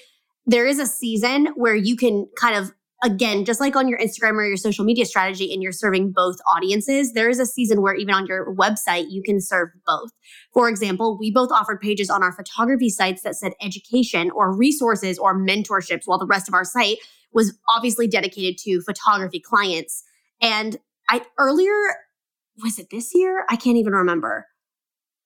There 0.45 0.67
is 0.67 0.79
a 0.79 0.85
season 0.85 1.47
where 1.55 1.75
you 1.75 1.95
can 1.95 2.27
kind 2.39 2.55
of 2.55 2.71
again, 3.03 3.45
just 3.45 3.59
like 3.59 3.75
on 3.75 3.87
your 3.87 3.99
Instagram 3.99 4.33
or 4.33 4.45
your 4.45 4.57
social 4.57 4.83
media 4.83 5.05
strategy, 5.05 5.53
and 5.53 5.61
you're 5.61 5.71
serving 5.71 6.11
both 6.11 6.37
audiences, 6.53 7.13
there 7.13 7.29
is 7.29 7.39
a 7.39 7.45
season 7.45 7.81
where 7.81 7.93
even 7.93 8.15
on 8.15 8.25
your 8.25 8.53
website, 8.55 9.05
you 9.09 9.21
can 9.21 9.39
serve 9.39 9.69
both. 9.85 10.09
For 10.53 10.69
example, 10.69 11.17
we 11.19 11.31
both 11.31 11.51
offered 11.51 11.79
pages 11.79 12.09
on 12.09 12.23
our 12.23 12.31
photography 12.31 12.89
sites 12.89 13.21
that 13.21 13.35
said 13.35 13.53
education 13.61 14.31
or 14.31 14.55
resources 14.55 15.19
or 15.19 15.37
mentorships, 15.37 16.03
while 16.05 16.17
the 16.17 16.25
rest 16.25 16.47
of 16.47 16.53
our 16.53 16.65
site 16.65 16.97
was 17.31 17.57
obviously 17.69 18.07
dedicated 18.07 18.57
to 18.63 18.81
photography 18.81 19.39
clients. 19.39 20.03
And 20.41 20.77
I 21.09 21.21
earlier, 21.37 21.73
was 22.63 22.79
it 22.79 22.89
this 22.89 23.13
year? 23.13 23.45
I 23.49 23.55
can't 23.55 23.77
even 23.77 23.93
remember. 23.93 24.47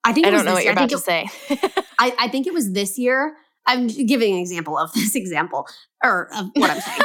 I 0.10 0.14
think 0.14 0.26
I 0.26 0.32
don't 0.32 0.44
know 0.44 0.54
what 0.54 0.64
you're 0.64 0.74
about 0.74 0.90
to 0.90 0.96
it, 0.96 1.02
say. 1.02 1.30
I, 2.00 2.16
I 2.18 2.28
think 2.30 2.48
it 2.48 2.54
was 2.54 2.74
this 2.74 2.98
year. 2.98 3.36
I'm 3.68 3.88
giving 3.88 4.34
an 4.34 4.40
example 4.40 4.78
of 4.78 4.92
this 4.94 5.16
example 5.16 5.68
or 6.04 6.34
of 6.36 6.48
what 6.56 6.72
I'm 6.72 6.82
saying. 6.82 7.02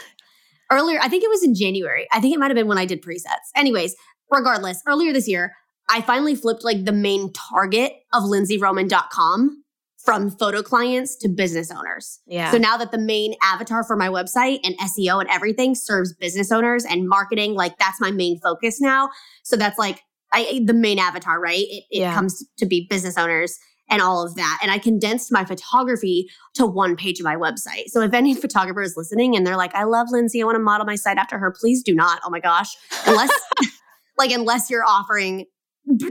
earlier, 0.72 0.98
I 1.00 1.08
think 1.08 1.22
it 1.22 1.30
was 1.30 1.44
in 1.44 1.54
January. 1.54 2.08
I 2.12 2.20
think 2.20 2.34
it 2.34 2.38
might 2.38 2.48
have 2.48 2.56
been 2.56 2.66
when 2.66 2.78
I 2.78 2.84
did 2.84 3.02
presets. 3.02 3.50
Anyways, 3.54 3.94
regardless, 4.30 4.82
earlier 4.88 5.12
this 5.12 5.28
year, 5.28 5.54
I 5.88 6.00
finally 6.00 6.34
flipped 6.34 6.64
like 6.64 6.84
the 6.84 6.92
main 6.92 7.32
target 7.32 7.92
of 8.12 8.24
lindseyroman.com 8.24 9.62
from 10.04 10.30
photo 10.30 10.62
clients 10.62 11.14
to 11.16 11.28
business 11.28 11.70
owners. 11.70 12.18
Yeah. 12.26 12.50
So 12.50 12.58
now 12.58 12.76
that 12.76 12.90
the 12.90 12.98
main 12.98 13.34
avatar 13.40 13.84
for 13.84 13.94
my 13.94 14.08
website 14.08 14.58
and 14.64 14.76
SEO 14.78 15.20
and 15.20 15.30
everything 15.30 15.76
serves 15.76 16.12
business 16.12 16.50
owners 16.50 16.84
and 16.84 17.08
marketing, 17.08 17.54
like 17.54 17.78
that's 17.78 18.00
my 18.00 18.10
main 18.10 18.40
focus 18.40 18.80
now. 18.80 19.10
So 19.44 19.54
that's 19.54 19.78
like 19.78 20.02
I, 20.32 20.62
the 20.64 20.74
main 20.74 20.98
avatar, 20.98 21.40
right? 21.40 21.58
It, 21.58 21.84
it 21.90 22.00
yeah. 22.00 22.14
comes 22.14 22.44
to 22.58 22.66
be 22.66 22.86
business 22.88 23.18
owners 23.18 23.58
and 23.92 24.00
all 24.00 24.24
of 24.24 24.34
that. 24.36 24.58
And 24.62 24.70
I 24.70 24.78
condensed 24.78 25.30
my 25.30 25.44
photography 25.44 26.28
to 26.54 26.66
one 26.66 26.96
page 26.96 27.20
of 27.20 27.24
my 27.24 27.36
website. 27.36 27.88
So 27.88 28.00
if 28.00 28.14
any 28.14 28.34
photographer 28.40 28.82
is 28.82 28.96
listening 28.96 29.36
and 29.36 29.46
they're 29.46 29.56
like, 29.56 29.74
I 29.74 29.84
love 29.84 30.08
Lindsey, 30.10 30.42
I 30.42 30.44
want 30.44 30.56
to 30.56 30.62
model 30.62 30.86
my 30.86 30.94
site 30.94 31.18
after 31.18 31.38
her, 31.38 31.54
please 31.56 31.82
do 31.82 31.94
not. 31.94 32.20
Oh 32.24 32.30
my 32.30 32.40
gosh. 32.40 32.68
Unless, 33.06 33.30
like, 34.18 34.30
unless 34.30 34.70
you're 34.70 34.84
offering, 34.84 35.46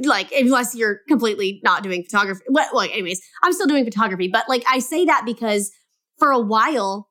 like, 0.03 0.31
unless 0.31 0.75
you're 0.75 0.99
completely 1.07 1.59
not 1.63 1.81
doing 1.81 2.03
photography. 2.03 2.43
Well, 2.49 2.69
well, 2.73 2.83
anyways, 2.83 3.21
I'm 3.41 3.53
still 3.53 3.67
doing 3.67 3.85
photography. 3.85 4.27
But 4.27 4.47
like, 4.47 4.63
I 4.69 4.79
say 4.79 5.05
that 5.05 5.23
because 5.25 5.71
for 6.19 6.29
a 6.29 6.39
while, 6.39 7.09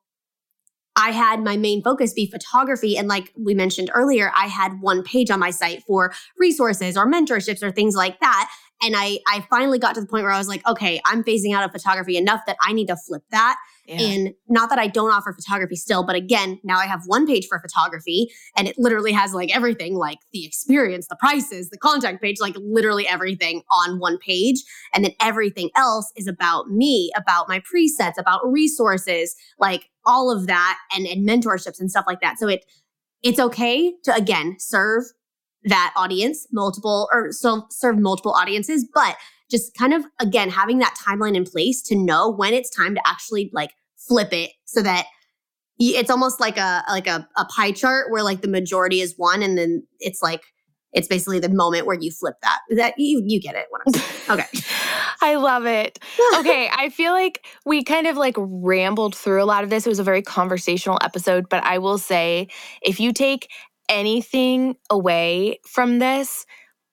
I 1.00 1.12
had 1.12 1.42
my 1.42 1.56
main 1.56 1.82
focus 1.82 2.12
be 2.12 2.26
photography. 2.26 2.98
And 2.98 3.08
like 3.08 3.32
we 3.34 3.54
mentioned 3.54 3.90
earlier, 3.94 4.30
I 4.36 4.46
had 4.48 4.82
one 4.82 5.02
page 5.02 5.30
on 5.30 5.40
my 5.40 5.50
site 5.50 5.82
for 5.84 6.12
resources 6.38 6.94
or 6.96 7.10
mentorships 7.10 7.62
or 7.62 7.70
things 7.70 7.94
like 7.94 8.20
that. 8.20 8.50
And 8.82 8.94
I, 8.96 9.18
I 9.26 9.46
finally 9.48 9.78
got 9.78 9.94
to 9.94 10.02
the 10.02 10.06
point 10.06 10.24
where 10.24 10.32
I 10.32 10.38
was 10.38 10.48
like, 10.48 10.66
okay, 10.66 11.00
I'm 11.06 11.24
phasing 11.24 11.54
out 11.54 11.64
of 11.64 11.72
photography 11.72 12.18
enough 12.18 12.42
that 12.46 12.56
I 12.60 12.74
need 12.74 12.88
to 12.88 12.96
flip 12.96 13.22
that 13.30 13.56
Yeah. 13.90 14.00
And 14.02 14.34
not 14.48 14.70
that 14.70 14.78
I 14.78 14.86
don't 14.86 15.10
offer 15.10 15.32
photography 15.32 15.74
still, 15.74 16.06
but 16.06 16.14
again, 16.14 16.60
now 16.62 16.78
I 16.78 16.86
have 16.86 17.02
one 17.06 17.26
page 17.26 17.48
for 17.48 17.58
photography 17.58 18.30
and 18.56 18.68
it 18.68 18.76
literally 18.78 19.10
has 19.10 19.34
like 19.34 19.54
everything 19.54 19.96
like 19.96 20.18
the 20.32 20.44
experience, 20.46 21.08
the 21.08 21.16
prices, 21.16 21.70
the 21.70 21.76
contact 21.78 22.22
page, 22.22 22.36
like 22.40 22.54
literally 22.56 23.08
everything 23.08 23.62
on 23.68 23.98
one 23.98 24.16
page. 24.18 24.62
And 24.94 25.04
then 25.04 25.10
everything 25.20 25.70
else 25.74 26.12
is 26.14 26.28
about 26.28 26.70
me, 26.70 27.10
about 27.16 27.48
my 27.48 27.60
presets, 27.60 28.16
about 28.16 28.40
resources, 28.44 29.34
like 29.58 29.90
all 30.06 30.30
of 30.30 30.46
that 30.46 30.78
and, 30.94 31.04
and 31.06 31.28
mentorships 31.28 31.80
and 31.80 31.90
stuff 31.90 32.04
like 32.06 32.20
that. 32.20 32.38
So 32.38 32.46
it 32.46 32.64
it's 33.24 33.40
okay 33.40 33.92
to 34.04 34.14
again 34.14 34.54
serve 34.60 35.02
that 35.64 35.92
audience, 35.96 36.46
multiple 36.52 37.08
or 37.12 37.32
so 37.32 37.66
serve 37.70 37.98
multiple 37.98 38.32
audiences, 38.32 38.88
but 38.94 39.16
just 39.50 39.74
kind 39.74 39.92
of 39.92 40.04
again 40.20 40.48
having 40.48 40.78
that 40.78 40.94
timeline 40.96 41.34
in 41.34 41.44
place 41.44 41.82
to 41.82 41.96
know 41.96 42.30
when 42.30 42.54
it's 42.54 42.70
time 42.70 42.94
to 42.94 43.00
actually 43.04 43.50
like 43.52 43.72
flip 44.08 44.32
it 44.32 44.50
so 44.64 44.82
that 44.82 45.06
it's 45.78 46.10
almost 46.10 46.40
like 46.40 46.58
a 46.58 46.84
like 46.88 47.06
a, 47.06 47.26
a 47.36 47.44
pie 47.46 47.72
chart 47.72 48.10
where 48.10 48.22
like 48.22 48.42
the 48.42 48.48
majority 48.48 49.00
is 49.00 49.14
one 49.16 49.42
and 49.42 49.56
then 49.56 49.82
it's 49.98 50.22
like 50.22 50.42
it's 50.92 51.08
basically 51.08 51.38
the 51.38 51.48
moment 51.48 51.86
where 51.86 51.96
you 51.98 52.10
flip 52.10 52.34
that. 52.42 52.58
That 52.70 52.94
you 52.98 53.22
you 53.24 53.40
get 53.40 53.54
it 53.54 53.66
what 53.70 53.82
I'm 53.86 53.92
saying. 53.94 54.40
Okay. 54.40 54.58
I 55.22 55.36
love 55.36 55.66
it. 55.66 55.98
Okay, 56.38 56.68
I 56.72 56.88
feel 56.88 57.12
like 57.12 57.46
we 57.66 57.84
kind 57.84 58.06
of 58.06 58.16
like 58.16 58.34
rambled 58.38 59.14
through 59.14 59.42
a 59.42 59.44
lot 59.44 59.64
of 59.64 59.70
this. 59.70 59.86
It 59.86 59.90
was 59.90 59.98
a 59.98 60.04
very 60.04 60.22
conversational 60.22 60.98
episode, 61.02 61.48
but 61.48 61.62
I 61.62 61.78
will 61.78 61.98
say 61.98 62.48
if 62.82 63.00
you 63.00 63.12
take 63.12 63.48
anything 63.88 64.76
away 64.88 65.60
from 65.66 65.98
this, 65.98 66.46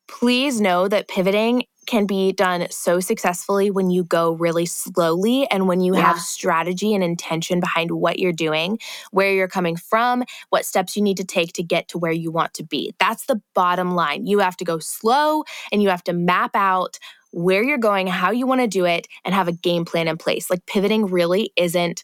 please 0.07 0.59
know 0.59 0.87
that 0.87 1.07
pivoting 1.07 1.63
can 1.87 2.05
be 2.05 2.31
done 2.31 2.67
so 2.69 2.99
successfully 2.99 3.71
when 3.71 3.89
you 3.89 4.03
go 4.03 4.33
really 4.33 4.65
slowly 4.65 5.49
and 5.49 5.67
when 5.67 5.81
you 5.81 5.95
yeah. 5.95 6.01
have 6.01 6.19
strategy 6.19 6.93
and 6.93 7.03
intention 7.03 7.59
behind 7.59 7.91
what 7.91 8.19
you're 8.19 8.31
doing, 8.31 8.77
where 9.11 9.33
you're 9.33 9.47
coming 9.47 9.75
from, 9.75 10.23
what 10.49 10.65
steps 10.65 10.95
you 10.95 11.01
need 11.01 11.17
to 11.17 11.25
take 11.25 11.53
to 11.53 11.63
get 11.63 11.87
to 11.87 11.97
where 11.97 12.11
you 12.11 12.29
want 12.29 12.53
to 12.53 12.63
be. 12.63 12.93
That's 12.99 13.25
the 13.25 13.41
bottom 13.55 13.95
line. 13.95 14.27
You 14.27 14.39
have 14.39 14.57
to 14.57 14.65
go 14.65 14.79
slow 14.79 15.43
and 15.71 15.81
you 15.81 15.89
have 15.89 16.03
to 16.03 16.13
map 16.13 16.51
out 16.55 16.99
where 17.31 17.63
you're 17.63 17.77
going, 17.77 18.07
how 18.07 18.31
you 18.31 18.45
want 18.45 18.61
to 18.61 18.67
do 18.67 18.85
it, 18.85 19.07
and 19.25 19.33
have 19.33 19.47
a 19.47 19.51
game 19.51 19.85
plan 19.85 20.07
in 20.07 20.17
place. 20.17 20.49
Like 20.49 20.65
pivoting 20.65 21.07
really 21.07 21.51
isn't 21.55 22.03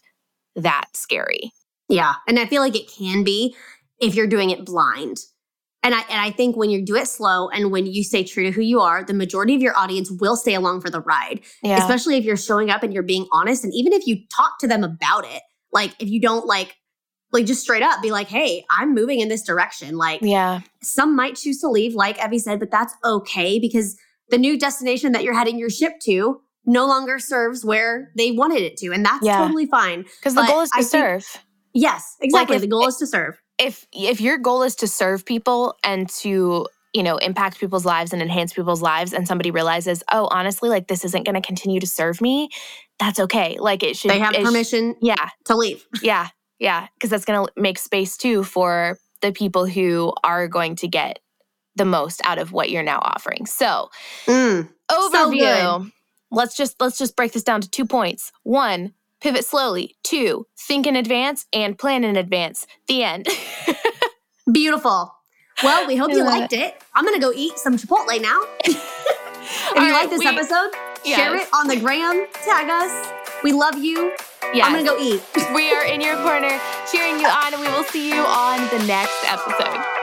that 0.56 0.86
scary. 0.94 1.52
Yeah. 1.88 2.14
And 2.26 2.38
I 2.38 2.46
feel 2.46 2.62
like 2.62 2.76
it 2.76 2.90
can 2.90 3.24
be 3.24 3.54
if 4.00 4.14
you're 4.14 4.26
doing 4.26 4.50
it 4.50 4.64
blind. 4.64 5.18
And 5.84 5.94
I 5.94 6.00
and 6.08 6.20
I 6.20 6.30
think 6.30 6.56
when 6.56 6.70
you 6.70 6.82
do 6.82 6.96
it 6.96 7.06
slow 7.06 7.50
and 7.50 7.70
when 7.70 7.84
you 7.84 8.02
stay 8.02 8.24
true 8.24 8.44
to 8.44 8.50
who 8.50 8.62
you 8.62 8.80
are, 8.80 9.04
the 9.04 9.12
majority 9.12 9.54
of 9.54 9.60
your 9.60 9.76
audience 9.76 10.10
will 10.10 10.34
stay 10.34 10.54
along 10.54 10.80
for 10.80 10.88
the 10.88 11.02
ride. 11.02 11.42
Yeah. 11.62 11.76
Especially 11.78 12.16
if 12.16 12.24
you're 12.24 12.38
showing 12.38 12.70
up 12.70 12.82
and 12.82 12.92
you're 12.92 13.02
being 13.02 13.26
honest. 13.30 13.64
And 13.64 13.72
even 13.74 13.92
if 13.92 14.06
you 14.06 14.16
talk 14.34 14.58
to 14.60 14.66
them 14.66 14.82
about 14.82 15.26
it, 15.26 15.42
like 15.72 15.94
if 16.00 16.08
you 16.08 16.20
don't 16.20 16.46
like 16.46 16.74
like 17.32 17.44
just 17.44 17.60
straight 17.60 17.82
up 17.82 18.00
be 18.00 18.10
like, 18.10 18.28
hey, 18.28 18.64
I'm 18.70 18.94
moving 18.94 19.20
in 19.20 19.28
this 19.28 19.42
direction. 19.42 19.98
Like, 19.98 20.20
yeah, 20.22 20.60
some 20.82 21.14
might 21.14 21.36
choose 21.36 21.60
to 21.60 21.68
leave, 21.68 21.94
like 21.94 22.18
Evie 22.24 22.38
said, 22.38 22.60
but 22.60 22.70
that's 22.70 22.94
okay 23.04 23.58
because 23.58 23.96
the 24.30 24.38
new 24.38 24.58
destination 24.58 25.12
that 25.12 25.22
you're 25.22 25.34
heading 25.34 25.58
your 25.58 25.68
ship 25.68 25.94
to 26.04 26.40
no 26.64 26.86
longer 26.86 27.18
serves 27.18 27.62
where 27.62 28.10
they 28.16 28.30
wanted 28.30 28.62
it 28.62 28.78
to. 28.78 28.90
And 28.92 29.04
that's 29.04 29.26
yeah. 29.26 29.38
totally 29.38 29.66
fine. 29.66 30.04
Because 30.20 30.34
the 30.34 30.46
goal 30.46 30.62
is 30.62 30.70
to 30.70 30.78
I 30.78 30.82
serve. 30.82 31.24
Think, 31.24 31.44
yes, 31.74 32.16
exactly. 32.22 32.54
Like 32.54 32.56
if, 32.56 32.62
the 32.62 32.68
goal 32.68 32.86
is 32.86 32.96
to 32.96 33.06
serve 33.06 33.38
if 33.58 33.86
if 33.92 34.20
your 34.20 34.38
goal 34.38 34.62
is 34.62 34.76
to 34.76 34.88
serve 34.88 35.24
people 35.24 35.76
and 35.82 36.08
to 36.08 36.66
you 36.92 37.02
know 37.02 37.16
impact 37.18 37.58
people's 37.58 37.84
lives 37.84 38.12
and 38.12 38.22
enhance 38.22 38.52
people's 38.52 38.82
lives 38.82 39.12
and 39.12 39.26
somebody 39.26 39.50
realizes 39.50 40.02
oh 40.12 40.28
honestly 40.30 40.68
like 40.68 40.86
this 40.88 41.04
isn't 41.04 41.24
going 41.24 41.34
to 41.34 41.40
continue 41.40 41.80
to 41.80 41.86
serve 41.86 42.20
me 42.20 42.48
that's 42.98 43.20
okay. 43.20 43.56
Like 43.58 43.82
it 43.82 43.96
should 43.96 44.10
they 44.10 44.18
have 44.18 44.34
permission 44.34 44.94
sh- 44.94 44.98
yeah. 45.02 45.28
to 45.46 45.56
leave. 45.56 45.86
Yeah. 46.02 46.28
Yeah. 46.58 46.86
Because 46.94 47.10
that's 47.10 47.24
going 47.24 47.46
to 47.46 47.52
make 47.60 47.78
space 47.78 48.16
too 48.16 48.44
for 48.44 48.98
the 49.20 49.32
people 49.32 49.66
who 49.66 50.12
are 50.22 50.48
going 50.48 50.76
to 50.76 50.88
get 50.88 51.18
the 51.76 51.84
most 51.84 52.20
out 52.24 52.38
of 52.38 52.52
what 52.52 52.70
you're 52.70 52.82
now 52.82 53.00
offering. 53.00 53.46
So 53.46 53.90
mm, 54.26 54.68
overview. 54.90 55.40
so 55.40 55.86
let's 56.30 56.56
just 56.56 56.80
let's 56.80 56.98
just 56.98 57.16
break 57.16 57.32
this 57.32 57.42
down 57.42 57.60
to 57.62 57.70
two 57.70 57.84
points. 57.84 58.30
One 58.44 58.92
pivot 59.24 59.44
slowly. 59.46 59.96
Two, 60.02 60.46
think 60.56 60.86
in 60.86 60.96
advance 60.96 61.46
and 61.52 61.78
plan 61.78 62.04
in 62.04 62.14
advance. 62.14 62.66
The 62.88 63.02
end. 63.02 63.26
Beautiful. 64.52 65.14
Well, 65.62 65.86
we 65.86 65.96
hope 65.96 66.10
you 66.10 66.22
liked 66.22 66.52
it. 66.52 66.74
I'm 66.94 67.04
going 67.04 67.18
to 67.18 67.20
go 67.20 67.32
eat 67.34 67.58
some 67.58 67.76
Chipotle 67.78 68.20
now. 68.20 68.42
if 68.64 68.76
you 69.74 69.80
right, 69.80 69.92
like 69.92 70.10
this 70.10 70.18
we, 70.18 70.26
episode, 70.26 70.70
yes. 71.06 71.16
share 71.16 71.36
it 71.36 71.48
on 71.54 71.68
the 71.68 71.76
gram, 71.76 72.26
tag 72.44 72.68
us. 72.68 73.12
We 73.42 73.52
love 73.52 73.78
you. 73.78 74.12
Yes. 74.52 74.66
I'm 74.66 74.72
going 74.72 74.84
to 74.84 74.90
go 74.90 74.98
eat. 75.00 75.22
we 75.54 75.72
are 75.72 75.86
in 75.86 76.02
your 76.02 76.16
corner 76.16 76.60
cheering 76.92 77.18
you 77.18 77.26
on, 77.26 77.54
and 77.54 77.62
we 77.62 77.68
will 77.68 77.84
see 77.84 78.10
you 78.10 78.20
on 78.20 78.58
the 78.76 78.84
next 78.86 79.24
episode. 79.26 79.93